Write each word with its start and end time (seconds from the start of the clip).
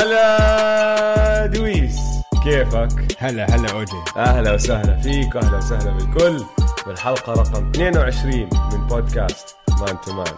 هلا 0.00 1.46
دويس. 1.46 2.00
كيفك؟ 2.44 3.16
هلا 3.18 3.54
هلا 3.54 3.72
اوجي 3.72 3.96
أهلا 4.16 4.54
وسهلا 4.54 5.00
فيك 5.00 5.34
واهلا 5.34 5.56
وسهلا 5.56 5.90
بالكل. 5.90 6.44
بالحلقة 6.86 7.32
رقم 7.32 7.70
22 7.70 8.48
من 8.72 8.86
بودكاست 8.86 9.56
Man 9.80 10.00
to 10.00 10.12
Man. 10.12 10.34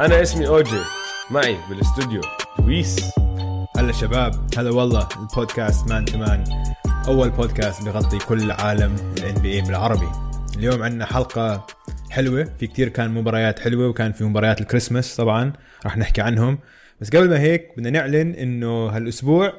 أنا 0.00 0.22
اسمي 0.22 0.46
اوجي 0.46 0.80
معي 1.30 1.56
بالاستوديو 1.68 2.20
دويس. 2.58 3.10
هلا 3.76 3.92
شباب 3.92 4.34
هلا 4.58 4.70
والله 4.70 5.08
البودكاست 5.20 5.88
Man 5.88 6.04
to 6.04 6.18
Man. 6.18 6.44
أول 7.08 7.30
بودكاست 7.30 7.82
بغطي 7.82 8.18
كل 8.18 8.50
عالم 8.50 8.96
ال 9.18 9.34
NBA 9.34 9.60
بالعربي. 9.60 10.08
اليوم 10.56 10.82
عندنا 10.82 11.06
حلقة 11.06 11.66
حلوة. 12.10 12.48
في 12.58 12.66
كتير 12.66 12.88
كان 12.88 13.10
مباريات 13.10 13.58
حلوة 13.58 13.88
وكان 13.88 14.12
في 14.12 14.24
مباريات 14.24 14.60
الكريسماس 14.60 15.16
طبعا. 15.16 15.52
راح 15.84 15.96
نحكي 15.96 16.20
عنهم. 16.20 16.58
بس 17.00 17.08
قبل 17.08 17.30
ما 17.30 17.40
هيك 17.40 17.70
بدنا 17.76 17.90
نعلن 17.90 18.34
إنه 18.34 18.86
هالأسبوع 18.86 19.52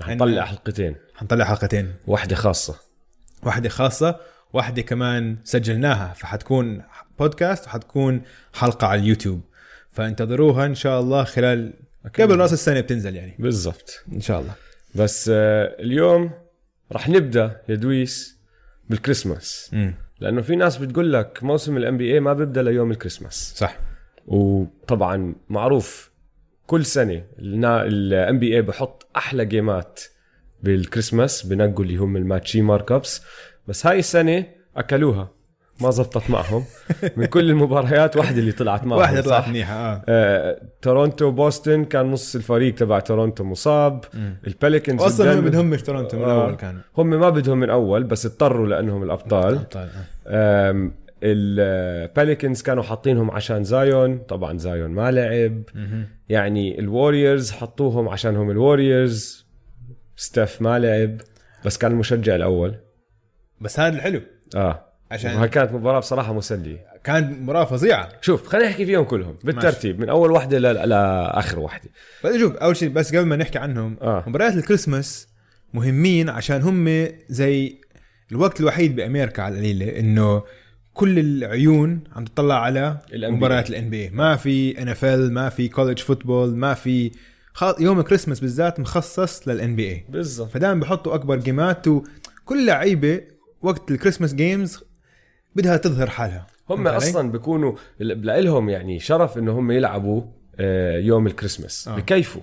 رح 0.00 0.08
نطلع 0.08 0.44
حلقتين. 0.44 0.96
حنطلع 1.14 1.44
حلقتين. 1.44 1.94
واحدة 2.06 2.36
خاصة. 2.36 2.76
واحدة 3.42 3.68
خاصة 3.68 4.20
واحدة 4.52 4.82
كمان 4.82 5.36
سجلناها 5.44 6.12
فحتكون 6.12 6.82
بودكاست 7.18 7.66
وحتكون 7.66 8.22
حلقة 8.52 8.86
على 8.86 9.00
اليوتيوب. 9.00 9.40
فانتظروها 9.92 10.66
إن 10.66 10.74
شاء 10.74 11.00
الله 11.00 11.24
خلال 11.24 11.72
قبل 12.20 12.38
راس 12.38 12.52
السنة 12.52 12.80
بتنزل 12.80 13.16
يعني. 13.16 13.36
بالضبط. 13.38 14.04
إن 14.12 14.20
شاء 14.20 14.40
الله. 14.40 14.54
بس 14.94 15.30
آه، 15.34 15.76
اليوم 15.80 16.30
رح 16.92 17.08
نبدأ 17.08 17.60
يا 17.68 17.74
دويس 17.74 18.38
بالكريسماس. 18.90 19.74
لأنه 20.20 20.42
في 20.42 20.56
ناس 20.56 20.76
بتقول 20.76 21.12
لك 21.12 21.38
موسم 21.42 21.76
ال 21.76 21.96
NBA 21.96 22.20
ما 22.20 22.32
بيبدأ 22.32 22.62
ليوم 22.62 22.90
الكريسماس. 22.90 23.54
صح. 23.56 23.78
وطبعا 24.26 25.34
معروف 25.48 26.10
كل 26.66 26.84
سنة 26.84 27.22
الام 27.38 28.38
بي 28.38 28.56
اي 28.56 28.62
بحط 28.62 29.06
أحلى 29.16 29.44
جيمات 29.44 30.00
بالكريسماس 30.62 31.46
بنقوا 31.46 31.84
اللي 31.84 31.96
هم 31.96 32.16
الماتشي 32.16 32.62
مارك 32.62 32.92
ابس 32.92 33.22
بس 33.68 33.86
هاي 33.86 33.98
السنة 33.98 34.46
أكلوها. 34.76 35.28
ما 35.80 35.90
زبطت 35.90 36.30
معهم. 36.30 36.64
من 37.16 37.24
كل 37.26 37.50
المباريات 37.50 38.16
واحدة 38.16 38.38
اللي 38.38 38.52
طلعت 38.52 38.84
معهم 38.86 38.98
واحدة 39.00 39.20
طلعت؟ 39.22 39.48
منيحة 39.48 39.74
آه. 39.74 40.02
آه، 40.08 40.60
تورونتو 40.82 41.30
بوسطن 41.30 41.84
كان 41.84 42.10
نص 42.10 42.34
الفريق 42.34 42.74
تبع 42.74 43.00
تورونتو 43.00 43.44
مصاب. 43.44 44.04
البليكنز 44.46 45.02
أصلا 45.02 45.32
هم 45.32 45.38
الدنفر- 45.38 45.48
بدهمش 45.48 45.82
تورنتو 45.82 46.16
من 46.16 46.24
آه. 46.24 46.26
الأول 46.26 46.54
كان. 46.56 46.80
هم 46.98 47.10
ما 47.10 47.30
بدهم 47.30 47.58
من 47.58 47.70
أول 47.70 48.04
بس 48.04 48.26
اضطروا 48.26 48.66
لأنهم 48.66 49.02
الأبطال. 49.02 49.54
ابطال 49.54 49.88
آه. 50.26 50.90
ال 51.24 51.39
Pelicans 51.39 52.62
كانوا 52.62 52.82
حاطينهم 52.82 53.30
عشان 53.30 53.64
زايون. 53.64 54.18
طبعا 54.18 54.58
زايون 54.58 54.90
ما 54.90 55.10
لعب. 55.10 55.62
يعني 56.28 56.80
ال 56.80 56.88
Warriors 56.88 57.50
حطوهم 57.50 58.08
عشانهم 58.08 58.50
ال 58.50 58.61
Warriors 58.61 59.46
ستيف 60.16 60.62
ما 60.62 60.78
لعب. 60.78 61.20
بس 61.64 61.78
كان 61.78 61.92
المشجع 61.92 62.34
الأول. 62.34 62.74
بس 63.60 63.80
هذا 63.80 63.96
الحلو. 63.96 64.20
آه. 64.56 64.84
عشان 65.10 65.46
كانت 65.46 65.72
مباراة 65.72 65.98
بصراحة 65.98 66.32
مسلية. 66.32 66.86
كان 67.04 67.42
مباراة 67.42 67.64
فظيعة. 67.64 68.08
شوف 68.20 68.46
خلينا 68.46 68.68
نحكي 68.68 68.86
فيهم 68.86 69.04
كلهم 69.04 69.36
بالترتيب 69.44 70.00
من 70.00 70.08
أول 70.08 70.30
واحدة 70.30 70.58
لآخر 70.58 71.58
واحدة 71.58 71.90
بس 72.24 72.36
شوف 72.36 72.56
أول 72.56 72.76
شيء 72.76 72.88
بس 72.88 73.14
قبل 73.14 73.26
ما 73.26 73.36
نحكي 73.36 73.58
عنهم 73.58 73.96
آه. 74.02 74.24
مباريات 74.26 74.54
الكريسماس 74.54 75.28
مهمين 75.74 76.28
عشان 76.28 76.62
هم 76.62 77.08
زي 77.28 77.78
الوقت 78.32 78.60
الوحيد 78.60 78.96
بأمريكا 78.96 79.42
على 79.42 79.54
القليله 79.54 79.98
إنه 79.98 80.42
كل 80.94 81.18
العيون 81.18 82.00
عم 82.16 82.24
تطلع 82.24 82.62
على. 82.62 82.98
مباريات 83.14 83.70
ال 83.70 83.90
NBA 83.90 84.10
ما 84.10 84.36
في 84.36 84.82
NFL 84.82 85.32
ما 85.32 85.48
في 85.48 85.68
college 85.68 85.98
football 85.98 86.56
ما 86.56 86.74
في 86.74 87.10
خاص 87.52 87.80
يوم 87.80 88.00
الكريسماس 88.00 88.40
بالذات 88.40 88.80
مخصص 88.80 89.48
لل 89.48 89.76
NBA 89.76 90.04
بالضبط 90.08 90.50
فدائما 90.50 90.80
بحطوا 90.80 91.14
أكبر 91.14 91.36
game 91.36 91.78
ات 91.78 91.88
وكل 91.88 92.66
لعيبة 92.66 93.20
وقت 93.62 93.90
ال 93.90 93.94
Christmas 93.94 94.34
games 94.34 94.84
بدها 95.56 95.76
تظهر 95.76 96.10
حالها 96.10 96.46
هم؟ 96.70 96.88
أصلا 96.88 97.30
بيكونوا 97.30 97.74
لهم 98.00 98.68
يعني 98.68 99.00
شرف 99.00 99.38
إنه 99.38 99.58
هم 99.58 99.70
يلعبوا 99.70 100.22
آه، 100.58 100.98
يوم 100.98 101.26
الكريسماس 101.26 101.88
آه. 101.88 101.92
آه. 101.92 101.96
بكيفوا 101.96 102.42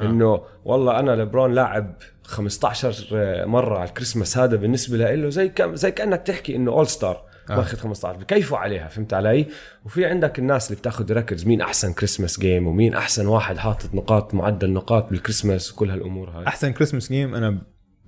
آه. 0.00 0.02
إنه 0.02 0.42
والله 0.64 0.98
أنا 0.98 1.10
لبرون 1.10 1.54
لاعب 1.54 1.96
15 2.22 3.46
مرة 3.46 3.78
على 3.78 3.88
الكريسماس 3.88 4.38
هذا 4.38 4.56
بالنسبة 4.56 5.14
له 5.14 5.28
زي 5.28 5.52
زي 5.60 5.90
كأنك 5.90 6.22
تحكي 6.22 6.56
إنه 6.56 6.72
all 6.72 6.86
star 6.86 7.31
آه. 7.50 7.58
واخذ 7.58 7.78
15 7.78 8.18
بكيفوا 8.18 8.58
عليها 8.58 8.88
فهمت 8.88 9.14
علي؟ 9.14 9.46
وفي 9.84 10.06
عندك 10.06 10.38
الناس 10.38 10.66
اللي 10.66 10.80
بتاخذ 10.80 11.12
records 11.12 11.46
مين 11.46 11.60
أحسن 11.60 11.92
Christmas 11.92 12.40
game 12.40 12.66
ومين 12.66 12.94
أحسن 12.94 13.26
واحد 13.26 13.58
حاطط 13.58 13.94
نقاط 13.94 14.34
معدل 14.34 14.72
نقاط 14.72 15.10
بالكريسماس 15.10 15.72
وكل 15.72 15.90
هالأمور 15.90 16.30
هاي. 16.30 16.46
أحسن 16.46 16.72
Christmas 16.72 17.12
game 17.12 17.34
أنا 17.34 17.58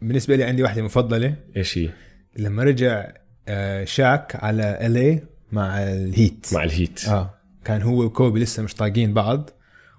بالنسبة 0.03 0.37
لي 0.37 0.45
عندي 0.45 0.63
واحدة 0.63 0.83
مفضلة. 0.83 1.35
إيش 1.57 1.79
هي؟ 1.79 1.91
لما 2.37 2.63
رجع 2.63 3.13
آه، 3.49 3.85
شاك 3.85 4.37
على 4.37 4.55
LA 4.55 4.67
مع 4.67 4.79
ال 4.87 4.97
Heat. 4.97 5.23
مع 5.53 5.83
ال 5.83 6.47
Heat. 6.53 7.09
آه 7.09 7.35
كان 7.65 7.83
هو 7.83 8.03
وكوبي 8.03 8.41
لسه 8.41 8.63
مش 8.63 8.75
طايقين 8.75 9.15
بعض 9.15 9.51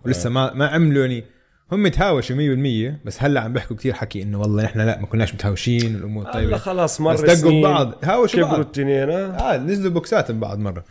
ولسه 0.06 0.30
ما 0.30 0.54
ما 0.54 0.68
عملوا 0.68 1.06
يعني 1.06 1.24
هم 1.72 1.88
تهاوشوا 1.88 2.36
100% 2.36 3.06
بس 3.06 3.24
هلا 3.24 3.42
عم 3.42 3.54
بيحكوا 3.54 3.76
كثير 3.76 3.94
حكي 3.94 4.22
إنه 4.24 4.40
والله 4.40 4.66
إحنا 4.66 4.84
لا 4.84 5.00
ما 5.00 5.08
كناش 5.08 5.34
متهاوشين 5.34 5.96
والأمور 5.96 6.26
طيبة. 6.32 6.58
خلاص 6.58 7.02
مر 7.02 7.14
بس 7.14 7.22
دقوا 7.40 7.60
ببعض. 7.62 7.94
هاوشوا 8.04 8.40
كبروا 8.40 8.52
بعض. 8.52 8.60
التنين 8.60 9.10
آه. 9.10 9.54
آه 9.54 9.58
نزلوا 9.58 9.92
بوكسات 9.92 10.32
ببعض 10.32 10.60
مرة. 10.60 10.84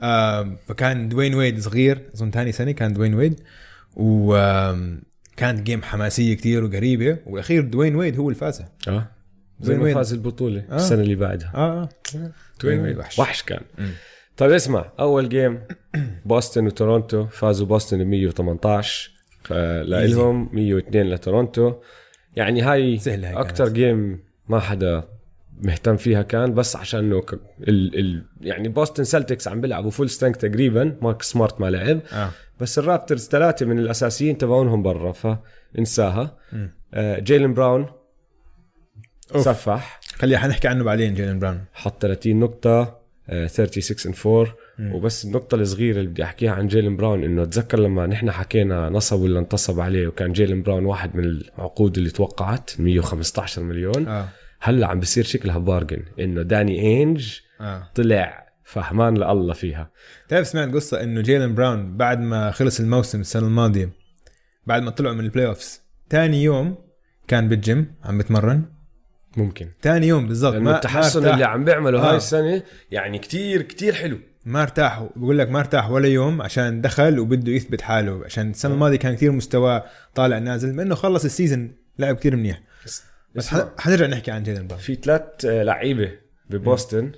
آه 0.00 0.56
فكان 0.66 1.08
دوين 1.08 1.34
ويد 1.34 1.60
صغير 1.60 2.02
أظن 2.14 2.30
ثاني 2.30 2.52
سنة 2.52 2.72
كان 2.72 2.92
دوين 2.92 3.14
ويد. 3.14 3.40
وكانت 3.96 5.60
game 5.62 5.82
حماسية 5.82 6.34
كثير 6.34 6.64
وقريبة. 6.64 7.18
والأخير 7.26 7.62
دوين 7.62 7.96
ويد 7.96 8.18
هو 8.18 8.30
اللي 8.30 8.47
فاز. 8.47 8.64
آه. 8.88 9.06
زي 9.60 9.72
وين 9.72 9.78
ما 9.78 9.84
وين؟ 9.84 9.94
فاز 9.94 10.12
البطولة 10.12 10.64
آه. 10.70 10.76
السنة 10.76 11.02
اللي 11.02 11.14
بعدها. 11.14 11.52
آه 11.54 11.88
آه. 12.14 12.30
توين 12.58 12.80
ويد. 12.80 12.98
وحش. 12.98 13.18
وحش. 13.18 13.42
كان. 13.42 13.60
طيب 14.36 14.50
اسمع 14.52 14.92
أول 15.00 15.28
game 15.28 15.58
بوسطن 16.26 16.66
وتورونتو 16.66 17.26
فازوا 17.26 17.66
بوسطن 17.66 18.04
ب 18.04 18.06
118 18.06 19.10
لهم 19.50 20.50
102 20.52 21.10
لتورونتو. 21.10 21.74
يعني 22.36 22.62
هاي 22.62 22.98
سهلة 22.98 23.40
أكثر. 23.40 23.68
game 23.68 24.20
ما 24.48 24.60
حدا 24.60 25.08
مهتم 25.60 25.96
فيها 25.96 26.22
كان 26.22 26.54
بس 26.54 26.76
عشان 26.76 27.00
إنه 27.00 27.22
ال 27.68 27.98
ال 27.98 28.24
يعني 28.40 28.68
بوسطن 28.68 29.04
سلتكس 29.04 29.48
عم 29.48 29.60
بيلعبوا 29.60 29.90
full 29.90 30.10
strength 30.10 30.36
تقريبا 30.36 30.96
ماركوس 31.02 31.22
سمارت 31.22 31.60
ما 31.60 31.70
لعب. 31.70 32.00
آه. 32.12 32.30
بس 32.60 32.78
الرابترز 32.78 33.28
ثلاثة 33.28 33.66
من 33.66 33.78
الأساسيين 33.78 34.38
تبعونهم 34.38 34.82
برا 34.82 35.12
فانساها. 35.12 36.36
آه 36.94 37.18
جيلن 37.18 37.54
براون 37.54 37.86
أوف. 39.34 39.44
سفاح 39.44 40.00
خلينا 40.14 40.38
حنحكي 40.38 40.68
عنه 40.68 40.84
بعدين 40.84 41.14
جيلن 41.14 41.38
براون 41.38 41.64
حط 41.72 42.02
30 42.02 42.40
نقطة 42.40 43.00
آه، 43.28 43.46
36 43.46 44.12
and 44.12 44.26
4 44.26 44.54
مم. 44.80 44.94
وبس 44.94 45.24
النقطة 45.24 45.54
الصغيرة 45.54 45.98
اللي 45.98 46.10
بدي 46.10 46.24
أحكيها 46.24 46.52
عن 46.52 46.66
جيلن 46.66 46.96
براون 46.96 47.24
إنه 47.24 47.42
أتذكر 47.42 47.80
لما 47.80 48.06
نحن 48.06 48.30
حكينا 48.30 48.88
نصب 48.88 49.20
ولا 49.20 49.38
انتصب 49.38 49.80
عليه 49.80 50.06
وكان 50.08 50.32
جيلن 50.32 50.62
براون 50.62 50.84
واحد 50.84 51.16
من 51.16 51.24
العقود 51.24 51.98
اللي 51.98 52.10
توقعت 52.10 52.70
115 52.78 53.62
مليون. 53.62 54.08
آه. 54.08 54.28
هلأ 54.60 54.86
عم 54.86 55.00
بصير 55.00 55.24
شكلها 55.24 55.58
bargain 55.58 56.02
إنه 56.20 56.42
داني 56.42 57.02
انج 57.02 57.38
آه. 57.60 57.90
طلع 57.94 58.46
فهمان 58.64 59.14
لله 59.14 59.52
فيها. 59.52 59.90
تعرف 60.28 60.46
سمعت 60.46 60.74
قصة 60.74 61.02
إنه 61.02 61.20
جيلن 61.20 61.54
براون 61.54 61.96
بعد 61.96 62.20
ما 62.20 62.50
خلص 62.50 62.80
الموسم 62.80 63.20
السنة 63.20 63.46
الماضية 63.46 63.90
بعد 64.66 64.82
ما 64.82 64.90
طلعوا 64.90 65.14
من 65.14 65.24
ال 65.24 65.46
playoffs 65.46 65.80
ثاني 66.10 66.42
يوم 66.42 66.78
كان 67.28 67.48
بالجيم 67.48 67.94
عم 68.04 68.18
بتمرن؟ 68.18 68.64
ممكن. 69.36 69.68
ثاني 69.82 70.06
يوم 70.06 70.26
بالضبط 70.26 70.54
التحسن 70.54 71.26
اللي 71.28 71.44
عم 71.44 71.64
بيعمله 71.64 71.98
آه. 71.98 72.10
هاي 72.10 72.16
السنة 72.16 72.62
يعني 72.90 73.18
كتير 73.18 73.62
كتير 73.62 73.92
حلو. 73.92 74.18
ما 74.44 74.62
ارتاح 74.62 75.06
بقول 75.16 75.38
لك 75.38 75.50
ما 75.50 75.60
ارتاح 75.60 75.90
ولا 75.90 76.08
يوم 76.08 76.42
عشان 76.42 76.80
دخل 76.80 77.18
وبده 77.18 77.52
يثبت 77.52 77.80
حاله 77.80 78.24
عشان 78.24 78.50
السنة 78.50 78.74
الماضية 78.74 78.96
كان 78.96 79.14
كثير 79.14 79.32
مستواه 79.32 79.84
طالع 80.14 80.38
نازل 80.38 80.76
بأنه 80.76 80.94
خلص 80.94 81.24
ال 81.24 81.31
season 81.31 81.72
لعب 81.98 82.16
كثير 82.16 82.36
منيح 82.36 82.60
بس. 83.34 83.48
ح- 83.48 83.68
حنرجع 83.78 84.06
نحكي 84.06 84.30
عن 84.30 84.42
جيلن 84.42 84.66
براون 84.66 84.80
في 84.82 84.94
ثلاث 84.94 85.22
لعيبة 85.44 86.10
ببوسطن 86.50 87.12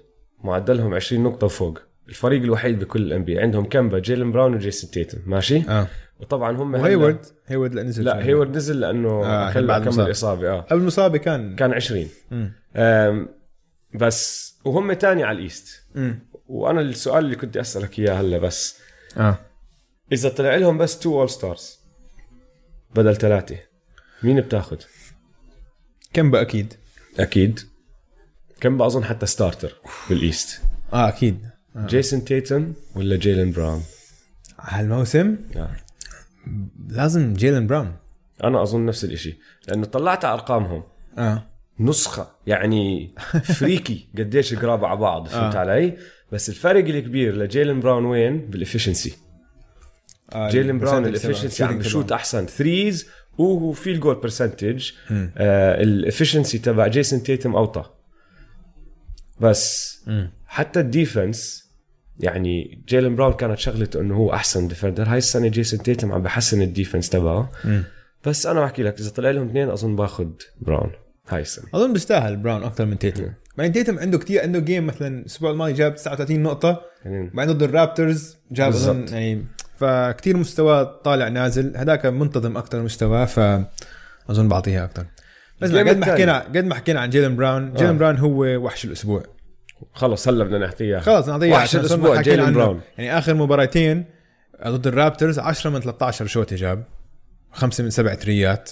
معدلهم 0.44 0.94
20 0.94 1.22
نقطة 1.22 1.44
وفوق 1.44 1.78
الفريق 2.08 2.42
الوحيد 2.42 2.78
بكل 2.78 3.02
ال 3.02 3.24
NBA 3.24 3.38
عندهم 3.38 3.64
كيمبا 3.64 3.98
جيلن 3.98 4.32
براون 4.32 4.54
وجيسون 4.54 4.90
تيتم 4.90 5.18
ماشي 5.26 5.62
آه 5.68 5.86
وطبعا 6.20 6.56
هم 6.56 6.74
وهيورد 6.74 7.18
هيورد 7.46 7.74
لا 7.74 7.82
نزل 7.82 8.04
لا. 8.04 8.24
هيورد 8.24 8.56
نزل 8.56 8.80
لأنه 8.80 9.08
آه، 9.08 9.24
آه 9.26 9.44
عشان 9.46 9.66
بعد 9.66 9.80
كمل 9.80 9.88
المصاب. 9.88 10.08
إصابة 10.08 10.50
آه 10.50 10.60
قبل 10.60 10.80
المصابة 10.80 11.18
كان 11.18 11.56
كان 11.56 11.72
20 11.72 12.06
مم. 12.30 12.52
آم، 12.76 13.28
بس 13.94 14.52
وهم 14.64 14.92
تاني 14.92 15.22
على 15.24 15.38
ال 15.38 15.47
East 15.47 15.82
مم. 15.94 16.18
وأنا 16.52 16.80
السؤال 16.80 17.24
اللي 17.24 17.36
كنت 17.36 17.56
أسألك 17.56 17.98
إياه 17.98 18.20
هلا 18.20 18.38
بس. 18.38 18.78
آه. 19.16 19.38
إذا 20.12 20.28
طلع 20.28 20.56
لهم 20.56 20.78
بس 20.78 20.98
two 20.98 21.20
all 21.20 21.30
stars 21.30 21.78
بدل 22.94 23.16
ثلاثة 23.16 23.56
مين 24.22 24.40
بتاخذ؟ 24.40 24.76
كيمبا 26.12 26.40
أكيد؟ 26.40 26.74
أكيد. 27.18 27.60
كيمبا 28.60 28.82
أظن 28.82 29.04
حتى 29.04 29.26
starter 29.26 29.76
بال 30.08 30.25
East 30.25 30.60
آه 30.92 31.08
أكيد. 31.08 31.48
آه. 31.76 31.86
جيسون 31.86 32.24
تيتم 32.24 32.72
ولا 32.96 33.16
جيلن 33.16 33.52
براون؟ 33.52 33.82
هالموسم 34.60 35.36
آه. 35.56 35.76
لازم 36.88 37.34
جيلن 37.34 37.66
براون 37.66 37.96
أنا 38.44 38.62
أظن 38.62 38.86
نفس 38.86 39.04
الإشي 39.04 39.38
لأنه 39.68 39.86
طلعت 39.86 40.24
على 40.24 40.34
أرقامهم. 40.34 40.82
آه. 41.18 41.46
نسخة 41.80 42.30
يعني 42.46 43.14
freaky 43.58 44.08
قديش 44.18 44.54
قرابة 44.54 44.86
على 44.86 45.00
بعض 45.00 45.28
فهمت 45.28 45.54
آه. 45.54 45.58
علي؟ 45.58 45.98
بس 46.32 46.48
الفرق 46.48 46.84
الكبير 46.84 47.36
لجيلن 47.36 47.80
براون 47.80 48.04
وين؟ 48.04 48.50
بال 48.50 48.61
efficiency 48.61 49.16
آه، 50.32 50.50
جيلن 50.50 50.78
براون 50.78 51.06
ال 51.06 51.11
efficiency. 51.11 51.64
عم 51.64 51.78
بشوت 51.78 52.12
أحسن. 52.12 52.46
threes 52.46 53.06
و 53.38 53.48
field 53.48 54.00
goal 54.00 54.14
percentage 54.14 54.90
مم. 55.10 55.32
ال 55.36 55.47
efficiency 55.47 56.58
تبع 56.58 56.86
جيسون 56.86 57.22
تيتم 57.22 57.56
أوطى. 57.56 57.84
بس 59.40 59.96
مم. 60.06 60.30
حتى 60.46 60.80
ال 60.80 60.91
defense 60.91 61.70
يعني 62.20 62.84
جيلن 62.88 63.16
براون 63.16 63.32
كانت 63.32 63.58
شغلته 63.58 64.00
إنه 64.00 64.16
هو 64.16 64.32
أحسن 64.32 64.68
defender 64.68 65.08
هاي 65.08 65.18
السنة 65.18 65.48
جيسون 65.48 65.82
تيتم 65.82 66.12
عم 66.12 66.22
بحسن 66.22 66.62
ال 66.62 66.68
defense 66.68 67.08
تبعه. 67.08 67.52
بس 68.26 68.46
أنا 68.46 68.60
بحكي 68.60 68.82
لك 68.82 69.00
إذا 69.00 69.10
طلع 69.10 69.30
لهم 69.30 69.48
اثنين 69.48 69.70
أظن 69.70 69.96
باخذ 69.96 70.28
براون 70.60 70.92
هاي 71.28 71.40
السنة. 71.40 71.64
أظن 71.74 71.92
بيستاهل 71.92 72.36
براون 72.36 72.62
أكثر 72.62 72.84
من 72.84 72.98
تيتم. 72.98 73.32
بعدين 73.58 73.72
تيتم 73.72 73.98
عنده 73.98 74.18
كتير 74.18 74.42
عنده 74.42 74.58
game 74.58 74.86
مثلا 74.86 75.20
الأسبوع 75.20 75.50
الماضي 75.50 75.72
جاب 75.72 75.94
39 75.94 76.42
نقطة 76.42 76.82
يعني 77.04 77.30
بعدين 77.34 77.54
ضد 77.54 77.62
الرابترز 77.62 78.36
جاب 78.50 78.68
أظن. 78.68 79.06
يعني 79.08 79.44
فكتير 79.76 80.36
مستواه 80.36 80.82
طالع 81.04 81.28
نازل 81.28 81.76
هذاك 81.76 82.06
منتظم 82.06 82.56
أكثر 82.56 82.82
مستواه 82.82 83.24
فاظن 83.24 84.48
بعطيها 84.48 84.84
أكثر 84.84 85.06
بس 85.60 85.70
قد 85.72 85.96
ما. 85.96 86.06
حكينا 86.06 86.38
قد 86.38 86.64
ما 86.64 86.74
حكينا 86.74 87.00
عن 87.00 87.10
جيلن 87.10 87.36
براون 87.36 87.72
جيلن 87.72 87.88
آه. 87.88 87.92
براون 87.92 88.16
هو 88.16 88.44
وحش 88.44 88.84
الأسبوع 88.84 89.22
خلص 89.92 90.28
هلا 90.28 90.44
بدنا 90.44 90.72
اياها 90.80 91.00
خلاص 91.00 91.28
نعطيها 91.28 91.56
وحش 91.56 91.76
حكينا 91.76 92.20
جيلن. 92.22 92.52
براون. 92.52 92.80
يعني 92.98 93.18
آخر 93.18 93.34
مباراتين 93.34 94.04
ضد 94.66 94.86
الرابترز 94.86 95.38
10 95.38 95.70
من 95.70 95.80
13 95.80 96.26
شوطه 96.26 96.56
جاب 96.56 96.84
خمسة 97.52 97.84
من 97.84 97.90
سبع 97.90 98.14
ثريات 98.14 98.70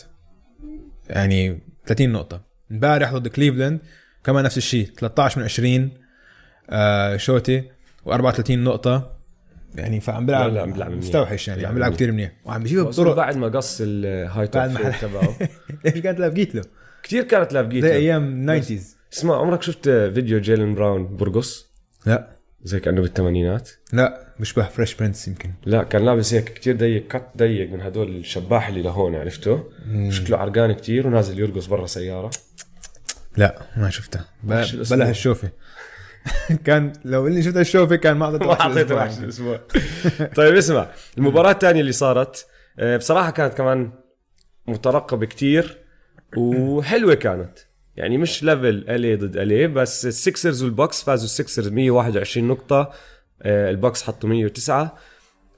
يعني 1.10 1.60
30 1.86 2.12
نقطة 2.12 2.40
امبارح 2.70 3.12
ضد 3.12 3.28
كليفلاند 3.28 3.80
كمان 4.24 4.44
نفس 4.44 4.56
الشيء. 4.58 4.86
13 4.98 5.38
من 5.38 5.44
20 5.44 5.90
آه 6.70 7.16
شوطه 7.16 7.62
و34 8.06 8.50
نقطة. 8.50 9.16
يعني 9.74 10.00
فعم 10.00 10.26
بيلعب 10.26 10.48
لا، 10.48 10.54
لا، 10.54 10.62
عم 10.62 10.72
بيلعب. 10.72 10.90
مستوحش 10.90 11.48
يعني 11.48 11.66
عم 11.66 11.74
بيلعب 11.74 11.88
منيح. 11.90 11.96
كثير 11.96 12.12
منيح. 12.12 12.32
وعم 12.44 12.62
بيجيبها 12.62 12.84
بأظن 12.84 13.02
بطرق 13.04 13.16
بعد 13.16 13.36
ما 13.36 13.48
قص 13.48 13.78
ال 13.84 14.46
high 14.46 14.55
top 14.55 14.62
تبعه. 15.02 15.34
ليش 15.84 15.94
كانت 15.94 16.20
لايقة 16.20 16.54
له 16.54 16.62
كثير 17.02 17.22
كانت 17.22 17.52
لايقة 17.52 17.84
زي 17.84 17.92
أيام 17.96 18.60
90s 18.62 18.72
اسمع 19.12 19.36
عمرك 19.40 19.62
شفت 19.62 19.88
فيديو 19.88 20.40
جيلن 20.40 20.74
براون 20.74 21.16
برقص 21.16 21.70
لا. 22.06 22.28
زي 22.62 22.80
كأنه 22.80 23.00
بالثمانينات؟ 23.00 23.70
لا 23.92 24.26
بيشبه 24.38 24.62
فريش 24.68 24.94
برنس 24.94 25.28
يمكن. 25.28 25.50
لا 25.66 25.82
كان 25.82 26.04
لابس 26.04 26.34
هيك 26.34 26.44
كتير 26.44 26.76
ضيق 26.76 27.08
كت 27.08 27.24
ضيق 27.36 27.70
من 27.72 27.80
هدول 27.80 28.16
الشباح 28.16 28.68
اللي 28.68 28.82
لهون 28.82 29.14
عرفته 29.14 29.64
شكله 30.08 30.36
عرقان 30.36 30.72
كتير 30.72 31.06
ونازل 31.06 31.38
يرقص 31.40 31.66
برا 31.66 31.86
سيارة. 31.86 32.30
لا 33.36 33.62
ما 33.76 33.88
الأسبوع. 34.74 34.98
بلا 34.98 35.08
هالشوفه 35.08 35.50
كان 36.66 36.92
لو 37.04 37.26
إني 37.26 37.42
شفت 37.42 37.56
الشوفه 37.56 37.96
كان 37.96 38.16
ما 38.16 38.24
أعطيته 38.26 38.46
ما 38.46 38.52
وحش 38.52 38.60
أعطيته. 38.60 38.94
وحش 38.94 39.18
الأسبوع 39.18 39.60
طيب 40.36 40.56
اسمع 40.56 40.88
المباراة 41.18 41.50
الثانية 41.50 41.80
اللي 41.80 41.92
صارت 41.92 42.46
آه، 42.78 42.96
بصراحة 42.96 43.30
كانت 43.30 43.54
كمان 43.54 43.92
مترقبة 44.66 45.26
كتير 45.26 45.78
وحلوة 46.36 47.14
كانت. 47.14 47.58
يعني 47.96 48.18
مش 48.18 48.42
level 48.42 48.84
LA 48.88 49.16
ضد 49.16 49.36
LA 49.36 49.66
بس 49.66 50.06
السكسرز 50.06 50.62
والبوكس 50.62 51.02
فازوا 51.02 51.24
السكسرز 51.24 51.68
121 51.68 52.48
نقطة 52.48 52.92
آه، 53.42 53.70
البوكس 53.70 54.02
حطوا 54.02 54.28
109 54.28 54.96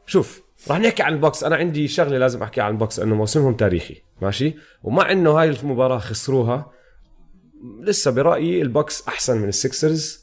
شوف 0.06 0.42
راح 0.70 0.78
نحكي 0.78 1.02
عن 1.02 1.12
البوكس 1.12 1.44
أنا 1.44 1.56
عندي 1.56 1.88
شغلة 1.88 2.18
لازم 2.18 2.42
احكي 2.42 2.60
عن 2.60 2.72
البوكس 2.72 2.98
انه 3.00 3.14
موسمهم 3.14 3.54
تاريخي 3.54 4.02
ماشي؟ 4.22 4.54
ومع 4.82 5.12
إنه 5.12 5.30
هاي 5.30 5.48
المباراة 5.50 5.98
خسروها 5.98 6.70
لسه 7.80 8.10
برأيي 8.10 8.62
البوكس 8.62 9.08
أحسن 9.08 9.38
من 9.38 9.48
السكسرز 9.48 10.22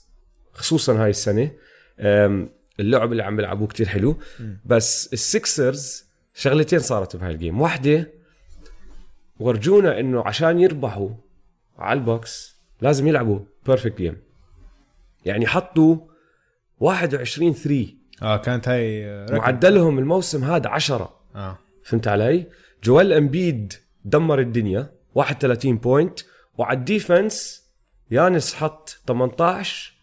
خصوصا 0.54 1.04
هاي 1.04 1.10
السنة. 1.10 1.52
اللعب 2.80 3.12
اللي 3.12 3.24
عم 3.24 3.36
بيلعبوه 3.36 3.68
كتير 3.68 3.88
حلو. 3.88 4.18
بس 4.66 5.10
السكسرز 5.14 6.06
شغلتين 6.34 6.80
صارت 6.80 7.16
بهاي 7.16 7.32
ال 7.32 7.38
game 7.38 7.62
واحدة 7.62 8.12
ورجونا 9.40 10.00
إنه 10.00 10.24
عشان 10.26 10.60
يربحوا 10.60 11.10
على 11.78 12.00
البوكس 12.00 12.56
لازم 12.82 13.08
يلعبوا 13.08 13.40
perfect 13.66 13.98
game 13.98 14.18
يعني 15.26 15.48
حطوا 15.48 15.98
21 16.80 17.54
3 17.54 17.86
آه 18.22 18.38
كانت 18.38 18.68
هاي 18.68 19.06
آه، 19.06 19.26
record. 19.26 19.34
معدلهم 19.34 20.00
الموسم 20.00 20.44
هذا 20.44 20.70
10 20.70 21.20
آه. 21.36 21.58
فهمت 21.84 22.08
علي؟ 22.08 22.46
جويل 22.84 23.14
امبيد 23.14 23.74
دمر 24.06 24.40
الدنيا. 24.40 24.90
31 25.16 25.78
point 25.78 26.20
وعلى 26.60 26.78
ال 26.78 26.88
defense 26.89 27.64
يانس 28.12 28.54
حط 28.54 28.98
18 29.08 29.94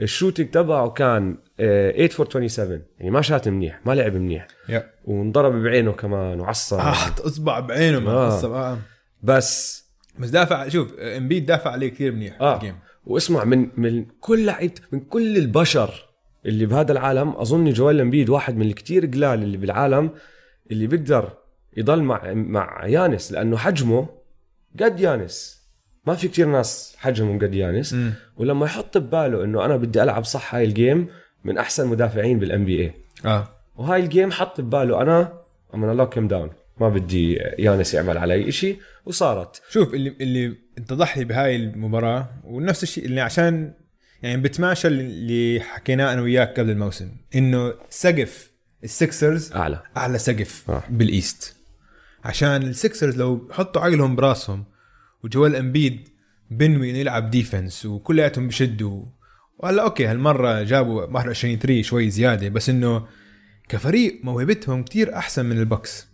ال 0.00 0.06
shooting 0.06 0.50
تبعه 0.50 0.90
كان 0.90 1.38
آه، 1.60 1.90
8 1.90 2.08
for 2.08 2.26
27 2.26 2.82
يعني 2.98 3.10
ما 3.10 3.22
شات 3.22 3.48
منيح 3.48 3.80
ما 3.86 3.92
لعب 3.92 4.14
منيح. 4.16 4.46
yeah. 4.68 4.90
وانضرب 5.04 5.62
بعينه 5.62 5.92
كمان 5.92 6.40
وعصر 6.40 6.80
آه، 6.80 6.92
حط 6.92 7.20
اصبع 7.20 7.60
بعينه 7.60 7.98
ما 7.98 8.10
آه. 8.10 8.44
آه. 8.44 8.78
بس. 9.22 9.84
بس 10.18 10.28
دافع 10.30 10.68
شوف 10.68 10.94
امبيد 10.98 11.46
دافع 11.46 11.70
عليه 11.70 11.88
كثير 11.88 12.12
منيح 12.12 12.40
آه. 12.40 12.56
ال 12.56 12.60
game 12.60 12.74
واسمع 13.06 13.44
من 13.44 13.68
من 13.76 14.04
كل 14.20 14.46
لعيبه 14.46 14.74
من 14.92 15.00
كل 15.00 15.36
البشر 15.36 16.08
اللي 16.46 16.66
بهذا 16.66 16.92
العالم 16.92 17.36
أظن 17.36 17.70
جويل 17.70 18.00
امبيد 18.00 18.28
واحد 18.28 18.56
من 18.56 18.66
الكتير 18.66 19.06
قلال 19.06 19.42
اللي 19.42 19.56
بالعالم 19.56 20.10
اللي 20.70 20.86
بيقدر 20.86 21.32
يضل 21.76 22.02
مع 22.02 22.32
مع 22.32 22.86
يانس 22.86 23.32
لأنه 23.32 23.56
حجمه 23.56 24.08
قد 24.80 25.00
يانس. 25.00 25.63
ما 26.06 26.14
في 26.14 26.28
كتير 26.28 26.46
ناس 26.48 26.96
حجمهم 26.98 27.38
قد 27.38 27.54
يانس 27.54 27.92
مم. 27.92 28.12
ولما 28.36 28.66
يحط 28.66 28.98
بباله 28.98 29.44
إنه 29.44 29.64
أنا 29.64 29.76
بدي 29.76 30.02
ألعب 30.02 30.24
صح 30.24 30.54
هاي 30.54 30.64
ال 30.64 30.73
game 30.73 31.08
من 31.44 31.58
أحسن 31.58 31.86
مدافعين 31.86 32.38
بال 32.38 32.64
NBA 32.64 32.94
آه. 33.24 33.48
وهاي 33.76 34.00
ال 34.00 34.06
game 34.06 34.32
حط 34.32 34.60
بباله 34.60 35.02
أنا 35.02 35.32
I'm 35.74 35.90
lock 35.90 36.18
him 36.18 36.28
down 36.28 36.50
ما 36.80 36.88
بدي 36.88 37.34
يانس 37.58 37.94
يعمل 37.94 38.18
علي 38.18 38.48
إشي. 38.48 38.76
وصارت. 39.06 39.62
شوف 39.70 39.94
اللي 39.94 40.16
اللي 40.20 40.56
اتضح 40.78 41.18
لي 41.18 41.24
بهاي 41.24 41.56
المباراة 41.56 42.28
ونفس 42.44 42.82
الشيء 42.82 43.04
اللي 43.04 43.20
عشان 43.20 43.72
يعني 44.22 44.42
بتماشى 44.42 44.88
اللي 44.88 45.60
حكيناه 45.60 46.12
أنا 46.12 46.22
وياك 46.22 46.60
قبل 46.60 46.70
الموسم 46.70 47.10
إنه 47.34 47.74
سقف 47.90 48.50
السكسرز 48.84 49.52
أعلى. 49.52 49.82
أعلى 49.96 50.18
سقف 50.18 50.70
آه. 50.70 50.82
بال 50.90 51.12
East 51.12 51.56
عشان 52.24 52.62
السكسرز 52.62 53.16
لو 53.16 53.48
حطوا 53.52 53.82
عقلهم 53.82 54.16
براسهم 54.16 54.64
وجويل 55.24 55.56
امبيد 55.56 56.08
بنوي 56.50 56.90
إنه 56.90 56.98
يلعب 56.98 57.30
defense 57.30 57.86
وكلياتهم 57.86 58.48
بشدوا 58.48 59.04
وهلا 59.58 59.82
okay 59.82 60.06
هالمرة 60.06 60.62
جابوا 60.62 61.02
21 61.02 61.58
3 61.58 61.82
شوي 61.82 62.10
زيادة 62.10 62.48
بس 62.48 62.68
إنه 62.68 63.06
كفريق 63.68 64.20
موهبتهم 64.22 64.82
كتير 64.82 65.16
أحسن 65.16 65.46
من 65.46 65.58
البوكس 65.58 66.08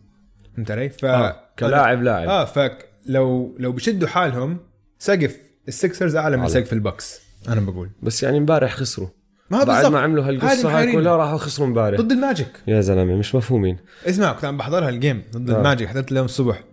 فهمت 0.56 0.70
علي؟ 0.70 0.88
ف 0.88 1.04
آه. 1.04 1.50
كلاعب 1.58 2.02
لاعب 2.02 2.28
آه 2.28 2.44
فلو 2.44 3.56
لو 3.58 3.72
بشدوا 3.72 4.08
حالهم 4.08 4.58
سقف 4.98 5.36
السكسرز 5.68 6.16
أعلى 6.16 6.36
من. 6.36 6.48
سقف 6.48 6.72
البوكس 6.72 7.20
أنا 7.48 7.60
بقول 7.60 7.90
بس 8.02 8.22
يعني 8.22 8.38
امبارح 8.38 8.74
خسروا 8.74 9.08
ما 9.50 9.64
بعد. 9.64 9.86
ما 9.86 10.00
عملوا 10.00 10.24
هالقصة 10.24 10.78
هاي. 10.78 10.92
كلها 10.92 11.16
راحوا 11.16 11.38
خسروا 11.38 11.68
امبارح 11.68 12.00
ضد 12.00 12.12
الماجيك 12.12 12.52
يا 12.66 12.80
زلمة 12.80 13.14
مش 13.16 13.34
مفهومين 13.34 13.76
اسمع 14.06 14.32
كنت 14.32 14.44
عم 14.44 14.56
بحضرها 14.56 14.88
ال 14.88 14.95
game 14.95 15.22
ضد 15.32 15.50
آه. 15.50 15.58
الماجيك 15.58 15.88
حضرت 15.88 16.12
اليوم 16.12 16.24
الصبح 16.24 16.64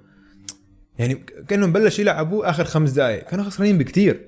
يعني 0.99 1.15
كأنهم 1.47 1.73
بلشوا 1.73 2.01
يلعبوا 2.01 2.49
آخر 2.49 2.63
خمس 2.63 2.91
دقائق 2.91 3.23
كانوا 3.23 3.45
خسرانين 3.45 3.77
بكتير. 3.77 4.19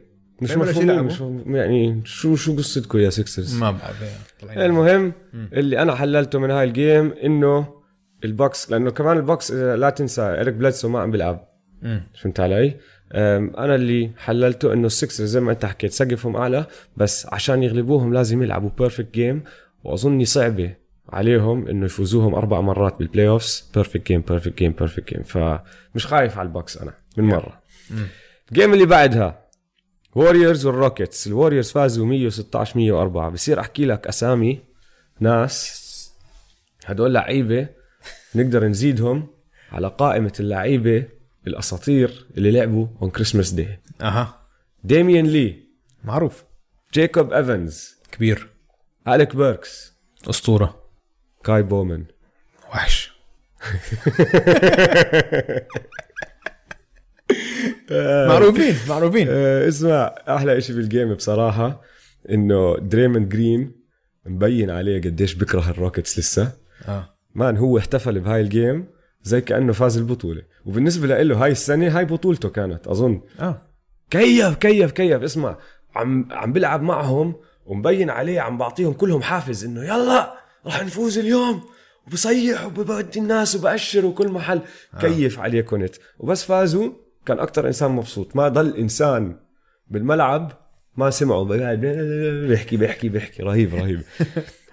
مش 0.42 0.52
مفهوم- 0.70 1.56
يعني 1.56 2.02
شو 2.06 2.36
شو 2.36 2.56
قصتكم 2.56 2.98
يا 3.00 3.10
سكسرز 3.10 3.58
ما 3.58 3.72
بعرف 3.72 4.04
طلعين. 4.42 4.62
المهم 4.62 5.14
اللي 5.34 5.82
أنا 5.82 5.96
حللته 5.96 6.40
من 6.40 6.52
هاي 6.52 6.64
ال 6.68 6.76
game 6.76 7.12
إنه 7.24 7.68
البوكس 8.26 8.72
لأنه 8.72 8.92
كمان 8.92 9.18
البوكس 9.18 9.52
آه، 9.52 9.76
لا 9.76 9.90
تنسى 9.90 10.22
إريك 10.22 10.54
بليدسو 10.54 10.90
ما 10.90 11.00
عم 11.00 11.12
بيلعب. 11.12 11.48
مم. 11.82 12.02
فهمت 12.22 12.40
علي؟ 12.40 12.76
أنا 13.14 13.76
اللي 13.76 14.12
حللته 14.18 14.74
إنه 14.74 14.88
السكسرز 14.88 15.30
زي 15.30 15.40
ما 15.40 15.52
أنت 15.52 15.66
حكيت 15.66 15.92
سقفهم 15.92 16.36
أعلى 16.36 16.66
بس 16.98 17.28
عشان 17.32 17.64
يغلبوهم 17.64 18.14
لازم 18.14 18.44
يلعبوا 18.44 18.70
perfect 18.78 19.14
game 19.14 19.44
وأظني 19.84 20.26
صعبة. 20.26 20.74
عليهم 21.14 21.68
إنه 21.68 21.86
يفوزوهم 21.86 22.36
أربع 22.36 22.62
مرات 22.62 23.00
بال 23.00 23.28
playoffs 23.28 23.72
perfect 23.76 24.08
game 24.08 24.22
perfect 24.22 24.58
game 24.58 24.72
perfect 24.72 25.14
game 25.14 25.24
فمش 25.24 26.06
خايف 26.08 26.38
على 26.38 26.46
البوكس 26.48 26.78
أنا 26.78 26.94
من 27.18 27.24
مرة. 27.24 27.62
ال 28.52 28.56
game 28.56 28.74
اللي 28.74 28.86
بعدها 28.86 29.46
ووريرز 30.16 30.66
والروكيتس 30.66 31.28
الوريورز 31.28 31.72
فازوا 31.72 32.06
116 32.06 32.78
104 32.80 33.30
بصير 33.30 33.60
أحكي 33.60 33.86
لك 33.86 34.08
أسامي 34.08 34.60
ناس 35.20 35.80
هدول 36.86 37.14
لعيبة 37.14 37.68
نقدر 38.36 38.66
نزيدهم 38.66 39.28
على 39.72 39.88
قائمة 39.88 40.34
اللعيبة 40.40 41.06
الأساطير 41.48 42.26
اللي 42.38 42.52
لعبوا 42.52 42.88
on 43.02 43.10
Christmas 43.10 43.52
Day 43.52 43.80
أها. 44.02 44.40
ديميان 44.84 45.26
لي 45.26 45.64
معروف. 46.04 46.44
جيكوب 46.94 47.34
ايفنز 47.34 47.96
كبير. 48.12 48.50
أليك 49.08 49.36
بيركس 49.36 49.94
أسطورة. 50.30 50.79
كاي 51.44 51.64
بومان 51.64 52.06
وحش. 52.74 53.20
معروفين 58.28 58.76
معروفين. 58.90 59.28
آه، 59.30 59.68
اسمع 59.68 60.16
أحلى 60.28 60.58
إشي 60.58 60.74
بال 60.74 60.87
game 60.87 61.14
بصراحة 61.14 61.82
إنه 62.30 62.78
دريموند 62.78 63.30
جرين 63.30 63.72
مبين 64.26 64.70
عليه 64.70 65.02
قديش 65.02 65.34
بكره 65.34 65.70
الروكيتس 65.70 66.20
لسه. 66.20 66.52
آه. 66.88 67.16
man 67.36 67.58
هو 67.58 67.78
احتفل 67.78 68.20
بهاي 68.20 68.42
ال 68.42 68.51
game 68.51 68.88
زي 69.24 69.42
كأنه 69.42 69.74
فاز 69.74 69.98
البطولة. 69.98 70.42
وبالنسبة 70.66 71.08
له 71.24 71.44
هاي 71.44 71.52
السنة 71.52 71.98
هاي 71.98 72.06
بطولته 72.06 72.50
كانت 72.50 72.88
أظن. 72.88 73.22
آه. 73.40 73.62
كيف 74.10 74.56
كيف 74.56 74.92
كيف؟ 74.92 75.24
اسمع 75.24 75.58
عم 75.96 76.28
عم 76.32 76.54
بلعب 76.54 76.82
معهم 76.82 77.36
ومبين 77.66 78.10
عليه 78.10 78.42
عم 78.42 78.58
بعطيهم 78.58 78.94
كلهم 78.94 79.22
حافز 79.22 79.66
إنه 79.66 79.84
يلا 79.84 80.40
راح 80.66 80.84
نفوز 80.84 81.18
اليوم. 81.18 81.62
وبصيح 82.08 82.66
وبودي 82.66 83.20
الناس 83.20 83.56
وبأشر 83.56 84.06
وكل 84.06 84.28
محل 84.28 84.62
آه. 84.94 85.00
كيف 85.00 85.40
عليه 85.40 85.62
كنت. 85.62 85.96
وبس 86.20 86.44
فازوا. 86.44 86.90
كان 87.26 87.40
أكتر 87.40 87.68
إنسان 87.68 87.92
مبسوط. 87.92 88.36
ما 88.36 88.48
ضل 88.48 88.76
إنسان 88.78 89.36
بالملعب 89.88 90.52
ما 90.98 91.10
سمعه. 91.10 91.60
قاعد 91.60 91.80
بيحكي 92.48 92.78
بيحكي 92.78 93.10
بيحكي. 93.10 93.44
رهيب 93.44 93.76
رهيب. 93.76 94.02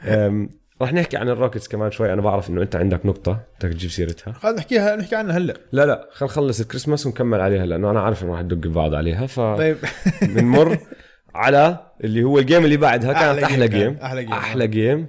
رح 0.83 0.93
نحكي 0.93 1.17
عن 1.17 1.29
الروكيتس 1.29 1.69
كمان 1.69 1.91
شوي. 1.91 2.13
أنا 2.13 2.23
بعرف 2.23 2.51
إنه 2.51 2.63
أنت 2.63 2.77
عندك 2.77 3.07
نقطة. 3.07 3.41
بدك 3.61 3.73
تجيب 3.73 3.91
سيرتها. 3.91 4.33
خلينا 4.33 4.57
نحكيها 4.59 4.97
نحكي 4.97 5.17
عنها 5.17 5.37
هلأ. 5.37 5.55
لا 5.73 5.87
لا. 5.87 6.09
خلينا 6.13 6.33
نخلص 6.33 6.61
الكريسماس 6.61 7.07
ونكمل 7.07 7.41
عليها 7.41 7.67
لأنه 7.67 7.91
أنا 7.91 8.01
عارف 8.01 8.23
إنه 8.23 8.35
رح 8.35 8.41
ندق 8.41 8.57
ببعض 8.57 8.95
عليها. 8.95 9.27
ف 9.27 9.41
طيب. 9.41 9.77
بنمر. 10.23 10.79
على 11.37 11.79
اللي 12.05 12.23
هو 12.25 12.39
ال 12.39 12.44
game 12.44 12.65
اللي 12.65 12.77
بعدها. 12.77 13.13
كانت 13.13 13.43
أحلى 13.43 13.45
أحلى 13.45 13.69
game 13.69 13.81
game 13.83 13.97
أحلى 14.03 14.25
game. 14.25 14.33
أحلى 14.33 14.67
game. 14.67 15.07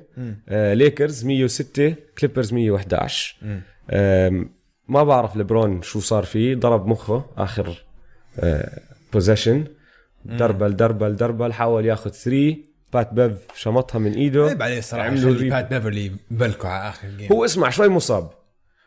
آه 0.50 0.74
ليكرز 0.74 1.26
106 1.26 1.96
كليبرز 2.20 2.54
111 2.54 3.36
مم. 3.42 3.62
آم، 3.92 4.50
ما 4.88 5.04
بعرف 5.04 5.38
لبرون 5.38 5.82
شو 5.82 6.00
صار 6.00 6.24
فيه. 6.24 6.56
ضرب 6.56 6.88
مخه 6.88 7.26
آخر 7.38 7.84
آه 8.40 8.80
possession 9.14 9.66
dribble 10.26 10.76
dribble 10.76 11.16
dribble. 11.16 11.54
حاول 11.54 11.86
ياخذ 11.86 12.10
3 12.12 12.56
بات 12.94 13.14
بيف 13.14 13.34
شمطها 13.56 14.00
من 14.00 14.14
إيده. 14.14 14.46
عيب 14.48 14.62
عليه 14.62 14.80
الصراحه 14.80 15.08
عملوا. 15.08 15.50
بات 15.50 15.70
بيفرلي 15.74 16.12
block 16.32 16.62
و 16.62 16.68
على 16.68 16.90
آخر 16.90 17.08
ال 17.08 17.12
game 17.12 17.32
هو 17.32 17.46
اسمع 17.46 17.70
شوي 17.70 17.88
مصاب. 17.88 18.30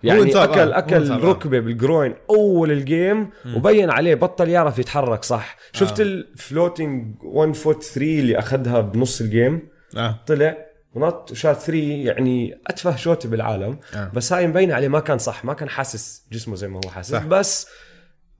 يعني 0.02 0.44
أكل 0.44 0.72
آه، 0.72 0.78
أكل 0.78 1.12
آه. 1.12 1.16
ركبة 1.16 1.60
بال 1.60 1.76
groin 1.76 2.14
أول 2.30 2.70
ال 2.70 2.82
game 2.82 3.30
وبين 3.56 3.90
عليه 3.90 4.14
بطل 4.14 4.48
يعرف 4.48 4.78
يتحرك 4.78 5.24
صح 5.24 5.56
شفت 5.72 6.00
آه. 6.00 6.04
ال 6.04 6.17
floating 6.17 7.14
1 7.22 7.54
foot 7.54 7.82
3 7.82 8.00
اللي 8.00 8.38
أخذها 8.38 8.80
بنص 8.80 9.20
ال 9.20 9.30
game 9.30 9.68
آه 9.96 10.20
طلع 10.26 10.56
ونط 10.94 11.30
وشات 11.30 11.56
3 11.56 11.78
يعني 11.78 12.60
أتفه 12.66 12.96
شوطه 12.96 13.28
بالعالم 13.28 13.78
آه. 13.94 14.10
بس 14.14 14.32
هاي 14.32 14.46
مبينة 14.46 14.74
عليه 14.74 14.88
ما 14.88 15.00
كان 15.00 15.18
صح 15.18 15.44
ما 15.44 15.54
كان 15.54 15.68
حاسس 15.68 16.26
جسمه 16.32 16.56
زي 16.56 16.68
ما 16.68 16.80
هو 16.84 16.90
حاسس 16.90 17.12
صح. 17.12 17.24
بس 17.24 17.66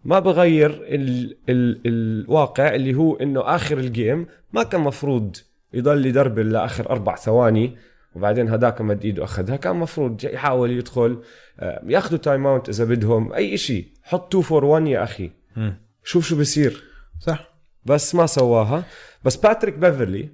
ما 0.05 0.19
بغير 0.19 0.71
ال 0.71 1.37
ال 1.49 1.81
الواقع 1.87 2.75
اللي 2.75 2.95
هو 2.95 3.17
إنه 3.17 3.41
آخر 3.55 3.79
ال 3.79 3.88
game 3.88 4.27
ما 4.53 4.63
كان 4.63 4.81
مفروض 4.81 5.37
يضل 5.75 6.07
يدربل 6.07 6.53
لآخر 6.53 6.91
أربع 6.91 7.17
ثواني 7.17 7.77
وبعدين 8.15 8.49
هداك 8.49 8.81
مد 8.81 9.05
إيده 9.05 9.25
اخذها 9.25 9.57
كان 9.57 9.77
مفروض 9.77 10.25
يحاول 10.25 10.71
يدخل 10.71 11.23
آه، 11.61 11.83
ياخذوا 11.87 12.19
timeout 12.19 12.69
إذا 12.69 12.85
بدهم. 12.85 13.33
أي 13.33 13.57
شيء 13.57 13.87
حط 14.03 14.29
2 14.29 14.43
for 14.45 14.65
1 14.65 14.87
يا 14.87 15.03
أخي. 15.05 15.31
مم. 15.57 15.75
شوف 16.05 16.27
شو 16.29 16.39
بصير 16.39 16.83
صح. 17.21 17.55
بس 17.85 18.15
ما 18.15 18.27
سواها. 18.27 18.85
بس 19.25 19.37
باتريك 19.37 19.75
بيفرلي 19.75 20.29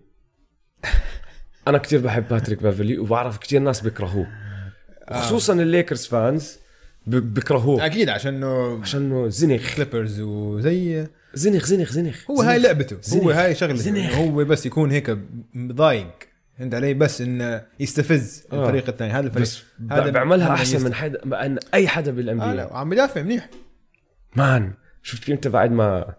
أنا 1.68 1.78
كتير 1.78 2.00
بحب 2.00 2.28
باتريك 2.28 2.62
بيفرلي 2.62 2.98
وبعرف 2.98 3.38
كتير 3.38 3.60
ناس 3.60 3.80
بيكرهوه. 3.80 4.26
خصوصا 5.12 5.52
الليكرز 5.52 6.06
fans 6.06 6.58
ب- 7.06 7.34
بيكرهوه. 7.34 7.86
أكيد 7.86 8.08
عشانه 8.08 8.80
عشانه 8.82 9.28
زنخ. 9.28 9.74
كليبرز 9.76 10.20
وزي 10.20 11.06
زنخ 11.34 11.66
زنخ 11.66 11.92
زنخ. 11.92 12.30
هو 12.30 12.42
هاي 12.42 12.58
لعبته. 12.58 12.94
هو 12.96 13.00
زنخ. 13.02 13.26
هاي 13.36 13.54
شغلته. 13.54 13.76
زنخ. 13.82 14.14
هو 14.14 14.44
بس 14.44 14.66
يكون 14.66 14.90
هيك 14.90 15.18
ضايق. 15.56 16.10
فهمت 16.58 16.74
علي 16.74 16.94
بس 16.94 17.20
إنه 17.20 17.62
يستفز 17.80 18.46
آه. 18.52 18.62
الفريق 18.64 18.88
الثاني. 18.88 19.12
هذا 19.12 19.26
الفريق. 19.26 19.42
بس 19.42 19.62
ب- 19.78 20.12
بعملها 20.12 20.52
أحسن 20.54 20.84
من 20.84 20.94
حدا 20.94 21.20
من 21.24 21.58
أي 21.74 21.88
حدا 21.88 22.10
آه 22.10 22.14
بال 22.14 22.30
NBA 22.30 22.54
لا 22.54 22.72
وعم 22.72 22.90
بدافع 22.90 23.22
منيح. 23.22 23.48
man 24.36 24.72
شفت 25.02 25.24
كيف 25.24 25.34
أنت 25.34 25.48
بعد 25.48 25.70
ما 25.72 26.14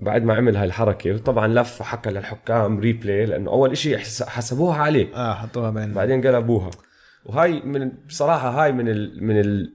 بعد 0.00 0.22
ما 0.22 0.34
عمل 0.34 0.56
هاي 0.56 0.64
الحركه 0.66 1.18
طبعا 1.18 1.48
لف 1.48 1.80
وحكى 1.80 2.10
للحكام 2.10 2.78
replay 2.80 3.26
لأنه 3.26 3.50
أول 3.50 3.76
شيء 3.76 3.98
حسبوها 4.26 4.76
عليه. 4.82 5.14
آه 5.14 5.34
حطوها 5.34 5.70
بين 5.70 5.92
بعدين 5.92 6.26
قلبوها 6.26 6.70
وهاي 7.24 7.60
من 7.60 7.92
بصراحة 8.08 8.64
هاي 8.64 8.72
من 8.72 8.88
ال 8.88 9.24
من 9.24 9.40
ال 9.40 9.74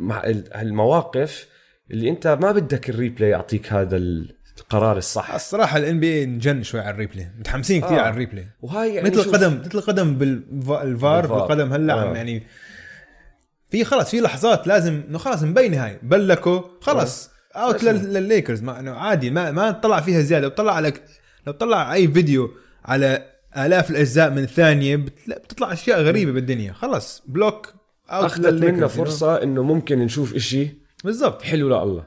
ال- 0.00 0.54
المواقف 0.56 1.48
اللي 1.90 2.08
أنت 2.10 2.26
ما 2.26 2.52
بدك 2.52 2.90
ال 2.90 2.96
replay 2.96 3.30
يعطيك 3.30 3.72
هذا 3.72 3.96
القرار 4.58 4.96
الصح. 4.96 5.34
الصراحة 5.34 5.78
ال 5.78 6.00
NBA 6.00 6.24
انجن 6.24 6.62
شوي 6.62 6.80
على 6.80 6.90
ال 6.90 6.96
replay 6.96 7.30
متحمسين 7.38 7.80
كثير 7.82 7.98
آه. 7.98 8.00
على 8.00 8.10
ال 8.12 8.17
replay 8.17 8.46
وهاي 8.62 8.94
يعني 8.94 9.10
مثل 9.10 9.22
شوف- 9.24 9.34
القدم 9.34 9.60
مثل 9.60 9.78
القدم 9.78 10.14
بالفار. 10.18 11.26
بالقدم 11.26 11.72
هلا 11.72 11.94
آه. 11.94 12.08
عم 12.08 12.16
يعني 12.16 12.46
في 13.70 13.84
خلص 13.84 14.10
في 14.10 14.20
لحظات 14.20 14.66
لازم 14.66 15.02
إنه 15.08 15.18
خلص 15.18 15.42
مبينه 15.42 15.84
هاي. 15.84 15.98
بلكوا 16.02 16.62
خلص 16.80 17.30
out 17.56 17.74
بس- 17.74 17.84
لل- 17.84 18.12
للليكرز. 18.12 18.62
ما 18.62 18.80
إنه 18.80 18.90
عادي 18.92 19.30
ما 19.30 19.50
ما 19.50 19.70
طلع 19.70 20.00
فيها 20.00 20.20
زيادة. 20.20 20.44
لو 20.48 20.54
طلع 20.54 20.72
على 20.74 20.92
لو 21.46 21.52
طلع 21.52 21.94
أي 21.94 22.08
فيديو 22.08 22.50
على 22.84 23.24
آلاف 23.56 23.90
الأجزاء 23.90 24.30
من 24.30 24.46
ثانية 24.46 24.96
بتطلع 25.28 25.72
أشياء 25.72 26.02
غريبة 26.02 26.32
بالدنيا. 26.32 26.72
خلص 26.72 27.22
بلكوا 27.26 27.74
out 28.10 28.24
أخذت 28.24 28.62
منا 28.64 28.86
فرصة 28.86 29.42
إنه 29.42 29.62
ممكن 29.62 29.98
نشوف 29.98 30.34
إشي 30.34 30.68
بالضبط. 31.04 31.42
حلو 31.42 31.68
لله. 31.68 32.04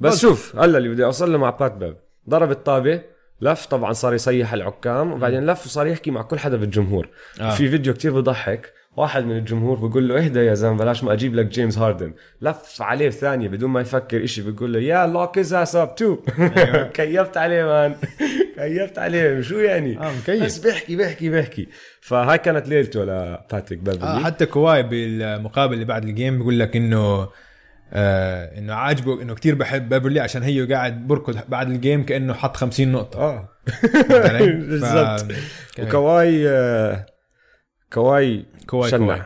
بس. 0.00 0.20
شوف 0.20 0.56
هلا 0.56 0.78
اللي 0.78 0.88
بدي 0.88 1.04
أوصل 1.04 1.32
له 1.32 1.38
مع 1.38 1.50
بات 1.50 1.72
بات 1.72 1.96
ضرب 2.28 2.50
الطابة 2.50 3.00
لف 3.40 3.66
طبعا 3.66 3.92
صار 3.92 4.14
يصيح 4.14 4.52
الحكام 4.52 5.12
وبعدين 5.12 5.46
لف 5.46 5.66
وصار 5.66 5.86
يحكي 5.86 6.10
مع 6.10 6.22
كل 6.22 6.38
حدا 6.38 6.56
بالجمهور 6.56 7.08
آه. 7.40 7.42
آه. 7.42 7.50
في 7.50 7.68
فيديو 7.68 7.94
كتير 7.94 8.12
بضحك 8.12 8.72
واحد 8.96 9.24
من 9.24 9.36
الجمهور 9.36 9.88
بقول 9.88 10.08
له 10.08 10.18
إهدى 10.24 10.38
يا 10.38 10.54
زلمة 10.54 10.76
بلاش 10.76 11.04
ما 11.04 11.12
أجيب 11.12 11.34
لك 11.34 11.46
جيمس 11.46 11.78
هاردن 11.78 12.12
لف 12.40 12.82
عليه 12.82 13.10
ثانية 13.10 13.48
بدون 13.48 13.70
ما 13.70 13.80
يفكر 13.80 14.24
إشي 14.24 14.50
بقول 14.50 14.72
له 14.72 14.78
يا 14.80 15.06
look 15.06 15.38
us 15.38 15.76
up 15.76 15.94
too. 15.94 16.16
كيفت 16.94 17.36
عليه 17.36 17.64
man 17.64 17.94
كيفت 18.56 18.98
عليه 18.98 19.40
شو 19.40 19.58
يعني 19.58 19.98
آه 19.98 20.12
مكيف 20.12 20.44
بس 20.44 20.58
بيحكي 20.58 20.96
بيحكي 20.96 21.28
بيحكي 21.28 21.68
فهاي 22.00 22.38
كانت 22.38 22.68
ليلته 22.68 23.04
لباتريك 23.04 23.78
بيفرلي 23.78 24.02
آه 24.04 24.18
حتى 24.18 24.46
كواي 24.46 24.82
بالمقابل 24.82 25.74
اللي 25.74 25.84
بعد 25.84 26.04
ال 26.04 26.11
game 26.11 26.38
بيقول 26.38 26.58
لك 26.58 26.76
إنه 26.76 27.28
آه 27.92 28.58
إنه 28.58 28.74
عاجبه 28.74 29.22
إنه 29.22 29.34
كتير 29.34 29.54
بحب 29.54 29.88
بيفرلي 29.88 30.20
عشان 30.20 30.42
هيو 30.42 30.66
قاعد 30.68 31.06
بركض 31.08 31.38
بعد 31.48 31.70
ال 31.70 31.76
game 31.76 32.02
كأنه 32.06 32.34
حط 32.34 32.56
50 32.56 32.92
نقطة. 32.92 33.18
آه؟ 33.18 33.48
ف- 33.66 34.42
بالضبط. 34.70 35.26
وكواي 35.78 36.48
آه، 36.48 37.06
كواي 37.92 38.44
كواي 38.66 38.90
شنع. 38.90 39.06
كواي. 39.06 39.22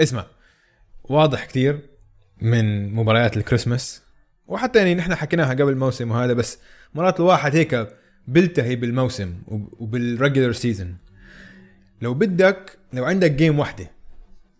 اسمع 0.00 0.24
واضح 1.04 1.44
كتير 1.44 1.78
من 2.42 2.94
مباريات 2.94 3.36
الكريسماس 3.36 4.02
وحتى 4.46 4.78
يعني 4.78 4.94
نحن 4.94 5.14
حكيناها 5.14 5.50
قبل 5.50 5.68
الموسم 5.68 6.10
وهذا 6.10 6.32
بس 6.32 6.58
مرات 6.94 7.20
الواحد 7.20 7.56
هيك 7.56 7.88
بيلتهي 8.28 8.76
بالموسم 8.76 9.34
وب- 9.48 9.74
وبال 9.80 10.02
regular 10.02 10.52
season 10.52 10.96
لو 12.02 12.14
بدك 12.14 12.78
لو 12.92 13.04
عندك 13.04 13.30
game 13.30 13.58
واحدة 13.58 13.90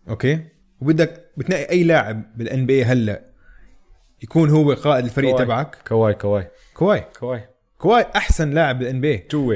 okay؟ 0.09 0.39
وبدك 0.81 1.25
بتنقي 1.37 1.69
أي 1.69 1.83
لاعب 1.83 2.23
بال 2.37 2.65
NBA 2.65 2.83
هلأ 2.85 3.21
يكون 4.21 4.49
هو 4.49 4.73
قائد 4.73 5.05
الفريق 5.05 5.31
كواي. 5.31 5.45
تبعك. 5.45 5.77
كواي 5.87 6.13
كواي. 6.13 6.47
كواي. 6.73 7.05
كواي. 7.19 7.49
كواي 7.77 8.05
أحسن 8.15 8.51
لاعب 8.51 8.79
بال 8.79 9.01
NBA 9.01 9.17
too 9.17 9.55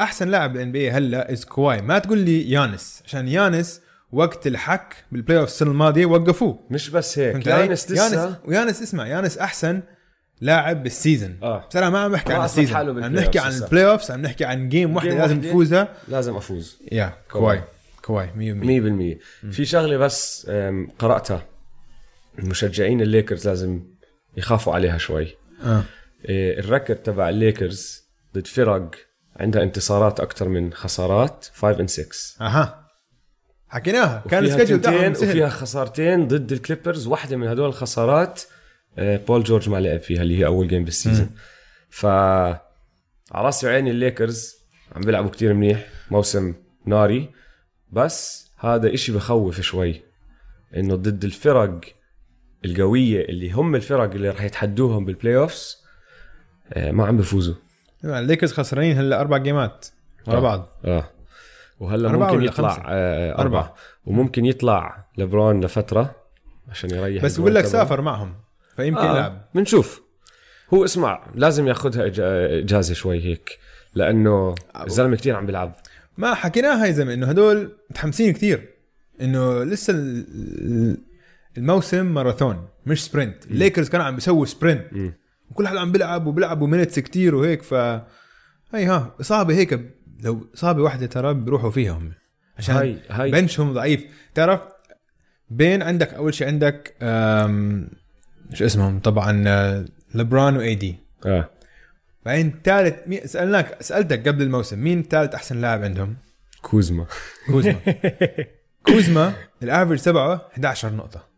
أحسن 0.00 0.28
لاعب 0.28 0.52
بال 0.52 0.72
NBA 0.72 0.90
هلا 0.90 1.32
is 1.32 1.44
كواي. 1.44 1.82
ما 1.82 1.98
تقول 1.98 2.18
لي 2.18 2.50
يانس 2.50 3.02
عشان 3.04 3.28
يانس 3.28 3.80
وقت 4.12 4.46
الحك 4.46 4.94
بال 5.12 5.38
playoff 5.38 5.48
السنة 5.48 5.70
الماضية 5.70 6.06
وقفوه. 6.06 6.58
مش 6.70 6.90
بس 6.90 7.18
هيك؟ 7.18 7.46
يانس 7.46 7.90
يانس 7.90 8.12
لسه. 8.12 8.38
ويانس 8.44 8.82
اسمع 8.82 9.06
يانس 9.06 9.38
أحسن 9.38 9.82
لاعب 10.40 10.82
بال 10.82 10.96
season 10.96 11.36
آه. 11.42 11.66
بس 11.70 11.76
أنا 11.76 11.90
ما 11.90 11.98
عم 11.98 12.12
بحكي 12.12 12.32
عن 12.32 12.44
ال 12.44 12.53
season 12.53 13.04
عم 13.04 13.14
نحكي 13.14 13.38
عن. 13.38 13.52
ال 13.52 13.86
playoffs 13.86 14.10
عم 14.10 14.22
نحكي 14.22 14.44
عن 14.44 14.68
game 14.68 14.96
واحدة 14.96 15.14
لازم. 15.14 15.40
تفوزها. 15.40 15.88
لازم 16.08 16.36
أفوز. 16.36 16.78
يا 16.92 17.12
كواي. 17.30 17.62
كواي. 18.02 18.30
كواي 18.30 18.54
100% 19.14 19.18
100% 19.50 19.52
في 19.54 19.64
شغلة 19.64 19.96
بس 19.96 20.50
قرأتها. 20.98 21.42
المشجعين 22.38 23.00
الليكرز 23.00 23.48
لازم 23.48 23.84
يخافوا 24.36 24.74
عليها 24.74 24.98
شوي. 24.98 25.36
آه. 25.64 25.82
إيه، 26.28 26.58
ال 26.58 26.64
record 26.64 27.02
تبع 27.02 27.28
الليكرز 27.28 28.02
ضد 28.34 28.46
فرق 28.46 28.90
عندها 29.36 29.62
انتصارات 29.62 30.20
أكثر 30.20 30.48
من 30.48 30.72
خسارات 30.72 31.46
5 31.54 31.78
and 31.78 31.86
6 31.86 32.06
أها. 32.40 32.86
حكيناها. 33.68 34.24
كان 34.30 34.44
السكجول 34.44 34.80
تاعهم 34.80 35.10
وفيها 35.12 35.48
خسارتين 35.48 36.28
ضد 36.28 36.52
الكليبرز 36.52 37.06
واحدة 37.06 37.36
من 37.36 37.46
هدول 37.46 37.68
الخسارات 37.68 38.42
آه، 38.98 39.16
بول 39.16 39.44
جورج 39.44 39.68
ما 39.68 39.76
لعب 39.76 40.00
فيها 40.00 40.22
اللي 40.22 40.38
هي 40.38 40.46
أول 40.46 40.68
game 40.68 40.84
بال 40.84 40.96
season 40.96 41.30
ف 41.90 42.06
على 42.06 42.64
راسي 43.34 43.66
وعيني 43.66 43.90
الليكرز 43.90 44.54
عم 44.92 45.00
بيلعبوا 45.00 45.30
كتير 45.30 45.54
منيح 45.54 45.86
موسم 46.10 46.54
ناري. 46.86 47.30
بس 47.92 48.48
هذا 48.58 48.94
إشي 48.94 49.12
بخوف 49.12 49.60
شوي 49.60 50.02
إنه 50.76 50.94
ضد 50.94 51.24
الفرق 51.24 51.80
القوية 52.66 53.24
اللي 53.24 53.50
هم 53.52 53.74
الفرق 53.74 54.12
اللي 54.14 54.28
راح 54.30 54.42
يتحدوهم 54.42 55.04
بال 55.04 55.36
playoffs 55.36 55.84
آه، 56.72 56.90
ما 56.90 57.06
عم 57.06 57.16
بيفوزوا 57.16 57.54
الليكرز 58.04 58.52
خسرانين 58.52 58.98
هلا 58.98 59.20
أربع 59.20 59.36
game 59.38 59.76
ات 59.76 59.86
ورا 60.26 60.36
آه. 60.36 60.40
بعض 60.40 60.68
آه 60.84 61.10
وهلا 61.80 62.12
ممكن 62.12 62.42
يطلع 62.42 62.68
خمسة؟ 62.68 62.82
آه 62.88 63.30
أربعة. 63.32 63.42
أربعة 63.42 63.74
وممكن 64.06 64.44
يطلع 64.44 65.06
لبرون 65.18 65.64
لفترة 65.64 66.14
عشان 66.68 66.90
يريح 66.90 67.24
بس 67.24 67.38
بقول 67.40 67.54
لك. 67.54 67.64
سافر 67.64 68.00
معهم 68.00 68.34
فيمكن 68.76 69.00
آه 69.00 69.10
يلعب 69.16 69.42
بنشوف 69.54 70.02
هو 70.74 70.84
اسمع 70.84 71.26
لازم 71.34 71.68
ياخذها 71.68 72.06
إجازة 72.58 72.94
شوي 72.94 73.24
هيك 73.24 73.58
لأنه 73.94 74.54
الزلمة 74.86 75.16
كتير 75.16 75.36
عم 75.36 75.46
بيلعب 75.46 75.76
ما 76.16 76.34
حكيناها 76.34 76.86
يا 76.86 76.90
زلمة 76.92 77.14
إنه 77.14 77.26
هدول 77.26 77.72
متحمسين 77.90 78.32
كثير 78.32 78.68
إنه 79.20 79.62
لسه 79.64 79.92
ال- 79.92 80.96
الموسم 81.58 82.06
ماراثون 82.06 82.68
مش 82.86 83.04
sprint. 83.04 83.46
الليكرز 83.46 83.88
كانوا 83.88 84.06
عم 84.06 84.14
بيسووا 84.14 84.46
sprint. 84.46 85.12
وكل 85.50 85.68
حدا 85.68 85.80
عم 85.80 85.92
بيلعب 85.92 86.26
وبيلعبوا 86.26 86.66
minutes 86.68 86.98
كتير 86.98 87.34
وهيك 87.34 87.62
ف 87.62 87.74
هي 88.74 88.86
ها 88.86 89.14
إصابة 89.20 89.54
هيك 89.54 89.80
لو 90.20 90.46
إصابة 90.54 90.82
واحدة 90.82 91.06
ترى 91.06 91.34
بيروحوا 91.34 91.70
فيها 91.70 91.92
هم. 91.92 92.12
عشان 92.58 92.74
هاي 92.76 92.98
هاي. 93.10 93.30
bench 93.30 93.60
هم 93.60 93.72
ضعيف. 93.72 94.04
تعرف 94.34 94.60
بين 95.50 95.82
عندك 95.82 96.14
أول 96.14 96.34
شيء 96.34 96.46
عندك 96.46 96.94
أم، 97.02 97.88
شو 98.54 98.64
اسمهم؟ 98.64 99.00
طبعا 99.00 99.44
آه، 99.46 99.84
لبرون 100.14 100.56
و 100.56 100.74
AD 100.74 100.96
آه. 101.26 101.50
بعدين 102.24 102.60
ثالث 102.64 102.94
سألناك 103.32 103.82
سألتك 103.82 104.28
قبل 104.28 104.42
الموسم 104.42 104.78
مين 104.78 105.02
ثالث 105.02 105.34
أحسن 105.34 105.60
لاعب 105.60 105.84
عندهم؟ 105.84 106.16
كوزما. 106.62 107.06
كوزما. 107.46 107.76
كوزما 108.86 109.32
ال 109.62 109.67
average 109.67 109.98
تبعه 110.02 110.48
11 110.52 110.92
نقطة. 110.94 111.35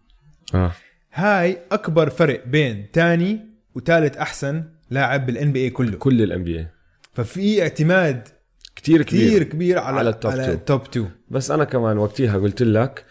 آه. 0.54 0.72
هاي 1.12 1.58
أكبر 1.72 2.10
فرق 2.10 2.46
بين 2.46 2.90
تاني 2.92 3.40
وثالث 3.74 4.16
أحسن 4.16 4.64
لاعب 4.90 5.26
بال 5.26 5.52
NBA 5.52 5.70
كله. 5.70 5.96
كل 5.96 6.22
ال 6.22 6.44
NBA 6.44 6.66
ففي 7.12 7.62
اعتماد 7.62 8.28
كثير 8.76 9.02
كثير 9.02 9.28
كبير 9.28 9.42
كبير 9.42 9.78
على 9.78 9.98
على 9.98 10.10
ال 10.10 10.16
top 10.16 10.32
على 10.32 10.46
two. 10.46 10.52
ال 10.52 10.59
top 10.59 10.80
2 10.82 11.10
بس 11.30 11.50
أنا 11.50 11.64
كمان 11.64 11.98
وقتها 11.98 12.36
قلت 12.38 12.62
لك 12.62 13.04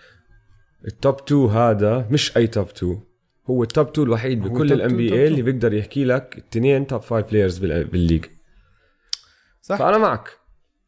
ال 0.88 0.95
top 0.95 1.16
2 1.22 1.42
هذا 1.46 2.08
مش 2.12 2.38
أي 2.38 2.48
top 2.48 2.68
2 2.68 3.00
هو 3.50 3.64
ال 3.64 3.70
top 3.70 3.88
2 3.88 4.08
الوحيد 4.08 4.42
بكل 4.42 4.74
ال 4.74 4.86
NBA. 4.86 5.28
اللي 5.28 5.42
بيقدر 5.42 5.74
يحكي 5.74 6.06
لك 6.06 6.34
الاثنين 6.38 6.88
top 6.88 7.02
5 7.02 7.22
players 7.28 7.58
بال 7.58 7.75
league 7.75 8.26
صح. 9.62 9.78
فأنا 9.78 9.98
معك. 9.98 10.30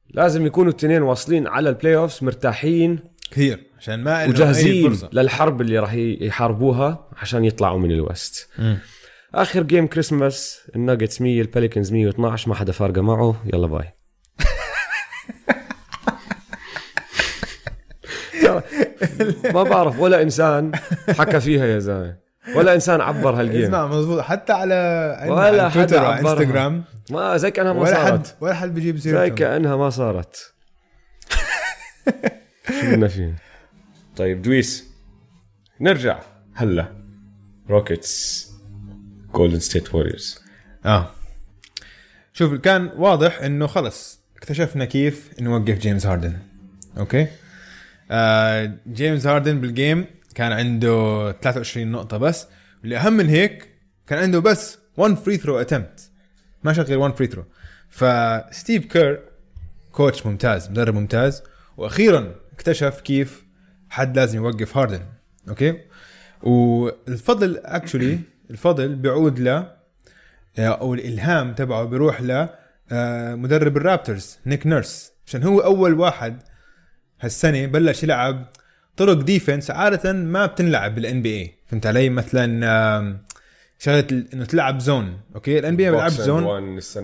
لازم 0.09 0.45
يكونوا 0.45 0.71
الاثنين 0.71 1.01
واصلين 1.01 1.47
على 1.47 1.69
ال 1.69 1.95
playoffs 1.95 2.23
مرتاحين. 2.23 2.99
كثير. 3.31 3.68
عشان 3.79 4.03
ما 4.03 4.25
وجاهزين. 4.25 4.97
للحرب 5.13 5.61
اللي 5.61 5.79
راح 5.79 5.93
يحاربوها 5.93 7.09
عشان 7.17 7.45
يطلعوا 7.45 7.79
من 7.79 7.91
ال 7.91 8.01
West. 8.01 8.49
آخر 9.35 9.63
game 9.63 9.87
كريسماس 9.87 10.61
الناجتس 10.75 11.21
100 11.21 11.41
البيليكنز 11.41 11.91
112 11.91 12.49
ما 12.49 12.55
حدا 12.55 12.71
فارقة 12.71 13.01
معه. 13.01 13.35
يلا 13.53 13.67
bye. 13.67 13.93
ما 19.53 19.63
بعرف 19.63 19.99
ولا 19.99 20.21
إنسان 20.21 20.71
حكى 21.09 21.39
فيها 21.39 21.65
يا 21.65 21.79
زلمة. 21.79 22.17
ولا 22.55 22.73
إنسان 22.73 23.01
عبر 23.01 23.33
هال 23.33 23.43
game 23.43 23.63
اسمع 23.63 23.87
مزبوط 23.87 24.19
حتى 24.19 24.53
على 24.53 24.75
ولا 25.27 25.41
على 25.41 25.71
حدا 25.71 25.85
تويتر 25.85 26.05
عبرها. 26.05 26.33
وانستغرام 26.33 26.83
ما 27.11 27.37
زي 27.37 27.51
كأنها 27.51 27.73
ما 27.73 27.81
ولا 27.81 27.95
حد 27.95 28.09
صارت. 28.09 28.35
ولا 28.41 28.53
حد 28.53 28.73
بيجيب 28.73 28.97
زي 28.97 29.11
سيرته 29.11 29.35
كأنها 29.35 29.75
ما 29.75 29.89
صارت. 29.89 30.35
شو 32.81 32.91
بدنا 32.91 33.07
فيه 33.07 33.48
طيب 34.19 34.41
دويس 34.41 34.87
نرجع. 35.81 36.19
هلا. 36.53 36.95
روكيتس 37.69 38.47
جولدن 39.33 39.59
ستيت 39.59 39.95
ووريرز 39.95 40.39
آه. 40.85 41.11
شوف 42.33 42.53
كان 42.53 42.91
واضح 42.97 43.41
إنه 43.41 43.67
خلص. 43.67 44.19
اكتشفنا 44.37 44.85
كيف 44.85 45.41
نوقف 45.41 45.77
جيمس 45.79 46.05
هاردن. 46.05 46.37
أوكي؟ 46.97 47.27
آه 48.11 48.77
جيمس 48.87 49.27
هاردن 49.27 49.61
بال 49.61 49.76
game 49.76 50.05
كان 50.35 50.51
عنده 50.51 51.31
23 51.31 51.91
نقطة 51.91 52.17
بس. 52.17 52.47
واللي 52.81 52.97
أهم 52.97 53.13
من 53.13 53.29
هيك 53.29 53.69
كان 54.07 54.19
عنده 54.19 54.39
بس 54.39 54.77
1 54.97 55.13
free 55.13 55.37
throw 55.37 55.59
attempt 55.59 56.09
ما 56.63 56.73
شغل 56.73 56.85
غير 56.85 56.99
1 56.99 57.15
free 57.15 57.27
throw 57.27 57.45
فستيف 57.89 58.85
كير 58.85 59.21
coach 59.91 60.25
ممتاز 60.25 60.69
مدرب 60.69 60.95
ممتاز. 60.95 61.43
وأخيرا 61.77 62.35
اكتشف 62.53 63.01
كيف 63.01 63.48
حد 63.89 64.19
لازم 64.19 64.37
يوقف 64.37 64.77
هاردن 64.77 65.01
أوكي؟ 65.49 65.79
والفضل 66.43 67.61
actually 67.65 68.19
الفضل 68.51 68.95
بيعود 68.95 69.39
ل 69.39 69.63
أو 70.59 70.93
الإلهام 70.93 71.53
تبعه 71.53 71.83
بيروح 71.83 72.21
ل 72.21 72.47
آه، 72.91 73.35
مدرب 73.35 73.77
الرابترز 73.77 74.37
نيك 74.45 74.67
نيرس. 74.67 75.11
عشان 75.27 75.43
هو 75.43 75.59
أول 75.59 75.93
واحد 75.93 76.41
هالسنة 77.21 77.65
بلش 77.65 78.03
يلعب 78.03 78.45
طرق 78.97 79.13
defense 79.13 79.71
عادة 79.71 80.13
ما 80.13 80.45
بتنلعب 80.45 80.95
بال 80.95 81.21
NBA 81.21 81.53
فهمت 81.67 81.85
علي؟ 81.85 82.09
مثلا 82.09 83.19
شغلة 83.79 84.25
إنه 84.33 84.45
تلعب 84.45 84.79
zone 84.79 85.17
أوكي؟ 85.35 85.59
ال 85.59 85.75
NBA 85.75 85.91
بيلعب 85.91 86.09
zone 86.09 86.43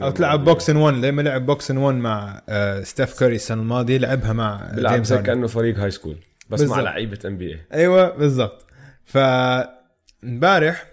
أو 0.04 0.12
تلعب 0.12 0.43
box 0.43 0.69
and 0.69 0.75
1 0.78 0.95
لما 0.95 1.21
لعب 1.21 1.45
box 1.45 1.71
and 1.71 1.77
1 1.78 1.95
مع 1.95 2.41
آه، 2.50 2.84
ستيف 2.84 3.19
كوري 3.19 3.36
السنة 3.36 3.62
الماضية 3.62 3.98
لعبها 3.98 4.34
مع 4.34 4.71
بيلعب 4.76 5.04
زي 5.04 5.17
كأنه 5.17 5.48
فريق 5.48 5.80
هاي 5.80 5.91
سكول 5.91 6.17
بس 6.49 6.60
بالضبط. 6.60 6.77
مع 6.77 6.84
لعيبة 6.84 7.19
NBA 7.25 7.60
أيوه 7.73 8.17
بالضبط. 8.17 8.65
ف 9.05 9.17
امبارح 10.23 10.86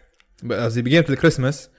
قصدي 0.51 0.83
ب 0.83 0.87
game 0.87 1.03
ة 1.03 1.07
الكريسماس 1.11 1.71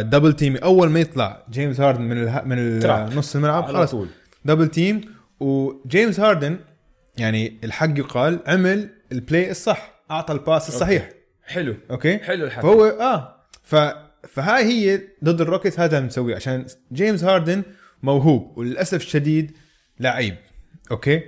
double 0.00 0.32
team 0.32 0.56
أول 0.56 0.90
ما 0.90 1.00
يطلع 1.00 1.46
جيمس 1.50 1.80
هاردن 1.80 2.02
من 2.02 2.22
اله... 2.22 2.42
من 2.42 2.58
ال-. 2.58 3.16
نص 3.16 3.36
الملعب 3.36 3.66
خلاص. 3.66 3.90
طول. 3.90 4.08
double 4.44 4.68
team 4.68 5.00
وجيمس 5.40 6.20
هاردن 6.20 6.58
يعني 7.18 7.58
الحق 7.64 7.98
يقال 7.98 8.40
عمل 8.46 8.88
ال 9.12 9.20
play 9.20 9.50
الصح 9.50 10.02
أعطى 10.10 10.32
ال 10.32 10.39
pass 10.39 10.68
الصحيح. 10.68 11.10
حلو. 11.42 11.76
أوكي؟ 11.90 12.18
حلو 12.18 12.44
الحكي. 12.44 12.62
فهو 12.62 12.84
آه. 12.84 13.46
ف 13.62 13.76
فهاي 14.28 14.64
هي 14.64 15.00
ضد 15.24 15.40
الروكيتس 15.40 15.80
هذا 15.80 15.98
اللي 15.98 16.34
عشان 16.34 16.66
جيمس 16.92 17.24
هاردن 17.24 17.62
موهوب 18.02 18.58
وللأسف 18.58 18.96
الشديد 19.02 19.56
لعيب. 20.00 20.36
أوكي؟ 20.90 21.22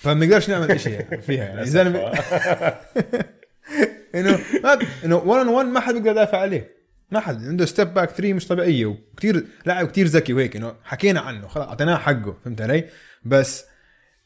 فما 0.00 0.26
نقدرش 0.26 0.50
نعمل 0.50 0.80
شيء 0.80 1.06
فيها 1.26 1.44
يعني. 1.44 1.66
زلمه 1.66 2.00
انه 4.14 4.38
ما 4.64 4.78
إنه 5.04 5.16
1 5.16 5.46
on 5.46 5.48
1 5.48 5.66
ما 5.66 5.80
حد 5.80 5.94
بيقدر 5.94 6.10
يدافع 6.10 6.38
عليه. 6.38 6.76
ما 7.10 7.20
حد. 7.20 7.44
عنده 7.44 7.64
step 7.66 7.94
back 7.94 8.10
3 8.10 8.32
مش 8.32 8.46
طبيعية. 8.46 8.86
وكثير 8.86 9.46
لاعب 9.66 9.86
كثير 9.86 10.06
ذكي 10.06 10.32
وهيك. 10.32 10.56
إنه 10.56 10.74
حكينا 10.84 11.20
عنه. 11.20 11.48
خلاص 11.48 11.68
أعطيناه 11.68 11.96
حقه. 11.96 12.36
فهمت 12.44 12.60
علي؟ 12.60 12.84
بس 13.24 13.64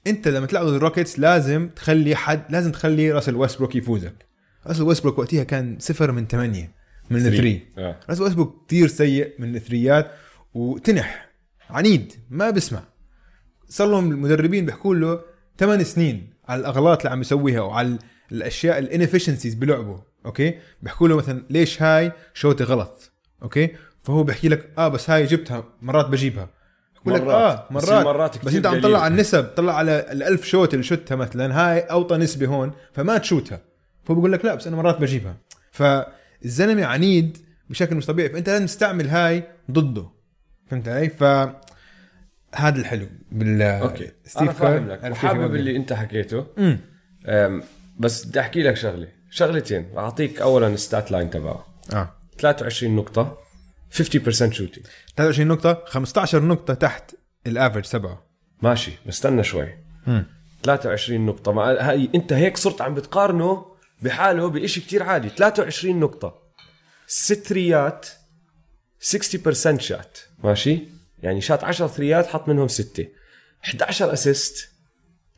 أنت 0.06 0.28
لما 0.28 0.46
تلعب 0.46 0.66
ضد 0.66 0.74
الروكيتس 0.74 1.18
لازم 1.18 1.68
تخلي 1.68 2.16
حد 2.16 2.42
لازم 2.50 2.72
تخلي 2.72 3.12
راسل 3.12 3.36
ويستبروك 3.36 3.76
يفوزك. 3.76 4.14
راسل 4.66 4.82
ويستبروك 4.82 5.18
وقتها 5.18 5.44
كان 5.44 5.76
صفر 5.80 6.12
من 6.12 6.26
ثمانية 6.26 6.70
من 7.10 7.26
ال 7.26 7.32
three. 7.32 7.66
آه. 7.78 8.00
راسل 8.08 8.22
ويستبروك 8.22 8.66
كثير 8.68 8.88
سيء 8.88 9.32
من 9.38 9.56
ال 9.56 9.64
three 9.64 10.03
ات 10.03 10.10
وتنح. 10.54 11.28
عنيد. 11.70 12.12
ما 12.30 12.50
بسمع 12.50 12.82
صار 13.68 13.88
لهم 13.88 14.10
المدربين 14.10 14.66
بيحكوا 14.66 14.94
له 14.94 15.33
ثمان 15.58 15.84
سنين 15.84 16.30
على 16.48 16.60
الأغلاط 16.60 16.98
اللي 16.98 17.10
عم 17.10 17.20
يسويها 17.20 17.60
وعلى 17.60 17.98
الأشياء 18.32 18.78
ال 18.78 18.84
inefficiencies 18.84 19.54
بلعبه 19.54 20.02
أوكي؟ 20.26 20.58
بيحكوا 20.82 21.08
له 21.08 21.16
مثلا 21.16 21.42
ليش 21.50 21.82
هاي 21.82 22.12
shot 22.34 22.58
ي 22.58 22.64
غلط 22.64 23.12
أوكي؟ 23.42 23.70
فهو 24.02 24.22
بيحكي 24.22 24.48
لك 24.48 24.70
آه 24.78 24.88
بس 24.88 25.10
هاي 25.10 25.24
جبتها 25.26 25.64
مرات 25.82 26.06
بجيبها. 26.06 26.48
بقول 27.04 27.14
لك 27.14 27.22
مرات. 27.22 27.34
آه 27.34 27.66
بس 27.70 27.88
مرات. 27.88 28.04
مرات 28.04 28.44
بس 28.44 28.54
أنت 28.54 28.66
عم. 28.66 28.80
تطلع 28.80 28.98
على 28.98 29.12
النسب 29.14 29.44
طلع 29.44 29.76
على 29.76 30.06
الألف 30.12 30.44
shot 30.44 30.74
اللي 30.74 30.84
شاتها 30.84 31.16
مثلا 31.16 31.60
هاي 31.60 31.80
أوطى 31.80 32.16
نسبة 32.16 32.46
هون 32.46 32.72
فما 32.92 33.18
تشوتها. 33.18 33.60
فهو 34.04 34.14
بقول 34.14 34.32
لك 34.32 34.44
لا 34.44 34.54
بس 34.54 34.66
أنا 34.66 34.76
مرات 34.76 35.00
بجيبها. 35.00 35.36
فالزلمة 35.70 36.84
عنيد 36.84 37.38
بشكل 37.70 37.96
مش 37.96 38.06
طبيعي 38.06 38.28
فأنت 38.28 38.48
لازم 38.48 38.66
تستعمل 38.66 39.08
هاي 39.08 39.42
ضده. 39.70 40.06
فهمت 40.70 40.88
علي؟ 40.88 41.08
ف 41.08 41.24
هذا 42.56 42.80
الحلو 42.80 43.08
بال 43.32 43.62
أوكي. 43.62 44.12
أنا 44.40 44.52
فاهم 44.52 44.88
لك. 44.88 45.04
وحابب 45.04 45.54
اللي 45.54 45.76
أنت 45.76 45.92
حكيته. 45.92 46.46
امم 46.58 47.62
بس 47.98 48.24
بدي 48.24 48.40
أحكي 48.40 48.62
لك 48.62 48.76
شغلة. 48.76 49.08
شغلتين. 49.30 49.92
أعطيك 49.96 50.40
اولا 50.40 50.66
ال 50.66 50.76
stat 50.76 51.12
line 51.12 51.30
تبعه. 51.30 51.66
آه. 51.92 52.14
23 52.38 52.96
نقطة 52.96 53.38
50% 53.90 54.52
shooting 54.52 54.86
23 55.16 55.48
نقطة 55.48 55.84
15 55.86 56.42
نقطة 56.42 56.74
تحت 56.74 57.14
ال 57.46 57.51
average 57.51 57.84
تبعه. 57.84 58.26
ماشي 58.62 58.92
بستنى 59.06 59.44
شوي. 59.44 59.68
امم 60.08 60.26
23 60.62 61.26
نقطة. 61.26 61.52
مع 61.52 61.72
هاي 61.72 62.10
أنت 62.14 62.32
هيك 62.32 62.56
صرت 62.56 62.80
عم 62.80 62.94
بتقارنه 62.94 63.66
بحاله 64.02 64.50
بشيء 64.50 64.82
كتير 64.82 65.02
عالي 65.02 65.28
23 65.28 66.00
نقطة. 66.00 66.44
ست 67.06 67.46
ثريات 67.46 68.06
60% 69.00 69.78
شات 69.78 70.18
ماشي؟ 70.44 70.93
يعني 71.22 71.40
شات 71.40 71.64
10 71.64 71.86
ثريات 71.86 72.26
حط 72.26 72.48
منهم 72.48 72.68
6 72.68 73.06
11 73.64 74.12
assist 74.12 74.70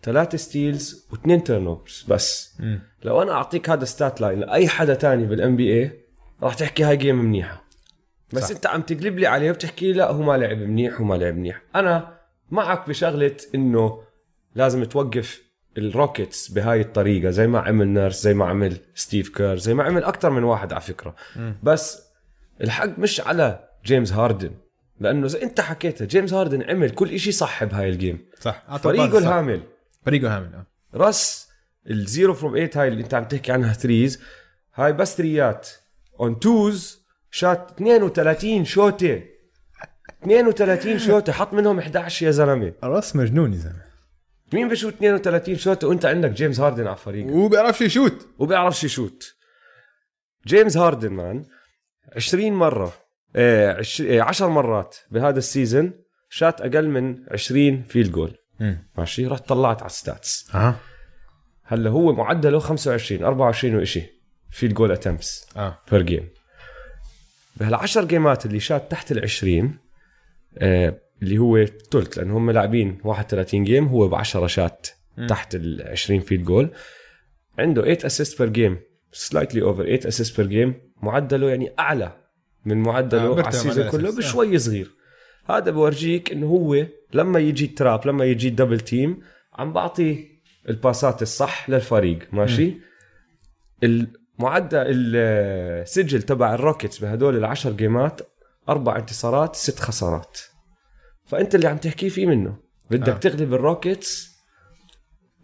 ثلاثة 0.03 0.39
steals 0.39 1.07
واثنين 1.13 1.45
turnovers 1.45 2.05
بس. 2.09 2.57
مم. 2.61 2.81
لو 3.03 3.23
أنا 3.23 3.33
أعطيك 3.33 3.71
هذا 3.71 3.85
stat 3.85 4.21
line 4.21 4.41
لأي 4.41 4.69
حدا 4.69 4.95
تاني 4.95 5.27
بال 5.27 5.57
NBA 5.57 6.01
راح 6.43 6.55
تحكي 6.55 6.85
هاي 6.85 6.97
game 6.97 7.25
منيحة. 7.25 7.65
بس 8.33 8.43
صح. 8.43 8.51
أنت 8.51 8.67
عم 8.67 8.83
تقلب 8.83 9.19
لي 9.19 9.27
عليه 9.27 9.51
وبتحكي 9.51 9.93
لا 9.93 10.11
هو 10.11 10.23
ما 10.23 10.37
لعب 10.37 10.59
منيح 10.59 11.01
وما 11.01 11.15
لعب 11.15 11.35
منيح. 11.35 11.63
أنا 11.75 12.19
معك 12.51 12.89
بشغلة 12.89 13.37
إنه 13.55 14.03
لازم 14.55 14.85
توقف 14.85 15.43
الروكيتس 15.79 16.49
بهاي 16.49 16.81
الطريقة 16.81 17.31
زي 17.31 17.47
ما 17.47 17.61
عمل 17.61 17.89
نيرس 17.89 18.23
زي 18.23 18.35
ما 18.35 18.47
عمل 18.47 18.77
ستيف 18.95 19.29
كير 19.29 19.57
زي 19.57 19.75
ما 19.75 19.83
عمل 19.83 20.05
أكثر 20.05 20.31
من 20.31 20.45
واحد 20.45 20.73
على 20.73 20.83
فكرة. 20.83 21.15
بس 21.63 22.03
الحق 22.61 22.99
مش 22.99 23.21
على 23.21 23.69
جيمس 23.85 24.13
هاردن. 24.13 24.51
لأنه 25.01 25.27
زي 25.27 25.43
أنت 25.43 25.61
حكيتها 25.61 26.05
جيمس 26.05 26.33
هاردن 26.33 26.63
عمل 26.63 26.91
كل 26.91 27.11
إشي 27.11 27.33
صح 27.33 27.65
بهاي 27.65 27.89
ال 27.89 27.95
game 27.95 28.19
صح. 28.41 28.77
فريقه. 28.77 29.19
الهامل. 29.19 29.63
فريقه 30.07 30.37
هامل 30.37 30.55
آه. 30.55 30.67
راس 30.95 31.49
ال 31.91 32.00
zero 32.00 32.35
from 32.35 32.53
8 32.53 32.71
هاي 32.75 32.89
اللي 32.89 33.03
أنت 33.03 33.15
عم 33.15 33.25
تحكي 33.25 33.53
عنها 33.53 33.73
threes 33.73 34.21
هاي 34.75 34.93
بس 34.93 35.17
ثريات 35.17 35.69
on 36.21 36.39
twos 36.41 37.07
شات 37.31 37.71
32 37.71 38.65
شوطة. 38.65 39.23
32 40.23 40.99
شوطة. 40.99 41.33
حط 41.33 41.53
منهم 41.55 41.79
11 41.79 42.27
يا 42.27 42.31
زلمة. 42.31 42.73
راس 42.85 43.17
مجنون 43.17 43.53
يا 43.53 43.59
زلمة. 43.59 43.87
مين 44.53 44.69
بشوت 44.69 44.95
32 44.95 45.57
شوطة 45.57 45.89
وأنت 45.89 46.07
عندك 46.07 46.31
جيمس 46.31 46.61
هاردن 46.61 46.87
على 46.87 46.97
فريقك 46.97 47.31
وهو 47.31 47.49
بيعرفش 47.49 47.81
يشوت. 47.81 48.29
وبيعرفش 48.39 48.85
يشوت. 48.85 49.35
جيمس 50.47 50.77
هاردن 50.77 51.13
man 51.13 51.45
20 52.17 52.53
مرة 52.53 53.06
10 53.37 54.49
مرات 54.49 54.97
بهذا 55.11 55.39
ال 55.39 55.47
season 55.47 55.93
شات 56.29 56.61
أقل 56.61 56.89
من 56.89 57.17
20 57.31 57.83
field 57.83 58.13
goal 58.13 58.37
ماشي؟ 58.99 59.27
رحت 59.27 59.49
طلعت 59.49 59.83
على 59.83 59.91
ال 59.91 59.99
stats. 59.99 60.51
آه 60.55 60.75
هلا 61.65 61.91
هو 61.91 62.13
معدله 62.13 62.59
25 62.59 63.25
24 63.25 63.75
وإشي 63.75 64.03
field 64.51 64.75
goal 64.75 64.93
attempts 64.93 65.47
آه. 65.57 65.79
per 65.91 66.03
game 66.03 66.29
بهالعشر 67.57 68.05
جيمات 68.05 68.47
اللي 68.47 68.61
شات 68.61 68.91
تحت 68.91 69.13
ال 69.13 69.23
20 69.23 69.79
آه 70.59 71.01
اللي 71.23 71.39
هو 71.39 71.65
ثلث 71.65 72.19
لأن 72.19 72.31
هم 72.31 72.51
لاعبين 72.51 72.99
31 73.05 73.65
game 73.65 73.87
هو 73.87 74.09
ب 74.09 74.15
10 74.15 74.47
شات 74.47 74.89
تحت 75.29 75.55
ال 75.55 75.89
20 75.91 76.21
field 76.21 76.45
goal 76.45 76.71
عنده 77.59 77.83
8 77.83 77.99
assist 78.07 78.43
per 78.43 78.49
game 78.49 78.79
slightly 79.13 79.63
over 79.63 79.85
8 79.85 79.99
assist 80.09 80.41
per 80.41 80.47
game 80.47 80.75
معدله 81.03 81.51
يعني 81.51 81.73
أعلى 81.79 82.13
من 82.67 82.79
آه، 82.79 82.93
معدله 82.93 83.29
برتم 83.29 83.41
على 83.41 83.49
ال 83.49 83.55
season 83.55 83.91
كله 83.91 84.01
الأساس. 84.01 84.15
آه. 84.15 84.19
بشوي 84.19 84.59
صغير 84.59 84.91
هذا 85.51 85.71
بورجيك 85.71 86.33
إنه 86.33 86.47
هو 86.47 86.87
لما 87.13 87.39
يجي 87.39 87.67
trap 87.67 88.07
لما 88.07 88.25
يجي 88.25 88.51
double 88.51 88.81
team 88.81 89.21
عم 89.53 89.73
بعطي 89.73 90.29
الباسات 90.69 91.23
الصح 91.23 91.71
للفريق 91.71 92.19
ماشي 92.33 92.75
المعدل 93.83 95.17
السجل 95.17 96.23
تبع 96.23 96.55
الروكيتس 96.55 96.99
بهدول 96.99 97.37
العشر 97.37 97.73
جيمات 97.73 98.21
أربع 98.69 98.97
انتصارات 98.97 99.57
ست 99.57 99.79
خسارات 99.79 100.39
فأنت 101.25 101.55
اللي 101.55 101.69
عم 101.69 101.77
تحكي 101.77 102.11
فيه 102.11 102.27
منه 102.27 102.57
بدك 102.91 103.09
آه. 103.09 103.13
آه. 103.13 103.19
تغلب 103.19 103.55
الروكيتس 103.55 104.37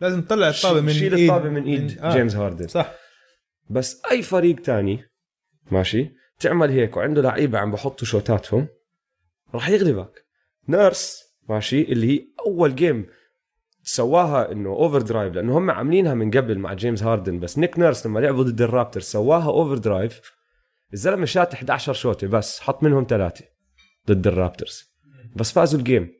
لازم 0.00 0.22
تطلع 0.22 0.48
الطابة 0.48 0.80
من 0.80 0.92
شيل 0.92 1.14
ايد 1.14 1.30
الطابة 1.30 1.48
من 1.48 1.64
إيد 1.64 1.98
آه. 1.98 2.12
جيمس 2.12 2.36
هاردن 2.36 2.68
صح 2.68 2.92
بس 3.70 4.02
أي 4.10 4.22
فريق 4.22 4.60
تاني 4.60 5.04
ماشي 5.70 6.21
تعمل 6.38 6.70
هيك 6.70 6.96
وعنده 6.96 7.22
لعيبة 7.22 7.58
عم 7.58 7.70
بحطوا 7.70 8.06
شوتاتهم 8.06 8.68
راح 9.54 9.68
يغلبك. 9.68 10.24
نيرس 10.68 11.22
ماشي 11.48 11.82
اللي 11.82 12.06
هي 12.06 12.26
أول 12.46 12.74
game 12.74 13.06
سواها 13.82 14.52
إنه 14.52 14.70
overdrive 14.70 15.34
لأنه 15.34 15.58
هم 15.58 15.70
عاملينها 15.70 16.14
من 16.14 16.30
قبل 16.30 16.58
مع 16.58 16.72
جيمس 16.72 17.02
هاردن 17.02 17.40
بس 17.40 17.58
نيك 17.58 17.78
نيرس 17.78 18.06
لما 18.06 18.20
لعبوا 18.20 18.42
ضد 18.44 18.62
الرابتر 18.62 19.00
سواها 19.00 19.46
overdrive 19.46 20.20
الزلمة 20.92 21.24
شات 21.24 21.54
11 21.54 21.92
شوطه 21.92 22.26
بس 22.26 22.60
حط 22.60 22.82
منهم 22.82 23.06
ثلاثة 23.08 23.44
ضد 24.08 24.26
الرابترز. 24.26 24.92
بس 25.36 25.52
فازوا 25.52 25.78
ال 25.78 25.85
game 25.85 26.12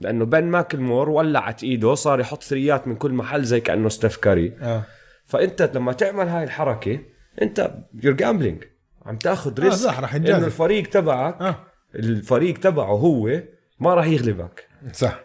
لأنه 0.00 0.24
بن 0.24 0.44
ماكلمور 0.44 1.10
ولعت 1.10 1.64
إيده 1.64 1.94
صار 1.94 2.20
يحط 2.20 2.42
ثريات 2.42 2.88
من 2.88 2.96
كل 2.96 3.12
محل 3.12 3.44
زي 3.44 3.60
كأنه 3.60 3.88
ستيف 3.88 4.16
كاري 4.16 4.56
آه. 4.60 4.86
فأنت 5.24 5.62
لما 5.74 5.92
تعمل 5.92 6.28
هاي 6.28 6.44
الحركة 6.44 7.00
أنت 7.42 7.74
you're 8.02 8.14
gambling 8.14 8.64
عم 9.06 9.16
تاخذ 9.16 9.60
آه، 9.60 9.64
risk 9.64 9.84
صح، 9.84 10.00
رح 10.00 10.14
إنه. 10.14 10.36
الفريق 10.36 10.88
تبعك 10.88 11.40
آه. 11.40 11.56
الفريق 11.94 12.58
تبعه 12.58 12.92
هو 12.92 13.42
ما 13.80 13.94
راح 13.94 14.06
يغلبك. 14.06 14.68
صح. 14.92 15.20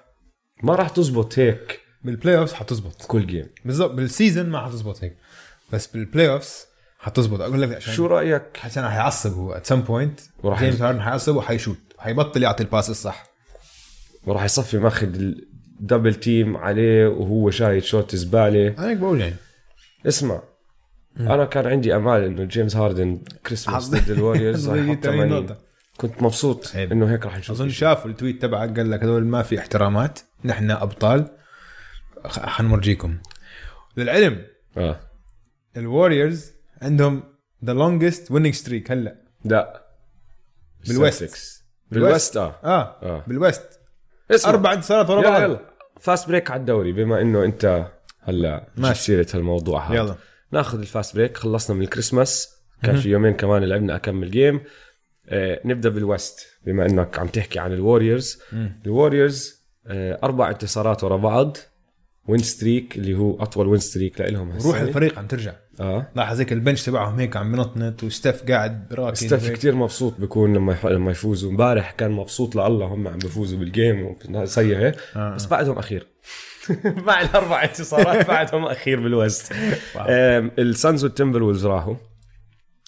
ما 0.64 0.76
راح 0.76 0.90
تزبط 0.90 1.40
هيك. 1.40 1.80
بال 2.04 2.38
playoffs 2.38 2.54
حتزبط. 2.54 3.06
كل 3.08 3.28
game 3.28 3.48
بالضبط 3.66 3.92
بال 3.92 4.06
season 4.06 4.50
ما 4.50 4.66
حتزبط 4.66 5.04
هيك. 5.04 5.18
بس 5.74 5.88
بال 5.88 6.30
playoffs 6.30 6.66
حتزبط. 7.00 7.42
أقول 7.42 7.62
لك 7.62 7.76
عشان 7.76 7.94
شو 7.94 8.06
رأيك؟ 8.06 8.60
عشان 8.64 8.90
حيعصب 8.90 9.34
هو. 9.34 9.54
at 9.54 9.66
some 9.66 9.82
point 9.82 10.20
وراح 10.44 10.64
جيمس 10.64 10.82
هاردن 10.82 11.02
حيعصب 11.02 11.36
وحيشوت. 11.36 11.78
حيبطل 11.98 12.44
يعطي 12.44 12.64
ال 12.64 12.69
pass 12.69 12.90
الصح. 12.90 13.26
وراح 14.26 14.44
يصفي 14.44 14.78
ماخذ 14.78 15.08
ال 15.08 15.23
double 15.23 16.16
team 16.16 16.58
عليه 16.58 17.08
وهو 17.08 17.50
شايل 17.50 17.84
shot 17.84 18.16
زبالة. 18.16 18.68
أنا 18.68 18.94
بقول 18.94 19.22
يعني. 19.22 19.36
اسمع 20.08 20.42
أنا 21.20 21.46
كان 21.46 21.68
عندي 21.68 21.96
أمال 21.96 22.24
إنه 22.24 22.44
جيمس 22.44 22.76
هاردن 22.76 23.22
كريسماس 23.46 23.90
ضد 23.90 24.10
الوريورز 24.10 24.68
راح 24.70 24.78
يحط 24.78 25.04
80 25.04 25.28
80 25.28 25.30
نقطة. 25.30 25.58
كنت 25.98 26.24
مبسوط 26.24 26.76
عيب. 26.76 26.92
إنه 26.92 27.12
هيك 27.12 27.26
راح 27.26 27.38
نشوف 27.38 27.56
أظن. 27.62 27.70
شافوا 27.70 28.10
ال 28.12 28.17
tweet 28.17 28.42
تبعك 28.42 28.78
قال 28.78 28.92
لك 28.92 29.04
هذول 29.04 29.26
ما 29.26 29.44
في 29.44 29.60
احترامات. 29.60 30.20
نحن 30.46 30.72
أبطال. 30.72 31.28
حنورجيكم 32.28 33.18
للعلم 33.98 34.46
آه. 34.78 35.00
الوريورز 35.78 36.52
عندهم 36.82 37.24
the 37.66 37.74
longest 37.74 38.32
winning 38.32 38.54
streak 38.54 38.92
هلأ. 38.92 39.16
لا. 39.46 39.86
بال 40.88 41.10
West. 41.10 41.64
بال 41.92 42.07
West 42.07 42.38
آه. 42.38 42.56
آه, 42.64 42.96
آه. 43.04 43.24
بال 43.28 43.43
West. 43.43 43.80
اسمع. 44.32 44.52
أربع 44.52 44.74
انتصارات 44.74 45.10
ورا 45.10 45.22
بعض. 45.22 45.42
يلا 45.42 45.60
fast 46.00 46.28
break 46.28 46.52
على 46.52 46.60
الدوري 46.60 46.92
بما 46.92 47.22
إنه 47.22 47.44
أنت 47.44 47.88
هلأ 48.20 48.68
ماشي. 48.78 49.02
سيرة 49.02 49.28
هالموضوع 49.34 49.88
هذا. 49.88 49.96
يلا. 49.96 50.16
ناخذ 50.52 50.80
ال 50.80 50.87
fast 50.87 51.16
break 51.16 51.38
خلصنا 51.38 51.76
من 51.76 51.82
الكريسماس. 51.84 52.50
كان 52.84 52.96
في 52.96 53.10
يومين 53.10 53.34
كمان 53.34 53.64
لعبنا 53.64 53.96
أكمل 53.96 54.32
game 54.32 54.62
آه 55.30 55.62
نبدأ 55.66 55.90
بال 55.90 56.09
West 56.09 56.48
بما 56.66 56.86
إنك 56.86 57.20
عم 57.20 57.28
تحكي 57.28 57.60
عن 57.60 57.74
الوريورز 57.74 58.40
الوريورز 58.86 59.62
آه 59.88 60.20
أربع 60.24 60.50
انتصارات 60.50 61.04
ورا 61.04 61.18
بعض 61.18 61.58
win 62.28 62.40
streak 62.40 62.96
اللي 62.98 63.18
هو 63.18 63.44
أطول 63.44 63.68
win 63.68 63.80
streak 63.80 64.22
لهم 64.22 64.52
روح 64.52 64.80
الفريق 64.80 65.20
عم 65.20 65.28
ترجع. 65.28 65.54
آه. 65.82 66.08
لاحظ 66.16 66.40
هيك 66.40 66.54
ال 66.54 66.59
bench 66.59 66.84
تبعهم 66.84 67.20
هيك 67.20 67.38
عم 67.38 67.52
بنطنط 67.52 68.04
وستيف 68.04 68.44
قاعد 68.52 68.94
راكد 68.94 69.16
ستيف. 69.16 69.50
كتير 69.52 69.76
مبسوط 69.76 70.20
بيكون 70.20 70.54
لما 70.54 70.74
يح- 70.74 70.86
لما 70.86 71.12
يفوزوا. 71.12 71.52
امبارح 71.52 71.92
كان 71.92 72.12
مبسوط 72.12 72.56
لله 72.56 72.86
هم 72.86 73.08
عم 73.08 73.18
بيفوزوا 73.18 73.60
بال 73.60 73.78
game 73.78 74.16
سيئة 74.46 74.96
آه. 75.16 75.36
بس 75.36 75.46
بعدهم 75.46 75.78
أخير. 75.78 76.08
مع 77.08 77.22
الاربع 77.22 77.64
انتصارات 77.64 78.28
بعدهم 78.32 78.66
أخير 78.66 79.00
بال 79.00 79.18
West 79.18 79.54
السانز 80.60 81.04
والتمبروولفز 81.04 81.66
راحوا. 81.66 81.96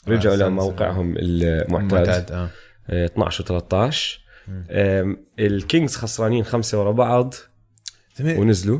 رجعوا 0.08 0.36
السانز. 0.36 0.51
لموقعهم 0.51 1.15
المعتاد. 1.17 1.93
معتاد 1.93 2.32
آه. 2.32 2.49
آه، 2.89 3.06
12 3.06 3.43
و 3.43 3.45
13 3.47 4.19
آم، 4.71 5.17
الكينجز 5.39 5.95
خسرانين 5.95 6.43
خمسة 6.43 6.79
ورا 6.82 6.91
بعض 6.91 7.34
ونزلوا. 8.21 8.79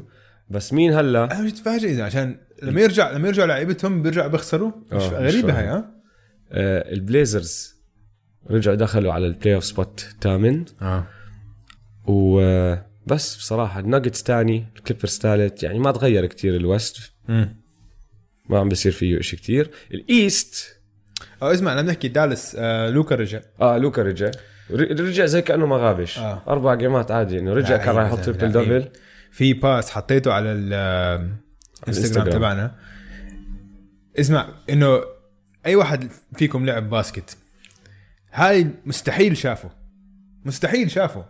بس 0.50 0.74
مين 0.74 0.94
هلا؟ 0.94 1.24
أنا 1.24 1.42
متفاجئ 1.42 1.90
إذا 1.92 2.04
عشان 2.04 2.38
لما 2.64 2.82
يرجع 2.82 3.12
لما 3.12 3.28
يرجع 3.28 3.46
لعيبتهم 3.46 4.02
بيرجعوا 4.02 4.28
بيخسروا؟ 4.28 4.72
مش 4.92 5.02
آه، 5.04 5.08
غريبة. 5.28 5.60
هاي 5.60 5.66
ها؟ 5.66 5.92
آه، 6.52 6.94
البليزرز 6.94 7.74
رجعوا 8.50 8.76
دخلوا 8.76 9.14
على 9.14 9.28
ال 9.28 9.56
playoff 9.56 9.64
spot 9.66 10.08
ثامن 10.22 10.66
آه 10.82 11.08
وبس 12.06 13.36
بصراحة 13.38 13.80
الناجتس 13.80 14.24
تاني 14.24 14.66
الكليبرز 14.78 15.20
ثالث 15.20 15.64
يعني 15.64 15.80
ما 15.80 15.92
تغير 15.92 16.26
كتير 16.26 16.56
ال 16.56 16.67
West 16.67 17.12
ما 18.50 18.60
عم 18.60 18.70
بصير 18.70 18.92
فيه 18.92 19.20
شيء 19.22 19.40
كتير. 19.40 19.72
ال 19.94 20.08
East. 20.08 20.78
أو 21.44 21.48
اسمع 21.52 21.74
لما 21.74 21.82
نحكي 21.82 22.08
دالاس 22.08 22.56
آه 22.60 22.90
لوكا 22.90 23.16
رجع. 23.16 23.40
آه 23.62 23.78
لوكا 23.78 24.02
رجع. 24.02 24.32
ر- 24.72 25.02
رجع 25.02 25.26
زي 25.26 25.42
كأنه 25.42 25.66
ما 25.66 25.78
غابش. 25.78 26.18
آه. 26.20 26.44
أربع 26.48 26.76
جيمات 26.76 27.12
عادي 27.12 27.40
إنه 27.40 27.54
رجع 27.54 27.78
كان 27.78 27.96
راح 27.96 28.08
يحط 28.08 28.20
triple. 28.20 28.52
double 28.52 28.90
في 29.32 29.54
pass 29.54 29.90
حطيته 29.92 30.34
على 30.34 30.52
الإنستغرام. 31.88 32.30
تبعنا. 32.30 32.76
اسمع 34.20 34.50
إنه 34.70 35.02
أي 35.66 35.76
واحد 35.76 36.12
فيكم 36.36 36.66
لعب 36.66 36.90
basket 36.90 37.38
هاي 38.34 38.68
مستحيل 38.86 39.38
شافه. 39.38 39.70
مستحيل 40.46 40.92
شافه. 40.92 41.26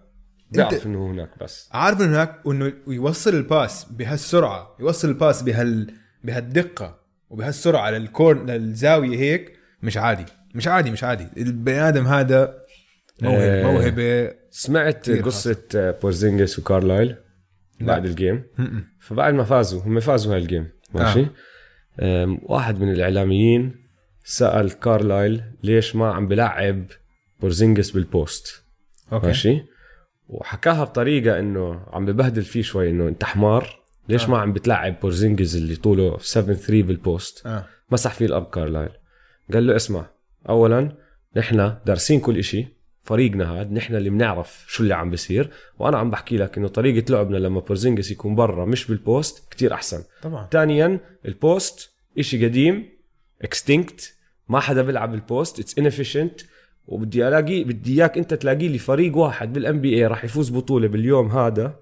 بيعرف 0.51 0.85
إنه 0.85 1.11
هناك 1.11 1.29
بس. 1.43 1.69
عارف 1.71 2.01
إنه 2.01 2.09
هناك 2.09 2.39
إنه 2.47 2.73
يوصل 2.87 3.33
ال 3.33 3.44
pass 3.44 3.85
بهالسرعة 3.91 4.75
يوصل 4.79 5.09
ال 5.09 5.16
pass 5.16 5.41
بهال 5.41 5.93
بهالدقة 6.23 6.99
وبهالسرعة 7.29 7.89
لل 7.89 8.03
corner 8.03 8.43
للزاوية 8.45 9.17
هيك 9.19 9.53
مش 9.83 9.97
عادي. 9.97 10.25
مش 10.55 10.67
عادي 10.67 10.91
مش 10.91 11.03
عادي. 11.03 11.27
البني 11.37 11.87
آدم 11.87 12.07
هذا 12.07 12.63
موهبه 13.21 13.61
آه. 13.61 13.63
موهبة 13.63 14.33
سمعت 14.51 15.09
قصة 15.09 15.63
آه، 15.75 15.91
بورزينجس 16.01 16.59
وكارلايل؟ 16.59 17.15
بعد 17.85 18.05
ال 18.05 18.11
game. 18.11 18.43
فبعد 18.99 19.33
ما 19.33 19.43
فازوا 19.43 19.81
هم 19.81 19.99
فازوا 19.99 20.33
هاي 20.33 20.39
ال 20.39 20.45
game 20.45 20.69
ماشي؟ 20.93 21.27
آه. 21.99 22.37
واحد 22.43 22.79
من 22.79 22.91
الإعلاميين 22.91 23.75
سأل 24.23 24.79
كارلايل 24.79 25.43
ليش 25.63 25.95
ما 25.95 26.13
عم 26.13 26.27
بلعب 26.27 26.85
بورزينجس 27.41 27.91
بال 27.91 28.15
post 28.15 28.63
okay. 29.13 29.27
ماشي؟ 29.27 29.63
وحكاها 30.27 30.83
بطريقة 30.83 31.39
إنه 31.39 31.85
عم 31.87 32.05
ببهدل 32.05 32.41
فيه 32.41 32.61
شوي 32.61 32.89
إنه 32.89 33.07
أنت 33.07 33.23
حمار 33.23 33.79
ليش 34.09 34.25
آه. 34.25 34.29
ما 34.29 34.37
عم 34.37 34.53
بتلعب 34.53 34.99
بورزينجز 34.99 35.55
اللي 35.55 35.75
طوله 35.75 36.17
7 36.17 36.55
3 36.55 36.83
بال 36.83 37.01
post؟ 37.01 37.47
آه. 37.47 37.65
مسح 37.91 38.13
فيه 38.13 38.25
الأرض 38.25 38.45
كارلايل. 38.49 38.89
قال 39.53 39.67
له 39.67 39.75
اسمع 39.75 40.05
اولا 40.49 40.97
نحن 41.35 41.75
دارسين 41.85 42.19
كل 42.19 42.37
إشي 42.37 42.67
فريقنا 43.03 43.51
هذا 43.61 43.69
نحن 43.73 43.95
اللي 43.95 44.09
بنعرف 44.09 44.65
شو 44.67 44.83
اللي 44.83 44.93
عم 44.93 45.09
بيصير 45.09 45.49
وأنا 45.79 45.97
عم 45.97 46.11
بحكي 46.11 46.37
لك 46.37 46.57
إنه 46.57 46.67
طريقة 46.67 47.11
لعبنا 47.11 47.37
لما 47.37 47.59
بورزينجس 47.59 48.11
يكون 48.11 48.35
برا 48.35 48.65
مش 48.65 48.87
بال 48.87 49.08
post 49.08 49.51
كتير 49.51 49.73
أحسن. 49.73 50.03
طبعا. 50.21 50.47
ثانيا 50.51 50.99
ال 51.25 51.39
post 51.39 51.93
إشي 52.19 52.45
قديم 52.45 52.89
extinct 53.41 54.13
ما 54.49 54.59
حدا 54.59 54.81
بيلعب 54.81 55.13
ال 55.13 55.22
post 55.22 55.59
it's 55.59 55.79
inefficient 55.79 56.45
وبدي 56.87 57.27
الاقي 57.27 57.63
بدي 57.63 57.93
إياك 57.93 58.17
أنت 58.17 58.33
تلاقي 58.33 58.67
لي 58.67 58.77
فريق 58.77 59.17
واحد 59.17 59.53
بال 59.53 59.81
NBA 59.81 60.07
راح 60.07 60.23
يفوز 60.25 60.49
بطولة 60.49 60.87
باليوم 60.87 61.31
هذا 61.31 61.75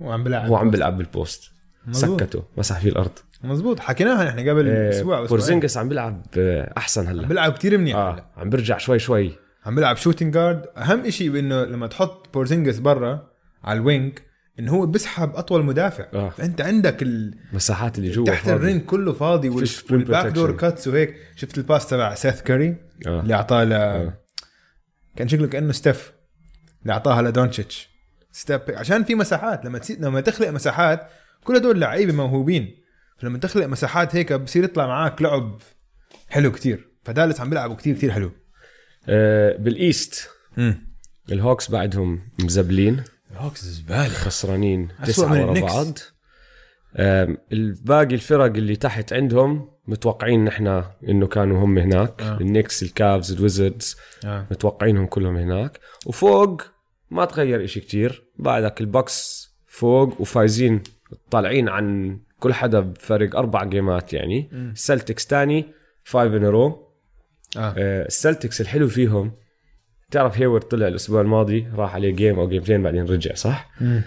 وعم 0.00 0.24
بلعب 0.24 0.46
هو 0.46 0.56
عم 0.56 0.70
بيلعب 0.70 0.98
بال 0.98 1.15
post 1.15 1.50
مزبوط. 1.86 2.20
سكته 2.20 2.44
مسح 2.56 2.80
فيه 2.80 2.88
الأرض. 2.88 3.18
مزبوط 3.44 3.80
حكيناها 3.80 4.24
نحن 4.24 4.50
قبل 4.50 4.68
آه، 4.68 4.90
أسبوع. 4.90 5.24
بورزينجس 5.24 5.76
عم 5.76 5.88
بيلعب 5.88 6.26
آه، 6.38 6.72
أحسن 6.76 7.06
عم 7.06 7.08
هلا 7.08 7.26
بيلعب 7.28 7.52
كثير 7.52 7.78
منيح. 7.78 7.96
آه 7.96 8.30
عم 8.36 8.50
برجع 8.50 8.78
شوي 8.78 8.98
شوي. 8.98 9.32
عم 9.68 9.74
بيلعب 9.74 9.96
shooting 9.96 10.34
guard 10.34 10.66
أهم 10.76 11.10
شيء 11.10 11.30
بإنه 11.30 11.64
لما 11.64 11.86
تحط 11.86 12.34
بورزينجس 12.34 12.78
برا 12.78 13.28
على 13.64 13.78
ال 13.78 13.86
wing 13.86 14.18
إنه 14.58 14.72
هو 14.72 14.86
بيسحب 14.86 15.36
أطول 15.36 15.64
مدافع 15.64 16.06
آه. 16.14 16.28
فأنت 16.30 16.60
عندك 16.60 17.02
ال... 17.02 17.34
مساحات 17.52 17.98
اللي 17.98 18.10
جوا 18.10 18.24
تحت 18.24 18.44
فاضي. 18.44 18.56
ال 18.56 18.62
rim 18.62 18.80
كله 18.80 19.12
فاضي 19.12 19.48
وال... 19.48 19.68
وال 19.90 20.02
back 20.02 20.26
door 20.26 20.56
cuts 20.56 20.88
وهيك 20.88 21.16
شفت 21.36 21.58
ال 21.58 21.64
pass 21.64 21.86
تبع 21.86 22.14
Seth 22.14 22.42
Curry 22.42 22.76
آه. 23.06 23.20
اللي 23.20 23.34
أعطاه 23.34 23.64
ل 23.64 23.72
آه. 23.72 24.20
كان 25.16 25.28
شكله 25.28 25.46
كأنه 25.46 25.72
ستيف 25.72 26.12
اللي 26.82 26.92
أعطاها 26.92 27.22
لدونتشيتش 27.22 27.88
ستيف 28.32 28.60
عشان 28.68 29.04
في 29.04 29.14
مساحات 29.14 29.64
لما 29.64 29.78
تسي... 29.78 29.96
لما 30.00 30.20
تخلق 30.20 30.48
مساحات 30.48 31.08
كل 31.44 31.56
هدول 31.56 31.80
لعيبة 31.80 32.12
موهوبين 32.12 32.76
فلما 33.18 33.38
تخلق 33.38 33.66
مساحات 33.66 34.16
هيك 34.16 34.32
بصير 34.32 34.64
يطلع 34.64 34.86
معاك 34.86 35.22
لعب 35.22 35.60
حلو 36.28 36.52
كتير 36.52 36.88
ف 37.04 37.09
Dallas 37.09 37.40
عم 37.40 37.50
بيلعبوا 37.50 37.76
كتير 37.76 37.96
كتير 37.96 38.10
حلو 38.10 38.30
بال 39.58 39.78
East. 39.78 40.28
امم 40.58 40.88
الهوكس 41.32 41.70
بعدهم 41.70 42.20
مزبلين. 42.44 43.02
الهوكس 43.30 43.64
زبالة. 43.64 44.08
خسرانين 44.08 44.88
من 45.18 45.40
ورا. 45.40 45.60
بعض. 45.60 45.98
الباقي 47.52 48.14
الفرق 48.14 48.44
اللي 48.44 48.76
تحت 48.76 49.12
عندهم 49.12 49.70
متوقعين 49.86 50.44
نحن 50.44 50.84
إنه 51.08 51.26
كانوا 51.26 51.64
هم 51.64 51.78
هناك. 51.78 52.22
آه. 52.22 52.38
النكس 52.40 52.82
الكافز 52.82 53.32
الويزردز 53.32 53.96
آه. 54.24 54.46
متوقعينهم 54.50 55.06
كلهم 55.06 55.36
هناك. 55.36 55.80
وفوق 56.06 56.62
ما 57.10 57.24
تغير 57.24 57.64
إشي 57.64 57.80
كتير. 57.80 58.24
بعدك 58.38 58.80
البكس 58.80 59.48
فوق 59.66 60.20
وفايزين 60.20 60.82
طالعين 61.30 61.68
عن 61.68 62.18
كل 62.40 62.54
حدا 62.54 62.80
بفرق 62.80 63.36
أربع 63.36 63.64
جيمات 63.64 64.12
يعني. 64.12 64.50
السلتكس 64.52 65.26
تاني 65.26 65.64
five 66.04 66.32
in 66.34 66.44
a 66.44 66.55
row 66.55 66.87
آه. 67.56 67.74
السلتكس 67.78 68.60
الحلو 68.60 68.88
فيهم 68.88 69.32
تعرف 70.10 70.38
هيورد 70.38 70.62
طلع 70.62 70.88
الأسبوع 70.88 71.20
الماضي 71.20 71.66
راح 71.74 71.94
عليه 71.94 72.10
game 72.10 72.38
أو 72.38 72.48
جيمتين 72.48 72.82
بعدين 72.82 73.04
رجع 73.04 73.34
صح؟ 73.34 73.70
مم. 73.80 74.02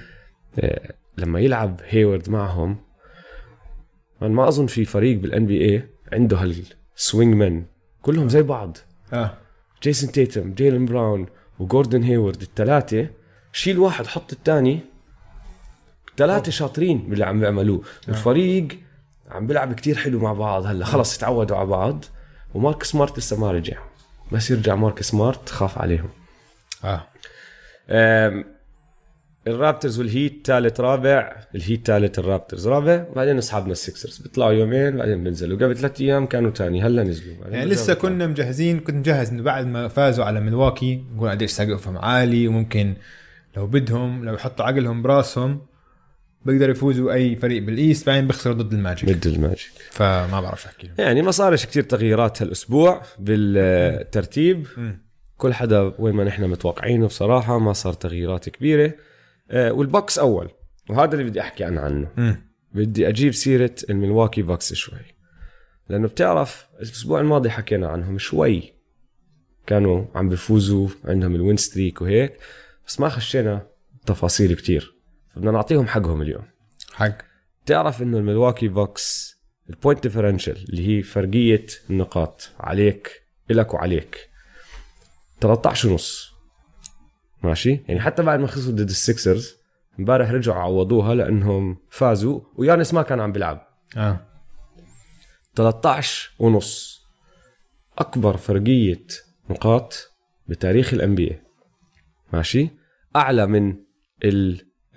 آه، 0.60 0.94
لما 1.18 1.40
يلعب 1.40 1.82
هيورد 1.86 2.30
معهم 2.30 2.78
من 4.22 4.32
ما 4.32 4.48
أظن 4.48 4.66
في 4.66 4.86
فريق 4.86 5.20
بال 5.20 5.46
NBA 5.46 5.90
عنده 6.14 6.38
هال 6.38 6.66
swing 6.66 7.36
man 7.36 7.66
كلهم 8.02 8.30
زي 8.30 8.42
بعض. 8.42 8.78
آه. 9.14 9.38
جيسون 9.84 10.12
تيتم 10.12 10.54
جيلن 10.54 10.86
براون 10.86 11.26
وجوردن 11.60 12.04
هيورد 12.04 12.42
الثلاثه 12.42 13.10
شيل 13.54 13.80
واحد 13.80 14.08
حط 14.08 14.34
الثاني. 14.34 14.80
ثلاثة 16.18 16.52
شاطرين 16.52 17.10
باللي 17.10 17.26
عم 17.26 17.40
بيعملوه. 17.40 17.84
الفريق 18.10 18.68
عم 19.32 19.48
بيلعب 19.48 19.74
كتير 19.74 19.98
حلو 19.98 20.20
مع 20.20 20.34
بعض 20.34 20.66
هلا 20.66 20.86
خلص 20.86 21.18
تعودوا 21.18 21.58
على 21.58 21.68
بعض. 21.68 22.06
وماركس 22.54 22.84
سمارت 22.84 23.18
لسه 23.18 23.40
ما 23.40 23.52
رجع. 23.52 23.78
بس 24.32 24.52
يرجع 24.52 24.76
مارك 24.76 25.02
سمارت 25.02 25.50
خاف 25.50 25.78
عليهم. 25.78 26.10
آه. 26.84 27.08
الرابترز 29.48 30.00
والهيت 30.00 30.42
ثالث 30.46 30.80
رابع. 30.80 31.36
الهيت 31.56 31.88
ثالث 31.88 32.20
الرابترز 32.20 32.68
رابع. 32.68 33.06
وبعدين 33.12 33.38
أصحابنا 33.38 33.72
السكسرز 33.72 34.18
بيطلعوا 34.18 34.52
يومين 34.52 34.98
بعدين 34.98 35.24
بينزلوا 35.24 35.58
قبل 35.58 35.78
ثلاث 35.78 36.02
أيام 36.02 36.26
كانوا 36.26 36.52
ثاني 36.52 36.82
هلا 36.82 37.04
نزلوا. 37.04 37.48
يعني 37.48 37.66
لسه. 37.66 37.94
كنا 37.94 38.28
مجهزين 38.28 38.80
كنت 38.80 38.96
مجهز 38.96 39.30
إنه 39.30 39.44
بعد 39.44 39.68
ما 39.68 39.88
فازوا 39.88 40.26
على 40.26 40.40
ملواكي 40.40 41.04
نقول 41.16 41.30
قديش 41.30 41.52
سقفهم 41.52 41.98
عالي 41.98 42.48
وممكن 42.48 42.96
لو 43.58 43.68
بدهم 43.68 44.26
لو 44.26 44.34
يحطوا 44.34 44.66
عقلهم 44.66 45.02
براسهم 45.02 45.62
بيقدروا 46.46 46.72
يفوزوا 46.72 47.14
أي 47.14 47.36
فريق 47.36 47.64
بال 47.64 47.79
East 47.79 48.08
بعدين 48.08 48.28
بيخسروا 48.28 48.56
ضد 48.56 48.74
الماجيك. 48.74 49.10
ضد 49.10 49.28
الماجيك. 49.28 49.72
فما 49.92 50.42
بعرف 50.42 50.62
شو 50.62 50.68
أحكي 50.68 50.90
يعني 50.98 51.22
ما 51.22 51.32
صارش 51.32 51.66
كتير 51.66 51.84
تغييرات 51.84 52.42
هالأسبوع 52.42 53.02
بالترتيب. 53.20 54.68
مم. 54.78 55.12
كل 55.38 55.54
حدا 55.54 55.94
وين 56.00 56.16
ما 56.16 56.24
نحن 56.24 56.44
متوقعينه 56.44 57.08
بصراحة 57.08 57.60
ما 57.60 57.74
صار 57.74 57.94
تغييرات 57.94 58.50
كبيرة. 58.50 58.94
أه، 59.52 59.72
والبكس 59.72 60.20
أول 60.20 60.50
وهذا 60.90 61.14
اللي 61.14 61.24
بدي 61.24 61.42
أحكي 61.42 61.68
أنا 61.68 61.82
عنه. 61.82 62.08
مم. 62.18 62.52
بدي 62.74 63.08
أجيب 63.10 63.34
سيرة 63.34 63.76
الملواكي 63.90 64.42
بكس 64.42 64.74
شوي. 64.74 65.00
لأنه 65.90 66.08
بتعرف 66.08 66.68
الأسبوع 66.78 67.20
الماضي 67.20 67.50
حكينا 67.50 67.88
عنهم 67.88 68.18
شوي. 68.18 68.74
كانوا 69.68 70.06
عم 70.16 70.30
بيفوزوا 70.30 70.88
عندهم 71.06 71.36
ال 71.36 71.41
win 71.41 71.58
streak 71.58 72.02
وهيك 72.02 72.34
بس 72.88 73.00
ما 73.00 73.10
خشينا 73.10 73.68
تفاصيل 74.06 74.54
كتير. 74.54 75.01
فبدنا 75.36 75.52
نعطيهم 75.52 75.88
حقهم 75.88 76.22
اليوم. 76.22 76.44
حق. 76.94 77.18
تعرف 77.66 78.02
إنه 78.02 78.18
الملواكي 78.18 78.68
بكس 78.68 79.36
ال 79.70 79.76
point 79.76 80.04
differential 80.04 80.66
اللي 80.70 80.88
هي 80.88 81.04
فرقية 81.04 81.66
النقاط 81.90 82.50
عليك 82.60 83.22
إلك 83.52 83.74
وعليك. 83.74 84.30
13 85.42 85.90
ونص. 85.90 86.32
ماشي؟ 87.44 87.80
يعني 87.88 88.00
حتى 88.00 88.24
بعد 88.24 88.40
ما 88.40 88.48
خسروا 88.48 88.76
ضد 88.76 88.90
السكسرز 88.90 89.56
امبارح 90.00 90.30
رجعوا 90.30 90.62
عوضوها 90.62 91.16
لأنهم 91.16 91.78
فازوا 91.90 92.42
ويانس 92.56 92.94
ما 92.94 93.02
كان 93.02 93.20
عم 93.20 93.32
بيلعب. 93.32 93.68
آه. 93.98 94.20
13 95.56 96.32
ونص. 96.40 97.02
أكبر 97.98 98.38
فرقية 98.38 99.08
نقاط 99.50 100.12
بتاريخ 100.48 100.94
ال 100.94 101.16
NBA 101.16 101.40
ماشي؟ 102.34 102.70
أعلى 103.16 103.48
من 103.48 103.76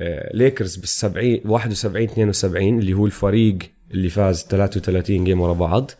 الليكرز 0.00 0.76
بال 0.76 0.88
70 0.88 1.40
71 1.44 2.04
72 2.04 2.78
اللي 2.78 2.92
هو 2.92 3.06
الفريق 3.06 3.58
اللي 3.90 4.08
فاز 4.08 4.42
33 4.44 5.24
game 5.24 5.40
ورا 5.40 5.52
بعض. 5.52 5.90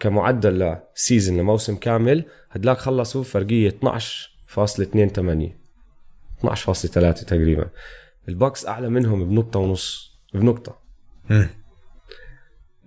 كمعدل 0.00 0.76
ل 0.94 1.00
season 1.00 1.36
لموسم 1.36 1.76
كامل 1.76 2.24
هدلاك 2.50 2.78
خلصوا 2.78 3.22
فرقية 3.24 3.70
12.28 3.70 3.74
12.3 6.46 7.24
تقريبا 7.24 7.68
البكس 8.28 8.66
أعلى 8.66 8.88
منهم 8.88 9.28
بنقطة 9.28 9.58
ونص 9.58 10.12
بنقطة. 10.34 10.78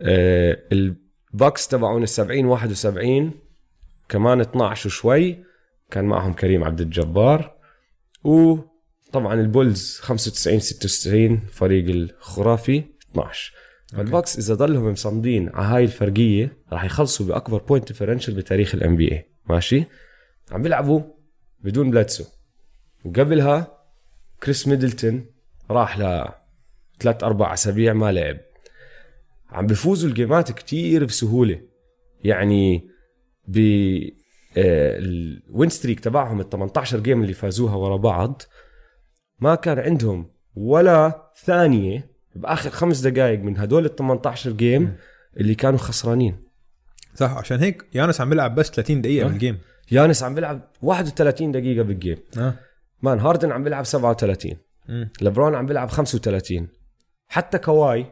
آه، 0.02 0.58
البكس 0.72 1.68
تبعون 1.68 2.04
ال 2.04 2.10
70 2.10 2.46
71 2.46 3.32
كمان 4.10 4.42
12 4.42 4.88
وشوي 4.88 5.44
كان 5.92 6.06
معهم 6.06 6.34
كريم 6.34 6.64
عبد 6.64 6.82
الجبار 6.82 7.56
وطبعا 9.18 9.34
البولز 9.34 10.00
95 10.02 10.60
96 10.60 11.38
فريق 11.52 11.90
الخرافي 11.90 12.84
12 13.12 13.54
فالبكس 13.94 14.38
إذا 14.38 14.54
ضلهم 14.54 14.92
مصمدين 14.92 15.50
على 15.50 15.68
هاي 15.68 15.84
الفرقية 15.84 16.58
راح 16.72 16.84
يخلصوا 16.84 17.26
بأكبر 17.26 17.58
point 17.58 17.88
differential 17.88 18.34
بتاريخ 18.34 18.76
ال 18.76 18.96
NBA 18.96 19.30
ماشي؟ 19.50 19.84
عم 20.52 20.62
بيلعبوا 20.62 21.02
بدون 21.60 21.92
بلادسو. 21.92 22.24
وقبلها 23.06 23.78
كريس 24.44 24.68
ميدلتون 24.68 25.26
راح 25.72 26.00
ل 26.00 26.26
ثلاث 27.00 27.24
أربع 27.24 27.54
أسابيع 27.54 27.94
ما 27.94 28.12
لعب. 28.12 28.38
عم 29.50 29.68
بيفوزوا 29.68 30.10
الجيمات 30.10 30.52
كتير 30.52 31.06
بسهولة. 31.06 31.62
يعني 32.24 32.90
ب 33.48 33.58
آه، 34.58 34.98
ال 35.00 35.17
win 35.17 35.70
streak 35.70 36.00
تبعهم 36.00 36.40
ال 36.42 36.50
18 36.50 37.00
game 37.00 37.22
اللي 37.22 37.34
فازوها 37.34 37.76
ورا 37.76 37.98
بعض 37.98 38.42
ما 39.40 39.56
كان 39.56 39.80
عندهم 39.80 40.30
ولا 40.56 41.32
ثانية 41.46 42.10
بآخر 42.36 42.70
خمس 42.70 43.00
دقائق 43.00 43.40
من 43.40 43.58
هدول 43.58 43.86
ال 43.86 43.96
18 43.96 44.52
game 44.52 44.96
اللي 45.38 45.56
كانوا 45.56 45.80
خسرانين. 45.80 46.38
صح 47.16 47.32
عشان 47.38 47.60
هيك 47.60 47.86
يانس 47.94 48.22
عم 48.22 48.30
بيلعب 48.30 48.56
بس 48.56 48.72
30 48.72 49.02
دقيقة 49.02 49.26
آه. 49.26 49.30
بال 49.30 49.39
game 49.39 49.58
يانس 49.92 50.24
عم 50.24 50.36
بيلعب 50.36 50.62
31 50.82 51.52
دقيقة 51.52 51.84
بال 51.84 51.95
game 51.95 52.18
آه. 52.38 52.54
man 53.02 53.20
هاردن 53.20 53.52
عم 53.52 53.64
بيلعب 53.64 53.86
37 53.86 54.52
مم. 54.90 55.10
لبرون 55.22 55.56
عم 55.56 55.66
بيلعب 55.66 55.90
35 55.90 56.68
حتى 57.28 57.58
كواي 57.58 58.06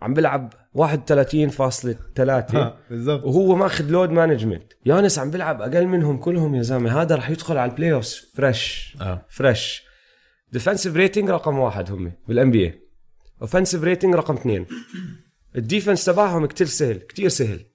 عم 0.00 0.14
بيلعب 0.14 0.52
31.3 0.78 2.54
ها 2.54 2.76
بالضبط. 2.90 3.24
وهو 3.24 3.56
ماخذ 3.56 3.84
load 3.90 4.10
management 4.10 4.72
يانس 4.86 5.18
عم 5.18 5.30
بيلعب 5.30 5.62
أقل 5.62 5.86
منهم 5.86 6.16
كلهم 6.18 6.54
يا 6.54 6.62
زلمة. 6.62 7.02
هذا 7.02 7.14
رح 7.14 7.30
يدخل 7.30 7.56
على 7.58 7.70
ال 7.70 7.92
playoff 7.92 8.14
fresh 8.34 8.96
آه. 9.00 9.22
fresh 9.28 9.89
defensive 10.52 10.96
rating 10.96 11.30
رقم 11.30 11.58
واحد 11.58 11.90
هم 11.90 12.12
بال 12.28 12.37
NBA 12.37 12.50
offensive 12.50 13.84
rating 13.84 14.14
رقم 14.14 14.34
اثنين. 14.34 14.66
ال 15.56 15.62
defense 15.62 16.04
تبعهم 16.04 16.46
كتير 16.46 16.66
سهل 16.66 16.96
كتير 16.96 17.28
سهل. 17.28 17.66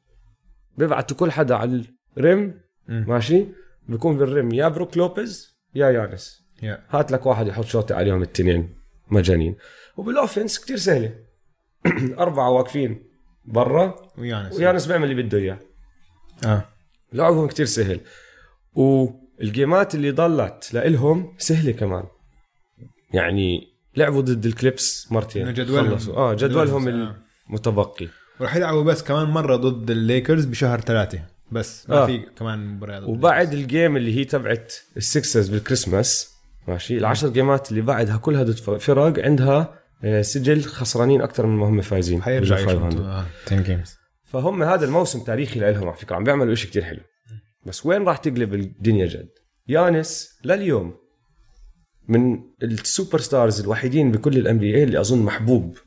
بيبعتوا 0.78 1.18
كل 1.18 1.32
حدا 1.32 1.56
على 1.56 1.84
ال 2.18 2.26
rim. 2.26 2.62
ماشي؟ 2.88 3.46
بيكون 3.90 4.18
بال 4.18 4.32
rim 4.32 4.54
يا 4.54 4.68
بروك 4.68 4.98
لوبيز 4.98 5.58
يا 5.76 5.90
يانس. 5.90 6.46
يا. 6.64 6.84
هات 6.90 7.12
لك 7.12 7.26
واحد 7.26 7.48
يحط 7.48 7.66
شوطة 7.66 7.96
عليهم 7.96 8.22
التنين 8.22 8.76
مجانين. 9.08 9.56
وبال 9.98 10.16
offense 10.16 10.60
كتير 10.60 10.78
سهلة. 10.78 11.16
أربعة 12.20 12.50
واقفين 12.50 13.04
برا 13.46 14.12
ويانس. 14.18 14.56
ويانس 14.56 14.86
بيعمل 14.86 15.12
اللي 15.12 15.24
بده 15.24 15.38
إياه. 15.38 15.60
آه. 16.46 16.66
لعبهم 17.14 17.48
كتير 17.48 17.66
سهل. 17.66 18.00
والجيمات 18.74 19.96
اللي 19.96 20.12
ضلت 20.12 20.74
لإلهم 20.74 21.36
سهلة 21.38 21.72
كمان. 21.72 22.04
يعني 23.16 23.68
لعبوا 23.96 24.22
ضد 24.22 24.46
الكليبرز 24.46 25.12
مرتين. 25.12 25.54
جدولهم. 25.54 25.90
خلصوا. 25.90 26.16
آه 26.16 26.34
جدولهم 26.34 26.88
آه. 26.88 27.16
المتبقي. 27.50 28.08
وراح 28.40 28.56
يلعبوا 28.56 28.84
بس 28.84 29.04
كمان 29.04 29.28
مرة 29.28 29.56
ضد 29.56 29.92
الليكرز 29.92 30.46
بشهر 30.46 30.82
ثلاثة. 30.82 31.20
بس 31.52 31.90
ما 31.90 31.96
آه. 31.96 32.06
في 32.06 32.20
كمان 32.40 32.68
مباريات 32.68 33.04
وبعد 33.04 33.54
ال 33.54 33.62
game 33.62 33.98
اللي 33.98 34.16
هي 34.16 34.26
تبعت 34.26 34.74
السكسرز 34.98 35.50
بالكريسماس 35.50 36.36
ماشي؟ 36.68 36.98
العشر 36.98 37.30
جيمات 37.30 37.72
اللي 37.72 37.82
بعدها 37.82 38.18
كلها 38.18 38.44
ضد 38.44 38.80
فرق 38.80 39.26
عندها 39.26 39.80
آه، 40.04 40.22
سجل 40.22 40.64
خسرانين 40.64 41.22
أكثر 41.22 41.46
من 41.46 41.58
ما 41.58 41.70
هم 41.70 41.82
فايزين. 41.82 42.24
حيرجع 42.24 42.56
بال 42.56 42.66
500. 42.66 42.88
يشوطوا 42.88 43.06
آه 43.06 43.26
10 43.48 43.62
games 43.62 43.98
فهم 44.24 44.64
هذا 44.64 44.86
الموسم 44.86 45.24
تاريخي 45.24 45.60
لهم 45.60 45.88
على 45.88 45.98
فكرة 45.98 46.16
عم 46.16 46.24
بيعملوا 46.24 46.54
إشي 46.54 46.68
كتير 46.68 46.84
حلو. 46.84 47.00
بس 47.66 47.86
وين 47.86 48.04
راح 48.04 48.18
تقلب 48.18 48.54
الدنيا 48.54 49.06
جد؟ 49.06 49.30
يانس 49.68 50.40
لليوم. 50.44 51.05
من 52.08 52.40
ال 52.64 53.20
superstars 53.20 53.62
الوحيدين 53.62 54.12
بكل 54.12 54.38
ال 54.38 54.60
NBA 54.60 54.84
اللي 54.84 55.00
أظن 55.00 55.20
محبوب 55.20 55.78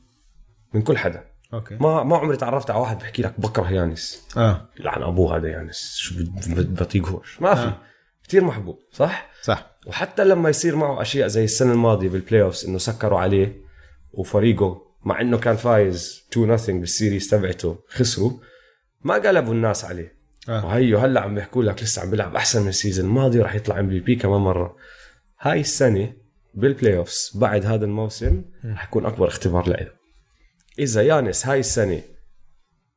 من 0.74 0.82
كل 0.82 0.98
حدا. 0.98 1.24
أوكي. 1.54 1.76
ما 1.80 2.02
ما 2.02 2.16
عمري 2.16 2.36
تعرفت 2.36 2.70
على 2.70 2.80
واحد 2.80 2.98
بحكي 2.98 3.22
لك 3.22 3.40
بكره 3.40 3.70
يانس. 3.72 4.28
آه. 4.36 4.68
لعن 4.78 5.02
أبوه 5.02 5.36
هذا 5.36 5.48
يانس. 5.48 5.96
شو 5.96 6.14
بطيقهوش 6.56 7.40
ما 7.40 7.54
في. 7.54 7.60
آه. 7.60 7.78
كثير 8.28 8.44
محبوب 8.44 8.78
صح؟ 8.92 9.30
صح. 9.42 9.78
وحتى 9.86 10.24
لما 10.24 10.48
يصير 10.48 10.76
معه 10.76 11.02
أشياء 11.02 11.28
زي 11.28 11.44
السنة 11.44 11.72
الماضية 11.72 12.08
بال 12.08 12.42
playoffs 12.42 12.66
إنه 12.66 12.78
سكروا 12.78 13.20
عليه 13.20 13.60
وفريقه 14.12 14.82
مع 15.04 15.20
إنه 15.20 15.38
كان 15.38 15.56
فايز 15.56 16.24
2 16.32 16.56
0 16.56 16.72
بال 16.72 16.86
series 16.86 17.28
تبعته 17.28 17.78
خسروا. 17.88 18.32
ما 19.02 19.14
قلبوا 19.14 19.54
الناس 19.54 19.84
عليه. 19.84 20.18
آه. 20.48 20.66
وهيو 20.66 20.98
هلأ 20.98 21.20
عم 21.20 21.34
بيحكوا 21.34 21.62
لك 21.62 21.82
لسه 21.82 22.02
عم 22.02 22.10
بيلعب 22.10 22.36
أحسن 22.36 22.62
من 22.62 22.68
ال 22.68 22.74
season 22.74 23.06
الماضي 23.06 23.38
وراح 23.38 23.54
يطلع 23.54 23.80
MVP 23.80 24.16
كمان 24.16 24.40
مرة. 24.40 24.76
هاي 25.40 25.60
السنة 25.60 26.12
بال 26.54 26.96
playoffs 26.96 27.32
بعد 27.34 27.66
هذا 27.66 27.84
الموسم 27.84 28.42
راح 28.64 28.84
يكون 28.84 29.06
أكبر 29.06 29.28
اختبار 29.28 29.68
له 29.68 29.90
إذا 30.78 31.02
يانس 31.02 31.46
هاي 31.46 31.60
السنة 31.60 32.02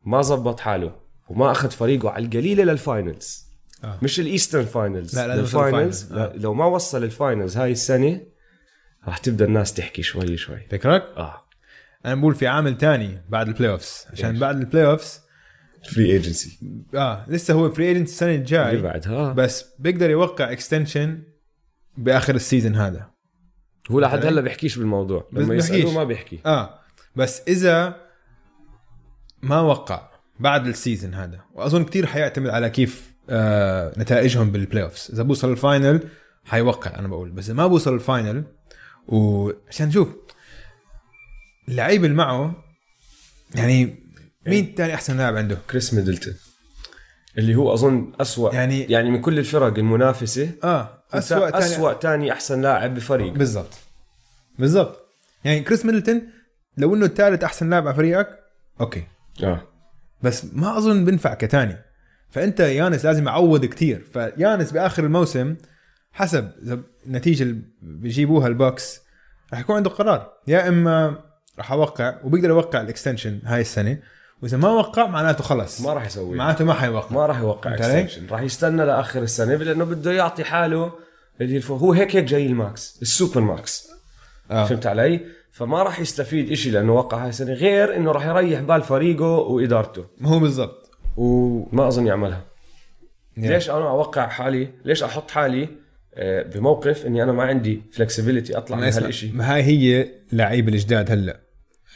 ما 0.06 0.22
زبط 0.22 0.60
حاله 0.60 0.96
وما 1.30 1.52
أخذ 1.52 1.72
فريقه 1.72 2.10
على 2.10 2.26
القليله 2.26 2.64
لل 2.64 2.86
finals 2.86 3.52
آه. 3.84 4.00
مش 4.02 4.20
ال 4.20 4.25
Eastern 4.26 4.66
finals 4.66 5.20
لا، 5.20 5.36
لل 5.36 5.53
finals 5.53 6.04
ال 6.04 6.05
finals. 6.05 6.14
آه. 6.14 6.16
لا، 6.16 6.42
لو 6.42 6.54
ما 6.54 6.66
وصل 6.66 7.04
ال 7.04 7.11
finals 7.11 7.58
هاي 7.58 7.72
السنة 7.72 8.22
راح 9.08 9.18
تبدأ 9.18 9.46
الناس 9.46 9.74
تحكي 9.74 10.02
شوي 10.02 10.38
شوي 10.38 10.60
فكرك؟ 10.72 11.04
آه 11.18 11.48
أنا 12.06 12.16
بقول 12.16 12.36
في 12.36 12.48
عامل 12.48 12.78
تاني 12.78 13.22
بعد 13.30 13.48
ال 13.48 13.72
playoffs 13.72 14.06
عشان 14.14 14.30
إيش؟ 14.30 14.40
بعد 14.40 14.58
ال 14.60 14.86
playoffs 14.86 15.20
free 15.94 16.12
agency 16.12 16.60
آه 16.96 17.26
لسه 17.30 17.54
هو 17.54 17.70
free 17.72 17.88
agent 17.88 18.08
السنة 18.08 18.30
اللي 18.30 18.40
الجاي 18.40 18.82
بعدها 18.82 19.34
بس 19.34 19.66
بيقدر 19.80 20.10
يوقع 20.10 20.52
extension 20.52 21.24
بآخر 21.98 22.36
ال 22.36 22.41
season 22.41 22.76
هذا. 22.76 23.12
هو 23.92 24.00
لحد؟ 24.00 24.26
هلا 24.26 24.42
بيحكيش 24.42 24.78
بالموضوع. 24.78 25.30
بس 25.34 25.44
لما. 25.44 25.56
يسالوه 25.56 25.94
ما 25.94 26.04
بيحكي. 26.04 26.40
آه. 26.46 26.80
بس 27.16 27.42
إذا 27.48 27.96
ما 29.42 29.60
وقع 29.62 30.12
بعد 30.40 30.68
ال 30.68 30.74
season 30.74 31.14
هذا 31.14 31.40
وأظن 31.54 31.84
كتير 31.84 32.06
حيعتمد 32.06 32.50
على 32.50 32.70
كيف 32.70 33.12
آه 33.30 33.94
نتائجهم 34.00 34.52
بال 34.52 34.84
playoffs 34.84 35.12
إذا 35.14 35.24
بوصل 35.24 35.52
ال 35.52 35.61
final 35.61 36.08
حيوقع 36.46 37.00
أنا 37.00 37.08
بقول. 37.08 37.32
بس 37.32 37.46
إذا 37.46 37.54
ما 37.54 37.68
بوصل 37.68 37.94
ال 37.94 38.02
final 38.02 38.44
وعشان 39.08 39.88
نشوف 39.88 40.10
اللعيبه 41.70 42.06
اللي 42.06 42.18
معه 42.18 42.64
يعني 43.56 44.04
مين 44.48 44.76
تاني 44.76 44.94
أحسن 44.94 45.18
لاعب 45.18 45.38
عنده؟ 45.38 45.58
كريس 45.70 45.94
ميدلتون. 45.94 46.34
اللي 47.38 47.56
هو 47.56 47.74
أظن 47.74 48.12
اسوء 48.22 48.54
يعني 48.54 48.84
يعني 48.84 49.12
من 49.12 49.22
كل 49.22 49.40
الفرق 49.40 49.78
المنافسة 49.78 50.50
آه 50.64 51.04
اسوء 51.14 51.50
تاني 51.50 51.66
اسوء 51.66 51.94
ثاني 51.94 52.32
أحسن 52.32 52.62
لاعب 52.62 52.96
بفريق. 52.96 53.34
بالضبط. 53.34 53.74
بالضبط. 54.60 55.08
يعني 55.44 55.60
كريس 55.60 55.86
ميدلتون 55.86 56.22
لو 56.78 56.96
إنه 56.96 57.06
الثالث 57.06 57.44
أحسن 57.44 57.70
لاعب 57.70 57.88
على 57.88 57.96
فريقك 57.96 58.40
أوكي. 58.82 59.04
آه. 59.44 59.62
بس 60.22 60.46
ما 60.54 60.78
أظن 60.78 61.06
بنفع 61.06 61.34
كتاني. 61.34 61.78
فأنت 62.30 62.60
يانس 62.60 63.06
لازم 63.06 63.28
يعوض 63.28 63.66
كتير. 63.66 64.04
فيانس 64.14 64.72
بآخر 64.72 65.04
الموسم 65.04 65.56
حسب 66.12 66.52
النتيجه 67.06 67.44
اللي 67.44 67.62
بيجيبوها 67.82 68.48
البوكس 68.48 69.02
راح 69.52 69.60
يكون 69.60 69.76
عنده 69.76 69.90
قرار. 69.90 70.34
يا 70.48 70.68
إما 70.68 71.16
راح 71.58 71.72
أوقع 71.72 72.20
وبيقدر 72.24 72.50
يوقع 72.50 72.82
ال 72.82 72.88
extension 72.88 73.40
هاي 73.46 73.62
السنة 73.62 73.98
وإذا 74.44 74.58
ما 74.58 74.70
وقع 74.70 75.08
معناته 75.08 75.44
خلص 75.44 75.82
ما 75.82 75.94
راح 75.94 76.06
يسوي. 76.06 76.38
معناته 76.38 76.66
ما 76.66 76.74
حيوقع. 76.74 77.14
ما 77.16 77.26
راح 77.26 77.40
يوقع؟ 77.40 77.74
extension 77.74 78.28
راح 78.32 78.42
يستنى 78.42 78.86
لآخر 78.86 79.24
السنة. 79.24 79.56
لأنه 79.56 79.86
بده 79.86 80.12
يعطي 80.12 80.44
حاله 80.44 80.92
اللي 81.42 81.58
الفو- 81.58 81.76
هو 81.76 81.94
هيك 81.94 82.16
هيك 82.16 82.24
جاي 82.26 82.46
ال 82.46 82.59
max 82.59 83.00
ال 83.02 83.08
super 83.08 83.42
max. 83.42 83.90
آه. 84.52 84.66
فهمت 84.66 84.86
علي؟ 84.86 85.20
فما 85.52 85.84
راح 85.84 86.00
يستفيد 86.00 86.52
إشي 86.52 86.72
لأنه 86.72 86.94
وقع 86.94 87.24
هاي 87.24 87.30
السنة 87.30 87.54
غير 87.54 87.96
إنه 87.96 88.12
راح 88.12 88.26
يريح 88.26 88.60
بال 88.62 88.82
فريقه 88.82 89.26
وإدارته. 89.26 90.06
هو 90.24 90.40
بالضبط. 90.40 90.90
و 91.18 91.60
ما 91.76 91.88
أظن 91.88 92.08
يعملها. 92.08 92.42
Yeah. 93.38 93.40
ليش 93.48 93.70
أنا 93.70 93.90
أوقع 93.90 94.28
حالي؟ 94.28 94.70
ليش 94.86 95.04
أحط 95.04 95.32
حالي 95.32 95.70
آه، 96.16 96.44
بموقف 96.44 97.06
إني 97.06 97.24
أنا 97.24 97.32
ما 97.32 97.44
عندي 97.44 97.82
flexibility 97.94 98.58
أطلع 98.58 98.78
من 98.78 98.84
هالشيء 98.84 99.34
ما 99.34 99.54
هاي 99.56 99.64
هي 99.64 100.08
لعيبه 100.32 100.72
الجداد 100.72 101.12
هلأ. 101.12 101.40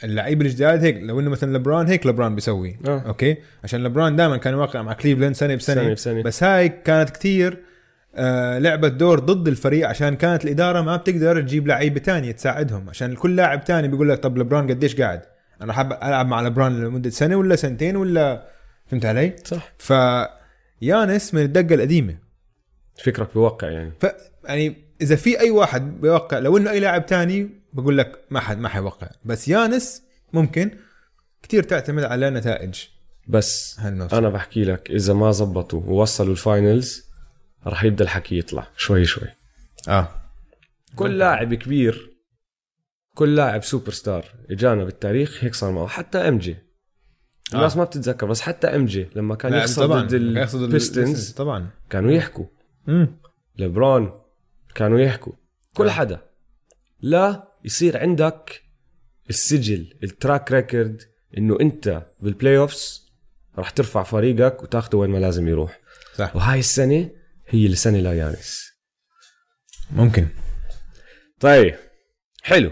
اللعيبه 0.04 0.44
الجداد 0.46 0.84
هيك 0.84 0.96
لو 1.02 1.20
إنه 1.20 1.30
مثلا 1.30 1.56
لبران 1.56 1.86
هيك 1.86 2.06
لبران 2.06 2.34
بيسوي 2.34 2.78
آه. 2.88 2.98
أوكي؟ 3.06 3.36
عشان 3.64 3.82
لبران 3.84 4.16
دائما 4.16 4.36
كان 4.36 4.52
يوقع 4.52 4.82
مع 4.82 4.92
كليفلاند 4.92 5.34
سنة 5.34 5.54
بسنة, 5.54 5.82
سنة 5.82 5.92
بسنة. 5.92 6.22
بس 6.22 6.42
هاي 6.42 6.68
كانت 6.68 7.10
كتير 7.10 7.58
آه 8.14 8.58
لعبت 8.58 8.92
دور 8.92 9.18
ضد 9.18 9.48
الفريق 9.48 9.88
عشان 9.88 10.16
كانت 10.16 10.44
الإدارة 10.44 10.80
ما 10.80 10.96
بتقدر 10.96 11.40
تجيب 11.40 11.66
لعيبة 11.66 12.00
تانية 12.00 12.32
تساعدهم 12.32 12.88
عشان 12.88 13.14
كل 13.14 13.36
لاعب 13.36 13.64
تاني 13.64 13.88
بيقول 13.88 14.08
لك 14.08 14.18
طب 14.18 14.38
لبران 14.38 14.70
قديش 14.70 15.00
قاعد؟ 15.00 15.22
أنا 15.62 15.72
حاب 15.72 15.92
ألعب 15.92 16.26
مع 16.26 16.42
لبران 16.42 16.84
لمدة 16.84 17.10
سنة 17.10 17.36
ولا 17.36 17.56
سنتين 17.56 17.96
ولا 17.96 18.46
فهمت 18.86 19.06
علي؟ 19.06 19.36
صح. 19.44 19.72
ف 19.78 19.92
يانس 20.82 21.34
من 21.34 21.42
الدقة 21.42 21.74
القديمة. 21.74 22.16
فكرك 23.04 23.34
بوقع 23.34 23.68
يعني. 23.70 23.92
ف 24.00 24.06
يعني 24.48 24.76
إذا 25.00 25.16
في 25.16 25.40
أي 25.40 25.50
واحد 25.50 26.00
بيوقع 26.00 26.38
لو 26.38 26.56
إنه 26.56 26.70
أي 26.70 26.80
لاعب 26.80 27.06
تاني 27.06 27.50
بقول 27.72 27.98
لك 27.98 28.24
ما 28.30 28.40
حد 28.40 28.58
ما 28.58 28.68
حيوقع. 28.68 29.08
بس 29.24 29.48
يانس 29.48 30.02
ممكن 30.32 30.70
كتير 31.42 31.62
تعتمد 31.62 32.02
على 32.02 32.30
نتائج 32.30 32.84
بس 33.28 33.76
هالموسم. 33.80 34.16
أنا 34.16 34.28
بحكي 34.28 34.64
لك 34.64 34.90
إذا 34.90 35.14
ما 35.14 35.30
زبطوا 35.30 35.80
ووصلوا 35.80 36.32
الفاينلز 36.32 37.04
راح 37.66 37.84
يبدأ 37.84 38.04
الحكي 38.04 38.38
يطلع 38.38 38.68
شوي 38.76 39.04
شوي. 39.04 39.28
آه. 39.88 40.08
كل 40.96 41.18
لاعب 41.18 41.54
كبير 41.54 42.16
كل 43.14 43.36
لاعب 43.36 43.64
سوبر 43.64 43.92
ستار 43.92 44.24
إجانا 44.50 44.84
بالتاريخ 44.84 45.44
هيك 45.44 45.54
صار 45.54 45.72
معه. 45.72 45.86
حتى 45.86 46.18
MJ 46.18 46.56
الناس 47.54 47.72
آه. 47.72 47.78
ما 47.78 47.84
بتتذكر 47.84 48.26
بس 48.26 48.40
حتى 48.40 48.66
MJ 48.66 49.08
لما 49.14 49.34
كان 49.34 49.54
يخسر. 49.54 49.86
ضد 49.86 50.14
البيستونز 50.14 51.30
طبعا. 51.30 51.70
كانوا 51.90 52.12
يحكوا. 52.12 52.46
امم 52.88 53.16
لبرون 53.58 54.20
كانوا 54.76 55.00
يحكوا. 55.00 55.32
كل 55.74 55.88
آه. 55.88 55.90
حدا. 55.90 56.20
لا 57.00 57.52
يصير 57.64 57.98
عندك 57.98 58.62
السجل 59.30 59.98
ال 60.02 60.10
track 60.10 60.52
record 60.52 61.02
إنه 61.38 61.60
أنت 61.60 62.06
بال 62.20 62.58
playoffs 62.58 63.06
راح 63.58 63.70
ترفع 63.70 64.02
فريقك 64.02 64.62
وتاخده 64.62 64.98
وين 64.98 65.10
ما 65.10 65.18
لازم 65.18 65.48
يروح. 65.48 65.80
صح. 66.14 66.36
وهاي 66.36 66.58
السنة 66.58 67.10
هي 67.48 67.66
السنة 67.66 67.98
ليانس 67.98 68.72
ممكن. 69.90 70.28
طيب 71.40 71.74
حلو. 72.42 72.70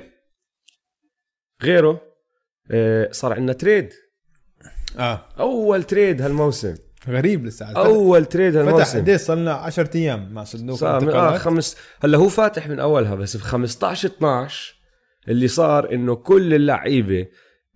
غيره 1.63 2.01
آه، 2.71 3.13
صار 3.13 3.33
عندنا 3.33 3.53
تريد 3.53 3.93
آه. 4.99 5.29
أول 5.39 5.83
تريد 5.83 6.23
هالموسم. 6.23 6.77
غريب 7.09 7.47
لسه. 7.47 7.67
أول 7.67 8.25
تريد 8.25 8.53
فتح 8.53 8.61
هالموسم. 8.67 8.99
قديش 8.99 9.21
صار 9.21 9.37
لنا 9.37 9.53
10 9.53 9.91
أيام 9.95 10.33
مع 10.33 10.45
صندوق 10.45 10.77
صار 10.77 11.01
من 11.01 11.09
الانتقالات. 11.09 11.41
خمس 11.41 11.77
هلا 12.01 12.19
هو 12.19 12.29
فاتح 12.29 12.69
من 12.69 12.81
أولها 12.81 13.15
بس 13.15 13.37
ب 13.37 13.41
15 13.41 14.09
12 14.09 14.75
اللي 15.29 15.49
صار 15.49 15.93
إنه 15.93 16.15
كل 16.15 16.55
اللعيبة 16.55 17.27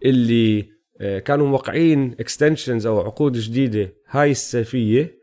اللي 0.04 0.68
آه، 1.00 1.18
كانوا 1.18 1.46
موقعين 1.46 2.16
extensions 2.20 2.86
أو 2.86 3.00
عقود 3.00 3.32
جديدة 3.32 3.92
هاي 4.10 4.30
الصيفيه 4.30 5.18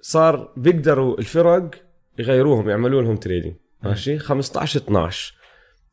صار 0.00 0.52
بيقدروا 0.56 1.18
الفرق 1.18 1.70
يغيروهم 2.18 2.68
يعملوا 2.70 3.02
لهم 3.02 3.16
trading 3.16 3.54
ماشي؟ 3.82 4.18
15 4.18 4.80
12 4.80 5.34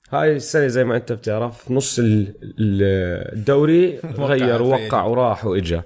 هاي 0.09 0.35
السنة 0.35 0.67
زي 0.67 0.83
ما 0.83 0.95
أنت 0.95 1.11
بتعرف 1.11 1.71
نص 1.71 1.99
ال- 1.99 2.35
ال- 2.43 3.33
الدوري 3.37 3.99
غير 4.19 4.61
ووقع 4.61 5.03
وراح 5.03 5.45
واجا 5.45 5.83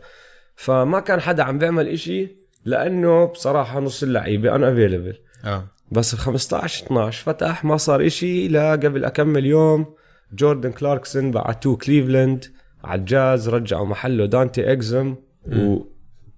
فما 0.60 1.00
كان 1.00 1.22
حدا 1.22 1.44
عم 1.44 1.58
بيعمل 1.58 1.88
إشي 1.88 2.28
لأنه 2.66 3.26
بصراحة 3.26 3.80
نص 3.80 4.04
اللعيبة 4.04 4.56
unavailable 4.56 5.18
آه. 5.46 5.68
بس 5.92 6.14
ال 6.14 6.20
15 6.20 6.86
12 6.86 7.24
فتح 7.24 7.66
ما 7.66 7.78
صار 7.78 8.06
إشي 8.06 8.48
لا 8.48 8.72
قبل 8.72 9.06
أكمل 9.06 9.46
يوم 9.46 9.86
جوردن 10.34 10.72
كلاركسون 10.72 11.32
بعتوه 11.32 11.78
كليفلاند 11.78 12.46
على 12.84 13.00
الجاز 13.00 13.50
رجعوا 13.50 13.86
محله 13.86 14.26
دانتي 14.26 14.72
اكزم 14.72 15.16
و 15.48 15.80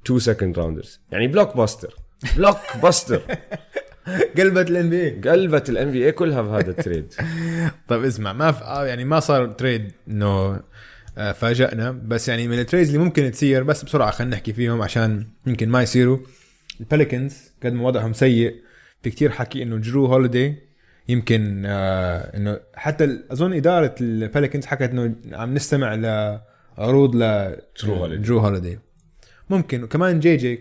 two 0.06 0.20
second 0.20 0.60
rounders 0.60 1.02
يعني 1.12 1.28
blockbuster 1.28 1.96
blockbuster 2.38 3.22
قلبت 4.38 4.70
ال 4.70 4.90
NBA 4.90 5.30
قلبت 5.30 5.70
ال 5.70 5.92
NBA 5.92 6.12
كلها 6.12 6.42
بهذا 6.42 6.70
ال 6.70 6.77
trade 6.77 7.14
طيب 7.88 8.04
اسمع 8.04 8.34
ما 8.34 8.50
آه 8.64 8.86
يعني 8.86 9.06
ما 9.06 9.20
صار 9.20 9.46
trade 9.48 9.92
إنه 10.08 10.26
آه، 10.26 10.64
فاجأنا. 11.16 11.92
بس 11.92 12.30
يعني 12.30 12.48
من 12.48 12.60
ال 12.60 12.64
trades 12.64 12.88
اللي 12.88 13.04
ممكن 13.04 13.32
تصير 13.32 13.64
بس 13.64 13.84
بسرعة 13.84 14.12
خلينا 14.12 14.36
نحكي 14.36 14.54
فيهم 14.54 14.82
عشان 14.82 15.28
يمكن 15.48 15.70
ما 15.70 15.82
يصيروا. 15.82 16.18
البيليكنز 16.80 17.34
قد 17.64 17.74
ما 17.74 17.88
وضعهم 17.88 18.14
سيء 18.14 18.56
في 19.04 19.10
كتير 19.10 19.32
حكي 19.32 19.64
إنه 19.64 19.78
جرو 19.78 20.06
هوليدي 20.06 20.56
يمكن 21.08 21.64
آه 21.66 22.38
إنه 22.38 22.60
حتى 22.76 23.20
أظن 23.32 23.54
إدارة 23.54 23.96
البيليكنز 24.02 24.66
حكت 24.66 24.82
إنه 24.82 25.16
عم 25.32 25.54
نستمع 25.54 25.96
لعروض 25.96 27.16
ل 27.16 27.56
جرو 27.84 27.94
هوليدي. 27.94 28.24
جرو 28.24 28.40
هوليدي 28.40 28.80
ممكن. 29.50 29.84
وكمان 29.84 30.20
جي 30.20 30.38
جي 30.38 30.60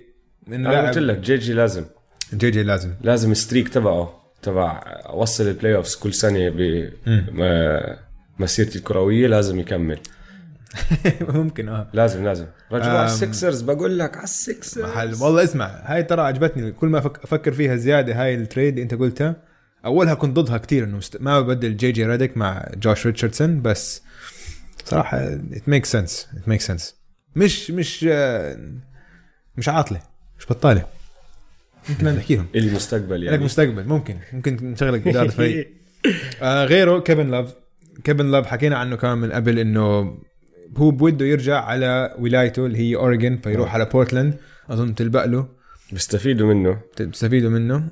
إنه 0.49 0.71
أنا 0.71 0.89
قلت 0.89 0.99
لك 0.99 1.19
جي 1.19 1.37
جي 1.37 1.53
لازم. 1.53 1.85
جي 2.35 2.51
جي 2.51 2.63
لازم. 2.63 2.95
لازم 3.03 3.35
streak 3.35 3.69
تبعه 3.69 4.21
تبع 4.43 4.83
وصل 5.13 5.49
ال 5.49 5.75
playoffs 5.75 5.95
كل 5.95 6.15
سنة 6.15 6.49
بمسيرتي 8.39 8.79
الكروية 8.79 9.27
لازم 9.27 9.61
يكمل. 9.61 9.99
ممكن 11.29 11.69
آه. 11.69 11.89
لازم 11.93 12.25
لازم. 12.25 12.47
رجعوا 12.73 12.99
على. 12.99 13.07
السكسرز 13.07 13.61
بقول 13.63 13.99
لك 13.99 14.15
على 14.17 14.25
السكسرز 14.25 14.85
محل. 14.85 15.15
والله 15.15 15.45
اسمع 15.45 15.67
هاي 15.85 16.03
ترى 16.03 16.23
عجبتني. 16.23 16.73
كل 16.73 16.87
ما 16.89 17.01
فك- 17.01 17.19
أفكر 17.25 17.53
فيها 17.53 17.77
زيادة 17.77 18.23
هاي 18.23 18.35
ال 18.35 18.41
trade 18.41 18.69
اللي 18.69 18.83
أنت 18.83 18.95
قلتها 18.95 19.37
أولها 19.85 20.15
كنت 20.15 20.37
ضدها 20.37 20.59
كثير 20.59 20.85
إنه 20.85 21.01
ما 21.21 21.41
ببدل 21.41 21.77
جي 21.77 21.93
جي 21.93 22.07
ريديك 22.07 22.37
مع 22.37 22.69
جوش 22.77 23.07
ريتشاردسون 23.07 23.63
بس 23.63 24.03
صراحة 24.85 25.19
it 25.19 25.69
make 25.69 25.85
sense 25.85 26.29
it 26.37 26.49
make 26.49 26.61
sense 26.61 26.97
مش 27.37 27.71
مش 27.71 28.07
آه، 28.11 28.59
مش 29.57 29.69
عاطلة 29.69 30.01
مش 30.39 30.47
بطالة. 30.51 30.85
ممكن 31.89 32.05
نحكيهم. 32.07 32.47
إلي 32.55 32.73
مستقبل 32.75 33.21
لك 33.27 33.31
يعني 33.33 33.45
مستقبل 33.45 33.85
ممكن 33.85 34.17
ممكن 34.33 34.71
نشغلك 34.73 35.07
اداره 35.07 35.29
فريق. 35.41 35.73
آه 36.43 36.65
غيره 36.65 36.99
كيفن 37.01 37.31
لاف 37.31 37.55
كيفن 38.05 38.31
لاف 38.31 38.47
حكينا 38.47 38.77
عنه 38.79 38.97
كمان 38.97 39.19
من 39.19 39.33
قبل 39.33 39.59
إنه 39.59 40.19
هو 40.77 40.91
بوده 40.91 41.27
يرجع 41.27 41.61
على 41.65 42.15
ولايته 42.19 42.67
اللي 42.67 42.79
هي 42.79 42.97
اوريجون 42.97 43.37
فيروح 43.37 43.75
على 43.75 43.85
بورتلاند 43.85 44.35
أظن 44.71 44.95
تلبق 44.95 45.25
له. 45.25 45.49
بيستفيدوا 45.93 46.55
منه. 46.55 46.79
تستفيدوا 46.97 47.51
منه. 47.51 47.89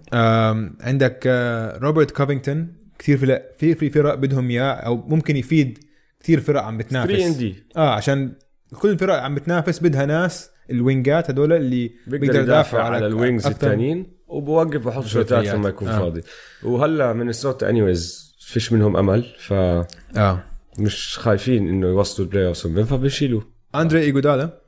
عندك 0.80 1.22
آه، 1.26 1.78
روبرت 1.78 2.10
كوفينغتون 2.10 2.72
كثير 2.98 3.18
فرق 3.18 3.54
في 3.58 3.74
في 3.74 3.90
فرق 3.90 4.14
بدهم 4.14 4.50
إياه 4.50 4.72
أو 4.72 4.96
ممكن 4.96 5.36
يفيد 5.36 5.78
كثير 6.20 6.40
فرق 6.40 6.62
عم 6.62 6.82
3 6.82 7.02
ان 7.02 7.06
بتنافس 7.06 7.36
دي 7.36 7.54
آه 7.76 7.90
عشان 7.94 8.32
كل 8.78 8.90
الفرق 8.90 9.14
عم 9.14 9.34
بتنافس 9.34 9.82
بدها 9.82 10.06
ناس 10.06 10.50
الوينجات 10.70 11.30
هدول 11.30 11.52
اللي 11.52 11.90
بيقدر 12.06 12.40
يدافع 12.40 12.82
على 12.82 13.06
ال 13.06 13.13
wings 13.13 13.44
أكتر- 13.44 13.48
الثانيين 13.48 14.06
وبوقف 14.28 14.86
بحط 14.86 15.04
شوتات. 15.04 15.44
لما 15.46 15.68
يكون 15.68 15.88
آه. 15.88 15.98
فاضي 15.98 16.22
وهلا 16.62 17.12
مينيسوتا 17.12 17.70
anyways 17.70 18.34
فيش 18.40 18.72
منهم 18.72 18.96
أمل 18.96 19.24
فمش 19.38 19.86
آه. 20.16 20.44
خايفين 21.16 21.68
إنه 21.68 21.86
يوصلوا 21.86 22.26
ال 22.28 22.46
playoffs 22.46 22.66
فبيشيلوه 22.66 23.46
أندري 23.74 24.00
ايجودالا 24.00 24.60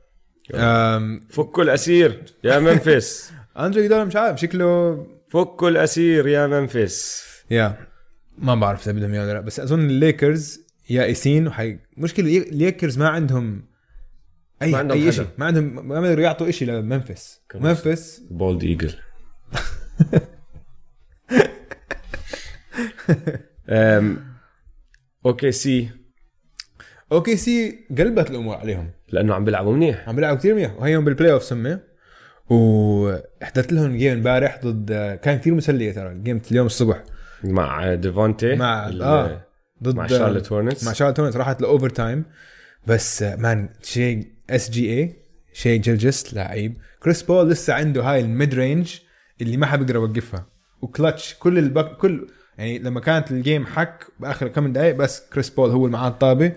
آم، 0.55 1.19
فكوا 1.29 1.63
الاسير 1.63 2.23
يا 2.43 2.59
ممفيس 2.59 3.31
أندري 3.59 3.81
ايجودالا 3.81 4.03
مش 4.05 4.15
عارف 4.15 4.39
شكله 4.39 4.97
فكوا 5.29 5.69
الاسير 5.69 6.27
يا 6.27 6.47
ممفيس 6.47 7.25
يا. 7.51 7.87
ما 8.37 8.55
بعرف 8.55 8.81
إذا 8.83 8.91
بدهم 8.91 9.13
اياه 9.13 9.23
ولا 9.23 9.33
لا 9.33 9.39
بس 9.39 9.59
أظن 9.59 9.79
الليكرز 9.89 10.59
يائسين 10.89 11.47
وهي 11.47 11.79
مشكلة 11.97 12.37
الليكرز 12.37 12.97
ما 12.97 13.09
عندهم 13.09 13.65
اي 14.61 14.71
ما 14.71 14.77
عندهم 14.77 14.97
أي. 15.05 15.11
شيء 15.11 15.27
ما 15.37 15.45
عندهم 15.45 15.87
ما 15.87 16.01
بيقدروا 16.01 16.23
يعطوا 16.23 16.51
شيء 16.51 16.67
لممفيس. 16.67 17.41
ممفيس 17.55 18.21
bald 18.31 18.63
eagle 18.63 18.93
أوكي 25.25 25.51
سي. 25.51 25.89
أوكي 27.11 27.37
سي 27.37 27.79
قلبت 27.97 28.29
الأمور 28.31 28.55
عليهم. 28.55 28.89
لأنه 29.09 29.33
عم 29.35 29.45
بيلعبوا 29.45 29.73
منيح. 29.73 30.09
عم 30.09 30.15
بيلعبوا 30.15 30.37
كثير 30.37 30.55
منيح. 30.55 30.73
وهيهم 30.79 31.05
بال 31.05 31.31
playoffs 31.31 31.79
وحضرت 32.49 33.73
لهم 33.73 33.97
game 33.97 34.11
امبارح 34.13 34.59
ضد 34.65 34.91
كان 35.23 35.37
كثير 35.39 35.53
مسلية 35.53 35.91
ترى. 35.91 36.13
game 36.23 36.41
اليوم 36.51 36.65
الصبح. 36.65 37.03
مع 37.43 37.93
ديفونتي 37.93 38.55
مع- 38.55 38.87
ال- 38.87 39.01
آه. 39.01 39.45
ضد 39.83 39.95
مع 39.95 40.07
شارلوت 40.07 40.51
هورنتس 40.51 40.83
مع 40.83 40.93
شارلوت 40.93 41.19
هورنتس 41.19 41.37
راحت 41.37 41.61
ل 41.61 41.89
overtime 41.89 42.25
بس 42.87 43.23
man 43.23 43.69
شاي 43.83 44.27
SGA 44.49 44.69
شاي 44.69 45.81
جلجس 45.81 46.33
لعيب. 46.33 46.77
كريس 47.03 47.23
بول 47.23 47.49
لسه 47.49 47.73
عنده 47.73 48.03
هاي 48.03 48.19
ال 48.21 48.29
mid 48.29 48.53
range 48.55 48.95
اللي 49.41 49.57
ما 49.57 49.65
حد 49.65 49.79
بيقدر 49.79 49.95
يوقفها. 49.95 50.45
وكلتش 50.81 51.35
كل 51.39 51.57
البك 51.57 51.97
كل 51.97 52.27
يعني 52.57 52.79
لما 52.79 52.99
كانت 52.99 53.31
ال 53.31 53.38
game 53.38 53.65
حك 53.65 54.05
بآخر 54.19 54.47
كم 54.47 54.73
دقائق 54.73 54.95
بس 54.95 55.29
كريس 55.33 55.49
بول 55.49 55.69
هو 55.69 55.85
اللي 55.85 55.97
معاه 55.97 56.07
الطابة. 56.09 56.51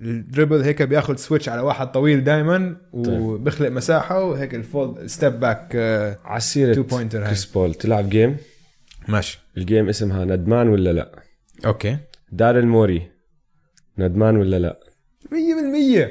ال 0.00 0.08
dribble 0.08 0.62
هيك 0.62 0.82
بياخذ 0.82 1.16
switch 1.16 1.48
على 1.48 1.60
واحد 1.60 1.92
طويل 1.92 2.24
دائما 2.24 2.76
وبيخلق 2.92 3.68
مساحة 3.68 4.24
وهيك 4.24 4.54
ال 4.54 4.65
full 4.65 5.10
step 5.10 5.40
back 5.40 5.76
على 6.24 6.40
سيرة 6.40 6.74
Two 6.74 6.86
pointer 6.90 7.14
هاي. 7.14 7.26
كريس 7.26 7.44
بول 7.46 7.74
تلعب 7.74 8.08
game 8.08 8.36
ماشي. 9.08 9.38
ال 9.56 9.62
game 9.62 9.88
اسمها 9.88 10.24
ندمان 10.24 10.68
ولا 10.68 10.92
لا؟ 10.92 11.22
أوكي. 11.66 11.96
داريل 12.32 12.68
موري 12.68 13.10
ندمان 13.98 14.36
ولا 14.36 14.58
لا؟ 14.58 14.76
100% 15.24 16.08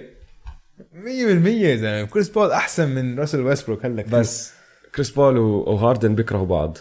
100% 0.93 1.47
يا 1.47 1.75
زلمه 1.75 2.03
كريس 2.05 2.29
بول 2.29 2.51
أحسن 2.51 2.89
من 2.89 3.19
راسل 3.19 3.41
ويستبروك 3.41 3.85
هلأ. 3.85 4.03
بس 4.11 4.53
كريس 4.95 5.09
بول 5.11 5.37
وهاردن 5.37 6.15
بيكرهوا 6.15 6.45
بعض. 6.45 6.77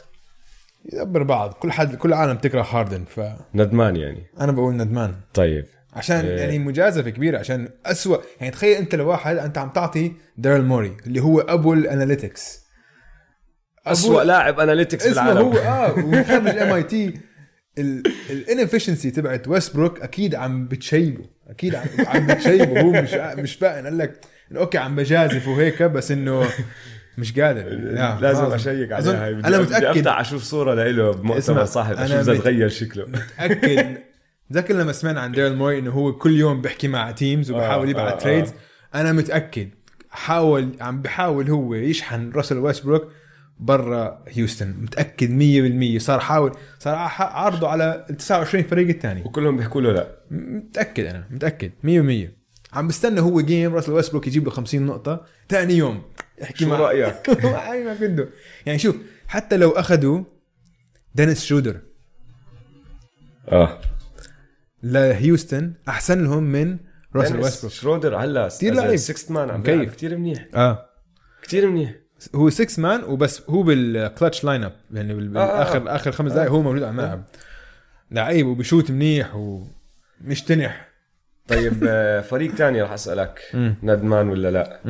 يدبر 0.93 1.23
بعض. 1.23 1.53
كل 1.53 1.73
حد 1.73 1.95
كل 1.95 2.09
العالم 2.09 2.37
تكره 2.37 2.63
هاردن 2.63 3.05
فانا 3.05 3.37
ندمان 3.55 3.97
يعني. 3.97 4.27
بقول 4.41 4.75
ندمان. 4.75 5.15
طيب. 5.35 5.67
عشان 5.95 6.17
إيه. 6.25 6.41
يعني 6.41 6.59
مجازفة 6.59 7.11
كبيرة 7.11 7.39
عشان 7.39 7.69
أسوأ. 7.87 8.17
يعني 8.41 8.53
تخيل 8.53 8.77
أنت 8.77 8.95
لواحد 8.95 9.37
أنت 9.37 9.59
عم 9.59 9.71
تعطي 9.71 10.13
داريل 10.37 10.65
موري 10.65 10.97
اللي 11.07 11.21
هو 11.21 11.41
ابو 11.41 11.73
ال 11.73 11.82
analytics 11.82 12.65
أسوأ 13.87 14.23
لاعب 14.25 14.61
analytics 14.61 15.07
اسمه 15.07 15.23
بالعالم. 15.23 15.39
هو 15.39 15.59
آه 15.59 15.93
وخريج 16.05 16.59
MI 16.59 16.83
T 16.83 17.15
ال 18.31 18.37
inefficiency 18.37 19.11
تبعت 19.11 19.49
ويستبروك 19.49 20.01
أكيد 20.01 20.35
عم 20.35 20.69
بتشيبه. 20.69 21.25
أكيد 21.49 21.75
عم, 21.75 21.85
عم 22.07 22.27
بتشيبه. 22.27 22.81
هو 22.81 22.91
مش 23.03 23.15
مش 23.15 23.55
فاهم. 23.55 23.85
قال 23.85 23.99
لك 23.99 24.21
أوكي 24.57 24.79
عم 24.79 24.97
بجازف 24.97 25.49
وهيك 25.49 25.83
بس 25.83 26.11
إنه 26.11 26.47
مش 27.19 27.41
قادر. 27.41 27.63
لا، 27.69 28.19
لازم 28.21 28.43
ما- 28.49 28.55
أشيك 28.55 28.93
عليها. 28.93 29.25
هاي 29.27 29.35
بدي- 29.35 29.49
أنا 29.49 29.59
بدي 29.59 29.67
متأكد. 29.77 29.99
أفتح 29.99 30.21
أشوف 30.21 30.43
صورة 30.43 30.75
له 30.75 31.13
بمؤتمر 31.13 31.65
صحفي 31.65 31.97
أشوف 31.97 32.17
إذا 32.19 32.35
تغير 32.39 32.69
شكله. 32.69 33.07
متأكد 33.09 33.97
ذاكر 34.53 34.75
لما 34.75 34.93
سمعنا 34.93 35.21
عن 35.21 35.33
داريل 35.33 35.57
موري 35.57 35.79
إنه 35.79 35.91
هو 35.91 36.13
كل 36.13 36.37
يوم 36.39 36.61
بيحكي 36.63 36.89
مع 36.89 37.11
teams 37.11 37.51
وبحاول 37.51 37.89
يبعت 37.91 38.13
آه، 38.13 38.19
trades 38.19 38.49
آه. 38.95 39.01
أنا 39.01 39.13
متأكد 39.13 39.69
حاول 40.11 40.77
عم 40.81 41.03
بحاول 41.03 41.51
هو 41.51 41.75
يشحن 41.75 42.31
راسل 42.35 42.59
ويستبروك 42.59 43.13
برا 43.59 44.25
هيوستن 44.29 44.75
متأكد 44.81 45.31
100% 45.99 45.99
صار 46.03 46.21
حاول 46.21 46.53
صار 46.79 46.95
ع- 46.95 47.23
عارضه 47.23 47.69
على 47.69 48.07
ال 48.11 48.17
29 48.17 48.65
فريق 48.65 48.89
الثاني. 48.89 49.23
وكلهم 49.25 49.57
بيحكوا 49.57 49.81
له 49.81 49.93
لا. 49.93 50.17
متأكد 50.31 51.05
أنا 51.05 51.25
متأكد 51.31 51.71
100% 51.83 52.77
عم 52.77 52.89
بستنى 52.89 53.21
هو 53.21 53.41
game 53.41 53.75
راسل 53.75 53.93
ويستبروك 53.93 54.27
يجيب 54.27 54.45
له 54.45 54.51
50 54.51 54.83
نقطة 54.87 55.25
ثاني 55.49 55.75
يوم 55.75 56.03
احكي 56.43 56.65
شو 56.65 56.71
مع 56.71 56.77
رأيك؟ 56.77 57.31
أي 57.73 57.85
ما 57.85 57.95
بده. 58.01 58.29
يعني 58.67 58.79
شوف 58.79 58.97
حتى 59.29 59.57
لو 59.57 59.71
أخذوا 59.71 60.25
دينيس 61.15 61.45
شرودر. 61.45 61.81
آه. 63.49 63.81
لهيوستن 64.85 65.73
أحسن 65.89 66.25
لهم 66.25 66.43
من 66.43 66.79
راسل 67.17 67.29
دينيس 67.33 67.45
ويستبروك. 67.45 67.73
شرودر 67.73 68.17
هلا 68.17 68.49
كتير 68.49 68.75
لعيب. 68.75 68.97
sixth 68.97 69.31
man 69.31 69.51
عم. 69.51 69.63
بيلعب. 69.63 69.87
كثير 69.89 70.17
منيح. 70.17 70.47
آه. 70.55 70.91
كثير 71.43 71.71
منيح. 71.71 71.95
هو 72.35 72.51
6 72.51 72.83
man 72.83 73.05
وبس 73.05 73.43
هو 73.51 73.63
بال 73.63 74.45
clutch 74.45 74.65
lineup 74.65 74.73
يعني 74.93 75.13
آه، 75.13 75.17
آه. 75.17 75.19
بالاخر 75.19 75.95
آخر 75.97 76.13
خمس 76.13 76.33
دقائق 76.33 76.51
هو 76.51 76.63
موجود 76.63 76.83
على 76.83 76.91
الملعب. 76.91 77.25
لعيب 78.11 78.47
وبشوت 78.47 78.91
منيح 78.91 79.35
ومش 79.35 80.43
تنح 80.47 80.89
طيب 81.49 81.85
آه، 81.89 82.21
فريق 82.21 82.55
تاني 82.55 82.83
راح 82.83 82.93
أسألك. 82.93 83.41
ندمان 83.83 84.29
ولا 84.29 84.51
لا؟ 84.51 84.81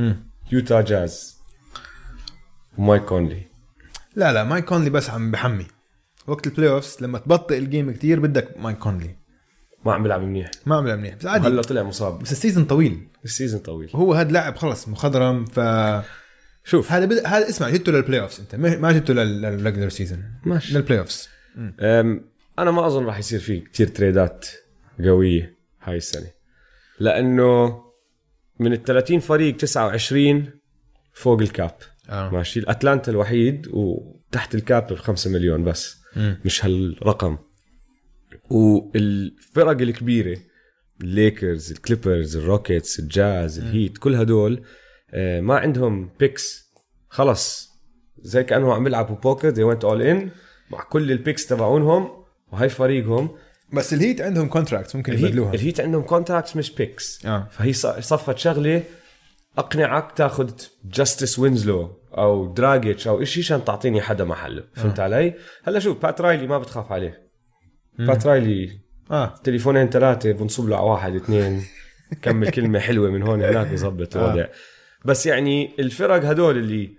يوتا 0.52 0.80
جاز 0.80 1.38
ومايك 2.78 3.02
كونلي. 3.02 3.42
لا 4.16 4.32
لا 4.32 4.44
مايك 4.44 4.64
كونلي 4.64 4.90
بس 4.90 5.10
عم 5.10 5.30
بحمي. 5.30 5.66
وقت 6.26 6.46
ال 6.46 6.68
playoffs 6.70 6.96
لما 7.00 7.18
تبطئ 7.18 7.58
ال 7.58 7.65
game 7.65 7.90
كتير 7.90 8.20
بدك 8.20 8.48
مايك 8.58 8.78
كونلي. 8.78 9.23
ما 9.84 9.92
عم 9.94 10.02
بيلعب 10.02 10.20
منيح. 10.20 10.50
ما 10.66 10.76
عم 10.76 10.82
بيلعب 10.84 10.98
منيح. 10.98 11.14
بس 11.14 11.26
عادي. 11.26 11.46
هلا 11.46 11.62
طلع 11.62 11.82
مصاب. 11.82 12.18
بس 12.18 12.32
ال 12.32 12.37
season 12.37 12.64
طويل. 12.64 13.08
ال 13.24 13.29
season 13.29 13.60
طويل. 13.60 13.90
هو 13.94 14.14
هذا 14.14 14.32
لاعب 14.32 14.56
خلص 14.56 14.88
مخضرم 14.88 15.44
ف 15.44 15.60
شوف. 16.64 16.92
هذا 16.92 17.04
بد... 17.04 17.22
هذا 17.26 17.48
اسمع 17.48 17.70
جبته 17.70 17.92
لل 17.92 18.20
playoffs 18.20 18.40
انت. 18.40 18.54
ما 18.54 18.92
جبته 18.92 19.14
لل 19.14 19.31
regular 19.31 19.88
season 19.88 20.22
ماشي. 20.44 20.74
لل 20.74 20.98
playoffs 20.98 21.28
أم، 21.80 22.24
أنا 22.58 22.70
ما 22.70 22.86
أظن 22.86 23.04
راح 23.04 23.18
يصير 23.18 23.40
في 23.40 23.60
كتير 23.60 23.88
تريدات 23.88 24.46
قوية 25.04 25.56
هاي 25.82 25.96
السنة. 25.96 26.26
لأنه 27.00 27.82
من 28.60 28.72
ال 28.72 28.82
30 28.82 29.20
فريق 29.20 29.56
29 29.56 30.50
فوق 31.12 31.40
ال 31.40 31.47
cap. 31.47 31.74
آه. 32.10 32.30
ماشي. 32.30 32.60
الأتلانتا 32.60 33.10
الوحيد 33.10 33.68
وتحت 33.72 34.54
ال 34.54 34.62
cap 34.62 34.86
ب 34.86 34.94
5 34.94 35.30
مليون 35.30 35.64
بس. 35.64 35.96
مم. 36.16 36.40
مش 36.44 36.64
هالرقم. 36.64 37.38
والفرق 38.50 39.80
الكبيرة 39.80 40.38
الليكرز 41.00 41.72
الكليبرز 41.72 42.36
الروكيتس 42.36 42.98
الجاز 42.98 43.58
الهيت 43.58 43.98
كل 43.98 44.14
هدول 44.14 44.62
آه، 45.10 45.40
ما 45.40 45.58
عندهم 45.58 46.10
picks 46.20 46.72
خلص. 47.08 47.74
زي 48.18 48.44
كانه 48.44 48.74
عم 48.74 48.84
بيلعبوا 48.84 49.16
بوكر 49.16 49.54
they 49.54 49.74
went 49.74 49.80
all 49.82 50.02
in 50.14 50.28
مع 50.72 50.84
كل 50.90 51.12
ال 51.12 51.18
picks 51.18 51.46
تبعونهم 51.46 52.24
وهي 52.52 52.68
فريقهم. 52.68 53.30
بس 53.72 53.94
الهيت 53.94 54.20
عندهم 54.20 54.48
contract 54.48 54.96
ممكن 54.96 55.12
يبدلوها. 55.12 55.54
الهيت 55.54 55.80
عندهم 55.80 56.02
contracts 56.02 56.56
مش 56.56 56.70
picks 56.74 57.26
آه. 57.26 57.48
فهي 57.50 57.72
صفت 57.72 58.38
شغلة 58.38 58.82
أقنعك 59.58 60.12
تاخذ 60.12 60.50
جاستس 60.84 61.38
وينزلو 61.38 61.90
أو 62.18 62.52
دراجيتش 62.52 63.08
أو 63.08 63.24
شيء 63.24 63.42
عشان 63.42 63.64
تعطيني 63.64 64.00
حدا 64.00 64.24
محله. 64.24 64.64
فهمت 64.74 65.00
علي؟ 65.00 65.34
هلا 65.64 65.78
شوف 65.78 66.02
بات 66.02 66.20
رايلي 66.20 66.46
ما 66.46 66.58
بتخاف 66.58 66.92
عليه. 66.92 67.23
بات 67.98 68.26
رايلي 68.26 68.78
آه 69.10 69.34
تليفونين 69.44 69.90
ثلاثة 69.90 70.32
بنصب 70.32 70.68
له 70.68 70.76
على 70.76 70.86
واحد 70.86 71.14
اثنين. 71.14 71.62
كمل 72.22 72.50
كلمة 72.50 72.78
حلوة 72.78 73.10
من 73.10 73.22
هون 73.22 73.42
هناك 73.42 73.72
يظبط 73.72 74.16
الوضع. 74.16 74.46
بس 75.04 75.26
يعني 75.26 75.70
الفرق 75.78 76.24
هدول 76.24 76.58
اللي 76.58 76.90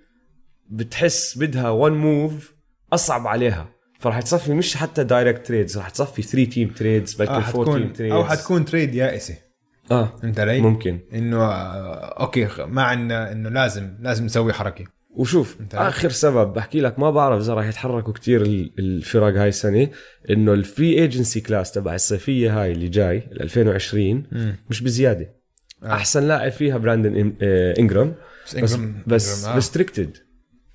بتحس 0.69 1.37
بدها 1.37 1.69
one 1.69 1.93
move 1.93 2.53
أصعب 2.93 3.27
عليها. 3.27 3.69
فراح 3.99 4.21
تصفي 4.21 4.53
مش 4.53 4.77
حتى 4.77 5.03
direct 5.03 5.47
trades 5.47 5.77
راح 5.77 5.89
تصفي 5.89 6.21
3 6.21 6.49
team 6.49 6.69
trades 6.69 7.13
بلكي 7.13 7.31
آه 7.31 7.49
4 7.55 7.77
team 7.77 7.93
trades 7.93 8.13
أو 8.13 8.25
حتكون 8.25 8.65
trade 8.65 8.95
يائسة. 8.95 9.35
آه 9.91 10.13
أنت 10.23 10.39
علي؟ 10.39 10.61
ممكن. 10.61 10.99
إنه 11.13 11.43
آه، 11.43 12.21
أوكي 12.21 12.47
ما 12.67 12.83
عندنا 12.83 13.31
إنه 13.31 13.49
لازم 13.49 13.97
لازم 13.99 14.25
نسوي 14.25 14.53
حركة. 14.53 14.85
وشوف. 15.15 15.57
آخر 15.73 16.09
سبب 16.09 16.53
بحكي 16.53 16.79
لك 16.81 16.99
ما 16.99 17.11
بعرف 17.11 17.41
إذا 17.41 17.53
راح 17.53 17.65
يتحركوا 17.67 18.13
كتير 18.13 18.41
ال- 18.41 18.71
الفرق 18.79 19.37
هاي 19.41 19.47
السنة 19.49 19.87
إنه 20.29 20.53
ال 20.53 20.61
free 20.61 20.93
agency 20.99 21.41
class 21.41 21.71
تبع 21.71 21.95
الصيفية 21.95 22.61
هاي 22.61 22.71
اللي 22.71 22.87
جاي 22.87 23.17
ال 23.17 23.41
2020 23.41 24.23
مم. 24.31 24.55
مش 24.69 24.81
بزيادة 24.81 25.33
آه. 25.83 25.93
أحسن 25.93 26.27
لاعب 26.27 26.51
فيها 26.51 26.77
براندن 26.77 27.33
آه، 27.41 27.79
إنجرام 27.79 28.15
بس 28.45 28.55
إنجرام- 28.55 29.07
بس 29.07 29.35
إنجرام، 29.35 29.51
آه. 29.51 29.55
restricted 29.55 30.17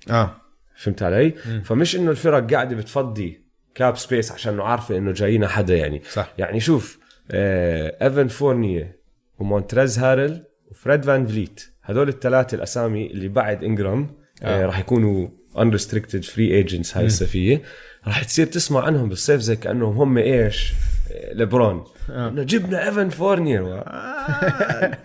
آه 0.09 0.35
فهمت 0.77 1.03
علي؟ 1.03 1.33
مم. 1.45 1.61
فمش 1.65 1.95
إنه 1.95 2.11
الفرق 2.11 2.53
قاعدة 2.53 2.75
بتفضي 2.75 3.41
cap 3.75 3.97
space 3.97 4.31
عشان 4.31 4.53
إنه 4.53 4.63
عارفة 4.63 4.97
إنه 4.97 5.11
جاينا 5.11 5.47
حدا 5.47 5.75
يعني 5.75 6.01
صح 6.11 6.33
يعني 6.37 6.59
شوف 6.59 6.99
آه 7.31 7.97
ايفان 8.05 8.27
فورنيه 8.27 9.01
ومونتريز 9.39 9.99
هارل 9.99 10.43
وفريد 10.71 11.05
فان 11.05 11.25
فليت 11.27 11.65
هدول 11.83 12.09
الثلاثة 12.09 12.55
الأسامي 12.55 13.07
اللي 13.11 13.27
بعد 13.27 13.63
إنجرام 13.63 14.20
آه. 14.43 14.63
آه. 14.63 14.65
راح 14.65 14.79
يكونوا 14.79 15.27
unrestricted 15.55 16.23
free 16.25 16.65
agents 16.65 16.97
هاي 16.97 17.05
الصيفيه 17.05 17.61
راح 18.07 18.23
تصير 18.23 18.47
تسمع 18.47 18.83
عنهم 18.85 19.09
بالصيف 19.09 19.41
زي 19.41 19.55
كأنهم 19.55 19.97
هم 19.97 20.17
إيش؟ 20.17 20.73
آه، 21.11 21.33
ليبرون. 21.33 21.85
آه. 22.09 22.27
إنه 22.29 22.43
جبنا 22.43 22.85
إيفان 22.85 23.09
فورنيه 23.09 23.61
و- 23.61 23.77
آه، 23.87 24.97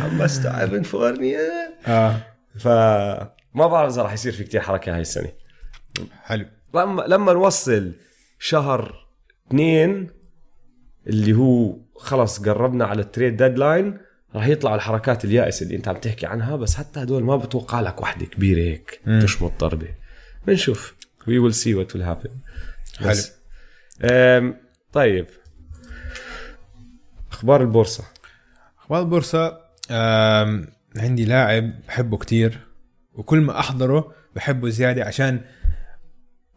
حمست 0.00 0.46
على 0.46 0.62
إيفان 0.64 0.82
فورنيه 0.82 1.38
آه. 1.86 2.16
فما 2.58 3.28
بعرف 3.66 3.92
إذا 3.92 4.02
راح 4.02 4.12
يصير 4.12 4.32
في 4.32 4.44
كتير 4.44 4.60
حركة 4.60 4.94
هاي 4.94 5.00
السنة. 5.00 5.28
حلو. 6.22 6.46
لما 6.74 7.02
لما 7.02 7.32
نوصل 7.32 7.92
شهر 8.38 9.06
اثنين 9.48 10.10
اللي 11.06 11.32
هو 11.32 11.76
خلص 11.96 12.38
قربنا 12.48 12.84
على 12.84 13.02
ال 13.02 13.08
trade 13.08 13.36
deadline 13.36 13.98
راح 14.34 14.46
يطلعوا 14.46 14.76
الحركات 14.76 15.24
اليائسة 15.24 15.64
اللي 15.64 15.76
انت 15.76 15.88
عم 15.88 15.96
تحكي 15.96 16.26
عنها 16.26 16.56
بس 16.56 16.74
حتى 16.74 17.02
هدول 17.02 17.24
ما 17.24 17.36
بتوقع 17.36 17.80
لك 17.80 18.00
وحدة 18.02 18.26
كبيرة 18.26 18.60
هيك. 18.60 19.00
تشمط 19.22 19.60
ضربه 19.60 19.88
بنشوف. 20.46 20.94
We 21.28 21.38
will 21.38 21.54
see 21.54 21.74
what 21.74 21.96
will 21.96 22.04
happen 22.04 22.30
حلو. 22.98 24.54
طيب. 24.92 25.26
أخبار 27.32 27.62
البورصة. 27.62 28.04
أخبار 28.78 29.00
البورصة 29.00 29.58
عندي 30.96 31.24
لاعب 31.24 31.72
بحبه 31.88 32.16
كتير 32.16 32.58
وكل 33.14 33.38
ما 33.38 33.58
أحضره 33.58 34.12
بحبه 34.36 34.68
زيادة 34.68 35.04
عشان 35.04 35.40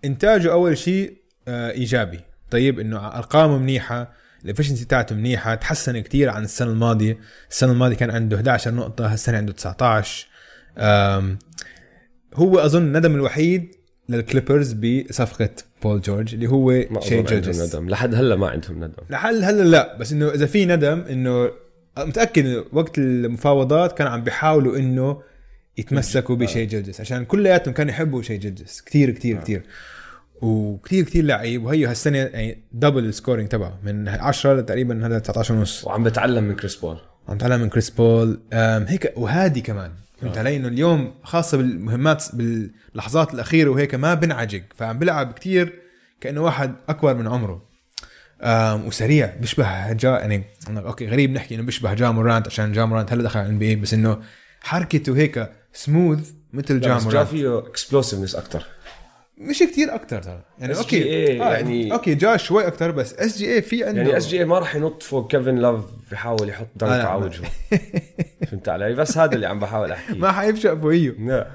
إنتاجه 0.06 0.52
أول 0.52 0.78
شيء 0.78 1.22
آه، 1.48 1.72
إيجابي. 1.72 2.20
طيب 2.52 2.80
إنه 2.80 3.08
أرقامه 3.08 3.58
منيحة 3.58 4.14
ال 4.46 4.49
efficiency 4.49 4.86
تاعته 4.86 5.16
منيحة 5.16 5.56
تحسن 5.56 6.00
كتير 6.00 6.30
عن 6.30 6.44
السنة 6.44 6.72
الماضية. 6.72 7.18
السنة 7.52 7.72
الماضية 7.72 7.96
كان 7.96 8.10
عنده 8.12 8.36
11 8.38 8.74
نقطة 8.74 9.14
هالسنة 9.14 9.38
عنده 9.38 9.54
19 9.54 10.28
آم، 10.78 11.40
هو 12.36 12.60
أظن 12.60 12.82
الندم 12.82 13.16
الوحيد 13.16 13.76
للكليبرز 14.10 14.74
بصفقة 14.74 15.50
بول 15.84 16.02
جورج 16.02 16.34
اللي 16.34 16.48
هو 16.50 16.72
شاي 17.02 17.24
جلجس 17.26 17.76
ندم. 17.76 17.90
لحد 17.90 18.16
هلا 18.16 18.36
ما 18.36 18.48
عندهم 18.50 18.78
ندم. 18.78 19.04
لحد 19.10 19.44
هلا 19.44 19.64
لا 19.64 19.98
بس 19.98 20.12
إنه 20.12 20.30
إذا 20.30 20.46
في 20.46 20.66
ندم 20.66 21.00
إنه 21.10 21.52
متأكد 21.98 22.64
وقت 22.74 22.98
المفاوضات 22.98 23.98
كان 23.98 24.08
عم 24.08 24.24
بيحاولوا 24.24 24.78
إنه 24.78 25.22
يتمسكوا 25.78 26.36
بشاي 26.36 26.68
جلجس 26.68 27.02
عشان 27.02 27.26
كلياتهم 27.26 27.74
كانوا 27.74 27.92
يحبوا 27.92 28.22
شاي 28.22 28.40
جلجس 28.40 28.82
كثير 28.82 29.12
كثير 29.12 29.38
كثير 29.38 29.64
وكثير 30.42 31.06
كثير 31.06 31.24
لعيب 31.24 31.66
وهي 31.66 31.86
هالسنة 31.86 32.18
يعني 32.18 32.64
double 32.72 33.06
ال 33.06 33.11
scoring 33.11 33.50
تبعه 33.50 33.80
من 33.84 34.10
10 34.10 34.54
لتقريبا 34.54 35.08
هذا 35.08 35.20
19 35.20 35.54
ونص. 35.54 35.86
وعم 35.86 36.04
بتعلم 36.04 36.44
من 36.44 36.56
كريس 36.56 36.76
بول. 36.76 36.98
عم 37.30 37.38
بتعلم 37.38 37.62
من 37.62 37.70
كريس 37.70 37.90
بول. 37.90 38.40
هيك 38.54 39.14
وهادي 39.16 39.62
كمان. 39.62 39.92
فهمت 40.22 40.38
علي؟ 40.38 40.56
إنه 40.56 40.68
اليوم 40.68 41.14
خاصة 41.24 41.58
بالمهمات 41.58 42.26
باللحظات 42.34 43.34
الأخيرة 43.34 43.70
وهيك 43.70 43.96
ما 43.96 44.14
بنعجق 44.14 44.64
فعم 44.76 45.00
بلعب 45.00 45.32
كتير 45.32 45.74
كأنه 46.22 46.42
واحد 46.42 46.76
أكبر 46.90 47.14
من 47.14 47.28
عمره. 47.28 47.72
وسريع 48.88 49.36
بيشبه 49.42 49.94
جا 49.94 50.10
يعني 50.10 50.44
okay 50.70 51.08
غريب 51.08 51.32
نحكي 51.32 51.56
إنه 51.56 51.64
بيشبه 51.64 51.94
جا 51.94 52.10
مورانت 52.10 52.48
عشان 52.48 52.74
جا 52.74 52.86
مورانت 52.86 53.14
هلا 53.14 53.24
دخل 53.24 53.40
على 53.40 53.50
البي 53.50 53.76
بس 53.76 53.94
إنه 53.94 54.22
حركته 54.62 55.18
هيك 55.18 55.50
سموث 55.74 56.32
مثل 56.54 56.80
جا 56.80 56.88
لا 56.88 56.96
بس 56.96 57.04
جا 57.04 57.10
مورانت. 57.10 57.30
فيه 57.30 57.60
explosiveness 57.60 58.36
أكثر 58.36 58.66
مش 59.50 59.60
كتير 59.60 59.96
أكتر 59.96 60.22
ترى. 60.24 60.44
يعني 60.60 60.78
أوكي 60.78 61.02
SGA 61.04 61.42
آه 61.42 61.54
يعني- 61.54 61.94
أوكي 61.94 62.16
جا 62.16 62.38
شوي 62.38 62.68
أكتر 62.68 62.92
بس 62.92 63.14
SGA 63.14 63.62
في 63.62 63.84
عنده 63.84 64.02
يعني 64.02 64.18
SG 64.18 64.46
ما 64.46 64.60
راح 64.60 64.76
ينط 64.76 65.04
فوق 65.04 65.32
كيفن 65.32 65.56
لاف 65.56 65.84
بيحاول 66.10 66.50
يحط 66.50 66.68
آه، 66.84 66.88
dunk 66.88 66.90
لا، 66.90 67.08
على 67.08 67.20
ما- 67.20 67.26
وجهه. 67.26 67.50
فهمت 68.48 68.70
علي؟ 68.70 68.94
بس 68.96 69.18
هذا 69.18 69.36
اللي 69.36 69.46
عم 69.48 69.60
بحاول 69.60 69.92
أحكيه. 69.92 70.14
ما 70.20 70.32
حيفشق 70.32 70.74
فوقيه. 70.74 71.10
لا 71.12 71.48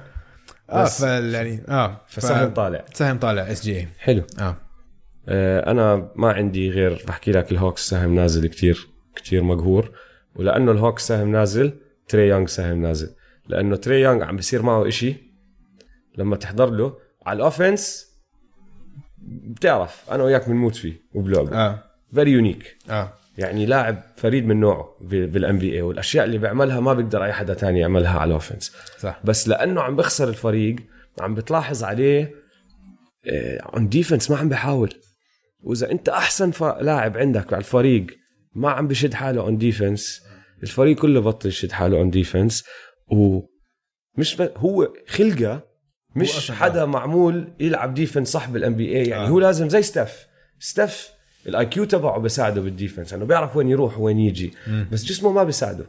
آه 0.71 0.83
بس- 0.85 1.01
ف 1.01 1.18
ال 1.18 1.35
يعني 1.35 1.61
آه 1.69 2.01
فسهم 2.09 2.55
طالع. 2.55 2.85
سهم 2.95 3.19
طالع 3.19 3.43
SGA 3.53 3.89
حلو. 3.99 4.23
آه. 4.41 4.57
آه 5.29 5.71
أنا 5.71 6.09
ما 6.17 6.33
عندي 6.33 6.71
غير 6.71 7.05
بحكي 7.09 7.33
لك 7.33 7.53
الهوكس 7.53 7.89
سهم 7.89 8.15
نازل 8.15 8.47
كتير 8.47 8.89
كتير 9.17 9.43
مقهور. 9.43 9.91
ولأنه 10.37 10.73
الهوكس 10.73 11.07
سهم 11.09 11.33
نازل 11.33 11.73
تري 12.09 12.29
يونغ 12.29 12.47
سهم 12.47 12.83
نازل. 12.83 13.15
لأنه 13.49 13.77
تري 13.77 14.01
يونغ 14.01 14.25
عم 14.25 14.37
بيصير 14.37 14.63
معه 14.63 14.89
إشي 14.89 15.15
لما 16.19 16.37
تحضر 16.37 16.71
له 16.71 16.95
على 17.27 17.37
ال 17.37 17.45
offense 17.46 18.07
بتعرف 19.29 20.11
أنا 20.11 20.25
وياك 20.25 20.49
بنموت 20.49 20.77
فيه 20.77 20.95
وبلعبه 21.15 21.57
آه. 21.57 21.83
Very 22.15 22.31
unique 22.31 22.77
آه. 22.91 23.13
يعني 23.39 23.67
لاعب 23.67 24.03
فريد 24.17 24.47
من 24.47 24.61
نوعه 24.61 24.97
بال 25.01 25.59
NBA 25.59 25.83
والأشياء 25.83 26.25
اللي 26.25 26.39
بيعملها 26.39 26.81
ما 26.81 26.95
بيقدر 26.95 27.25
أي 27.25 27.33
حدا 27.33 27.55
تاني 27.55 27.81
يعملها 27.81 28.19
على 28.19 28.29
ال 28.29 28.34
offense 28.34 28.73
صح. 28.99 29.21
بس 29.25 29.49
لأنه 29.49 29.81
عم 29.83 29.97
بخسر 29.97 30.29
الفريق 30.29 30.77
عم 31.21 31.35
بتلاحظ 31.35 31.85
عليه 31.85 32.35
on 33.75 33.89
defense 33.89 34.31
ما 34.31 34.37
عم 34.37 34.49
بحاول. 34.49 34.95
وإذا 35.61 35.91
أنت 35.91 36.09
أحسن 36.09 36.53
لاعب 36.81 37.19
عندك 37.19 37.53
على 37.53 37.61
الفريق 37.61 38.07
ما 38.55 38.71
عم 38.71 38.89
بشد 38.89 39.15
حاله 39.15 39.41
on 39.41 39.57
defense 39.59 40.23
الفريق 40.63 40.99
كله 40.99 41.21
بطل 41.21 41.49
يشد 41.49 41.73
حاله 41.73 41.99
on 41.99 42.11
defense 42.11 42.65
ومش. 43.09 44.41
هو 44.41 44.93
خلقة 45.09 45.76
مش 46.17 46.51
حدا 46.51 46.85
معمول 46.85 47.49
يلعب 47.61 47.95
defense 47.95 48.29
صح 48.29 48.49
بال 48.49 48.75
NBA 48.75 49.05
يعني 49.05 49.25
آه. 49.25 49.29
هو 49.29 49.41
لازم 49.41 49.69
زي 49.69 49.83
ستيف 49.83 50.27
ستيف 50.61 51.11
ال 51.47 51.67
IQ 51.67 51.85
تبعه 51.85 52.19
بساعده 52.19 52.61
بال 52.61 52.72
defense 52.72 53.13
أنه 53.15 53.25
بيعرف 53.25 53.57
وين 53.57 53.69
يروح 53.69 53.99
وين 53.99 54.19
يجي. 54.19 54.55
بس 54.93 55.05
جسمه 55.05 55.33
ما 55.33 55.45
بيساعده. 55.45 55.87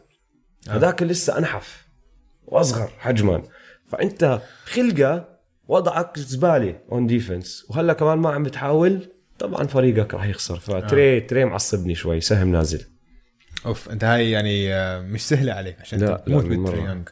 هذاك 0.69 1.03
لسه 1.03 1.37
أنحف 1.37 1.85
وأصغر 2.45 2.89
حجما. 2.99 3.43
فأنت 3.87 4.41
خلقه 4.65 5.37
وضعك 5.67 6.19
زبالة 6.19 6.79
on 6.91 7.07
defense 7.07 7.65
وهلا 7.69 7.93
كمان 7.93 8.17
ما 8.17 8.29
عم 8.29 8.43
بتحاول. 8.43 8.99
طبعا 9.39 9.67
فريقك 9.67 10.13
راح 10.13 10.25
يخسر. 10.25 10.59
فتري 10.59 11.21
تري 11.21 11.45
معصبني 11.45 11.95
شوي. 11.95 12.21
سهم 12.21 12.51
نازل. 12.51 12.85
أوف 13.65 13.89
أنت 13.89 14.03
هاي 14.03 14.31
يعني 14.31 14.73
آه، 14.73 15.01
مش 15.01 15.27
سهلة 15.27 15.53
عليك 15.53 15.79
عشان 15.81 15.99
لا، 15.99 16.23
تموت 16.25 16.43
لا، 16.43 16.49
بالمرة. 16.49 16.71
بالتري 16.71 16.87
يونغ. 16.87 17.03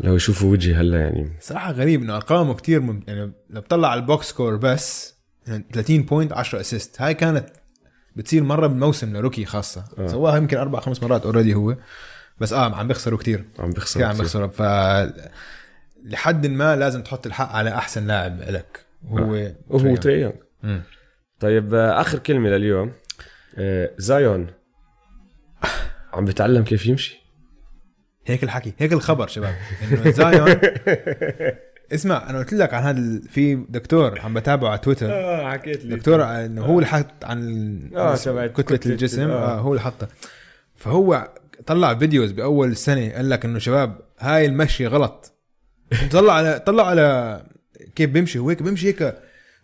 لو 0.00 0.16
يشوفوا 0.16 0.52
وجهي 0.52 0.74
هلا 0.74 1.00
يعني. 1.00 1.32
صراحة 1.40 1.72
غريب 1.72 2.02
إنه 2.02 2.16
أرقامه 2.16 2.54
كتير 2.54 2.80
مم... 2.80 3.00
يعني 3.06 3.32
لو 3.50 3.60
بتطلع 3.60 3.88
على 3.88 4.00
ال 4.00 4.07
box 4.07 4.28
score 4.28 4.56
بس 4.56 5.14
يعني 5.46 5.64
30 5.72 6.02
point 6.02 6.32
10 6.32 6.60
assist 6.60 7.02
هاي 7.02 7.14
كانت 7.14 7.46
بتصير 8.16 8.42
مرة 8.42 8.66
بالموسم 8.66 9.16
ل 9.16 9.20
rookie 9.20 9.44
خاصة. 9.44 9.84
آه. 9.98 10.06
سواها 10.06 10.36
يمكن 10.36 10.56
أربع 10.56 10.80
خمس 10.80 11.02
مرات 11.02 11.24
already 11.24 11.54
هو. 11.54 11.76
بس 12.40 12.52
آه 12.52 12.74
عم 12.74 12.88
بيخسروا 12.88 13.18
كتير. 13.18 13.44
عم 13.58 13.70
بيخسر 13.70 14.00
كثير 14.00 14.06
عم. 14.06 14.18
بيخسروا. 14.18 14.48
ف 14.48 14.62
لحد 16.04 16.46
ما 16.46 16.76
لازم 16.76 17.02
تحط 17.02 17.26
الحق 17.26 17.52
على 17.52 17.74
أحسن 17.74 18.06
لاعب 18.06 18.40
لك 18.42 18.84
وهو 19.08 19.52
وهو 19.68 19.96
تري 19.96 20.20
يونغ 20.20 20.34
مم. 20.62 20.82
طيب 21.40 21.74
آه، 21.74 22.00
آخر 22.00 22.18
كلمة 22.18 22.48
لليوم. 22.48 22.92
آه، 23.58 23.90
زايون. 23.98 24.46
عم 26.14 26.24
بتعلم 26.24 26.64
كيف 26.64 26.86
يمشي؟ 26.86 27.17
هيك 28.30 28.44
الحكي 28.44 28.72
هيك 28.78 28.92
الخبر 28.92 29.26
شباب. 29.26 29.54
إنه 29.92 30.10
زايون. 30.10 30.56
اسمع 31.94 32.30
أنا 32.30 32.38
قلت 32.38 32.52
لك 32.52 32.74
عن 32.74 32.82
هذا 32.82 33.20
في 33.30 33.54
دكتور 33.68 34.20
عم 34.20 34.34
بتابعه 34.34 34.68
على 34.70 34.78
تويتر. 34.78 35.12
آه 35.12 35.50
حكيت 35.52 35.84
لي. 35.84 35.96
دكتور 35.96 36.24
إنه 36.24 36.64
هو 36.64 36.78
اللي 36.78 36.86
حط 36.86 37.24
عن 37.24 37.40
آه، 37.96 38.14
كتلة 38.14 38.46
كتلة 38.46 38.92
الجسم. 38.92 39.22
ال- 39.22 39.30
آه. 39.30 39.56
آه 39.56 39.60
هو 39.60 39.70
اللي 39.70 39.80
حطها. 39.80 40.08
فهو 40.76 41.28
طلع 41.66 41.94
videos 41.94 42.32
بأول 42.32 42.70
السنة 42.70 43.10
قال 43.12 43.30
لك 43.30 43.44
إنه 43.44 43.58
شباب 43.58 43.98
هاي 44.18 44.46
المشي 44.46 44.86
غلط. 44.86 45.32
طلع 46.12 46.32
على 46.34 46.58
طلع 46.66 46.86
على 46.86 47.42
كيف 47.96 48.10
بيمشي. 48.10 48.38
هو 48.38 48.48
هيك 48.50 48.62
بيمشي 48.62 48.88
هيك 48.88 49.14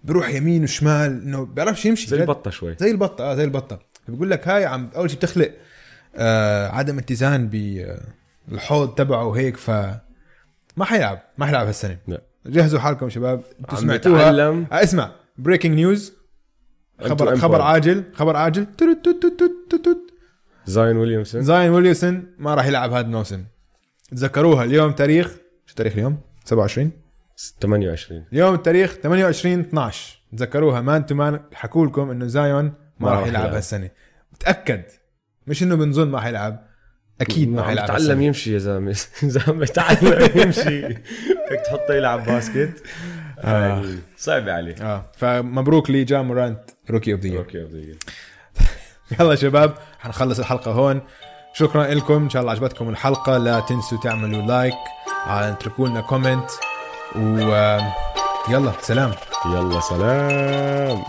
بيروح 0.05 0.29
يمين 0.35 0.63
وشمال 0.63 1.23
إنه 1.23 1.45
بيعرفش 1.45 1.87
يمشي. 1.87 2.07
زي. 2.07 2.17
البطة 2.21 2.51
شوي. 2.51 2.75
زي 2.81 2.91
البطة 2.91 3.25
آه 3.25 3.35
زي 3.35 3.45
البطة. 3.45 3.79
بيقول 4.09 4.31
لك 4.31 4.49
هاي 4.49 4.65
عم 4.65 4.91
أول 4.97 5.11
شيء 5.11 5.19
بتخلق 5.19 5.51
آه 6.17 6.69
عدم 6.69 6.99
اتزان 6.99 7.49
بالحوض 8.49 8.95
تبعه 8.95 9.25
وهيك 9.25 9.57
ف 9.57 9.71
ما 10.77 10.85
حيلعب 10.85 11.23
ما 11.39 11.47
حيلعب 11.47 11.67
هالسنة. 11.67 11.99
لا. 12.09 12.23
جهزوا 12.47 12.81
حالكم 12.81 13.09
شباب 13.09 13.43
أنتوا 13.61 13.79
سمعتوها 13.79 14.31
آه 14.31 14.67
اسمع 14.73 15.13
breaking 15.39 15.75
news 15.75 16.13
خبر 17.01 17.37
خبر. 17.37 17.61
عاجل 17.61 18.05
خبر 18.15 18.37
عاجل. 18.37 18.67
توت 18.67 19.05
توت 19.05 19.23
توت 19.23 19.41
توت 19.71 19.85
توت. 19.85 20.11
زايون 20.67 20.97
ويليامسون 20.97 21.43
زايون 21.43 21.71
ويليامسون 21.71 22.27
ما 22.39 22.55
راح 22.55 22.67
يلعب 22.67 22.93
هذا 22.93 23.07
الموسم 23.07 23.45
تذكروها 24.11 24.65
اليوم 24.65 24.93
تاريخ 24.93 25.37
شو 25.67 25.75
تاريخ 25.75 25.93
اليوم؟ 25.93 26.19
27 26.45 26.91
28 27.61 28.25
اليوم 28.33 28.55
التاريخ 28.55 28.95
28 28.95 29.61
12 29.61 30.19
تذكروها 30.37 30.81
Man 30.81 31.07
to 31.07 31.15
Man 31.15 31.41
حكوا 31.53 31.87
لكم 31.87 32.11
إنه 32.11 32.27
زايون 32.27 32.65
ما 32.65 32.75
ما 32.99 33.11
راح 33.11 33.27
يلعب. 33.27 33.55
هالسنة. 33.55 33.91
متأكد؟ 34.33 34.83
مش 35.47 35.63
إنه 35.63 35.75
بنظن 35.75 36.09
ما 36.09 36.21
حيلعب. 36.21 36.67
أكيد 37.21 37.49
ما 37.53 37.63
حيلعب 37.63 37.87
تعلم. 37.87 38.23
يمشي 38.23 38.53
يا 38.53 38.59
زلمة. 38.59 38.93
زلمه 39.37 39.67
تعلم 39.67 40.31
يمشي. 40.35 40.81
بدك 40.89 41.63
تحطه 41.67 41.95
يلعب 41.95 42.25
basket 42.25 42.83
يعني 43.45 43.99
صعبة 44.17 44.53
عليه 44.53 44.75
آه. 44.83 45.05
فمبروك 45.17 45.91
لي 45.91 46.05
جا 46.05 46.23
مورانت 46.23 46.61
rookie 46.91 47.13
of 47.13 47.21
the 47.21 47.39
okay 47.39 47.63
okay 47.63 47.95
يلا 49.21 49.35
شباب 49.35 49.75
حنخلص 50.01 50.39
الحلقة 50.39 50.71
هون. 50.73 51.01
شكرا 51.55 51.87
لكم. 51.95 52.23
إن 52.23 52.31
شاء 52.31 52.43
الله 52.43 52.53
عجبتكم 52.53 52.89
الحلقة. 52.89 53.39
لا 53.39 53.61
تنسوا 53.61 53.99
تعملوا 53.99 54.43
like 54.43 54.75
على 55.27 55.49
اتركوا 55.53 55.89
لنا 55.89 56.01
comment 56.01 56.51
و 57.17 57.53
آه، 57.55 57.95
يلا 58.51 58.73
سلام. 58.83 59.13
يلا 59.47 59.81
سلام. 59.81 61.03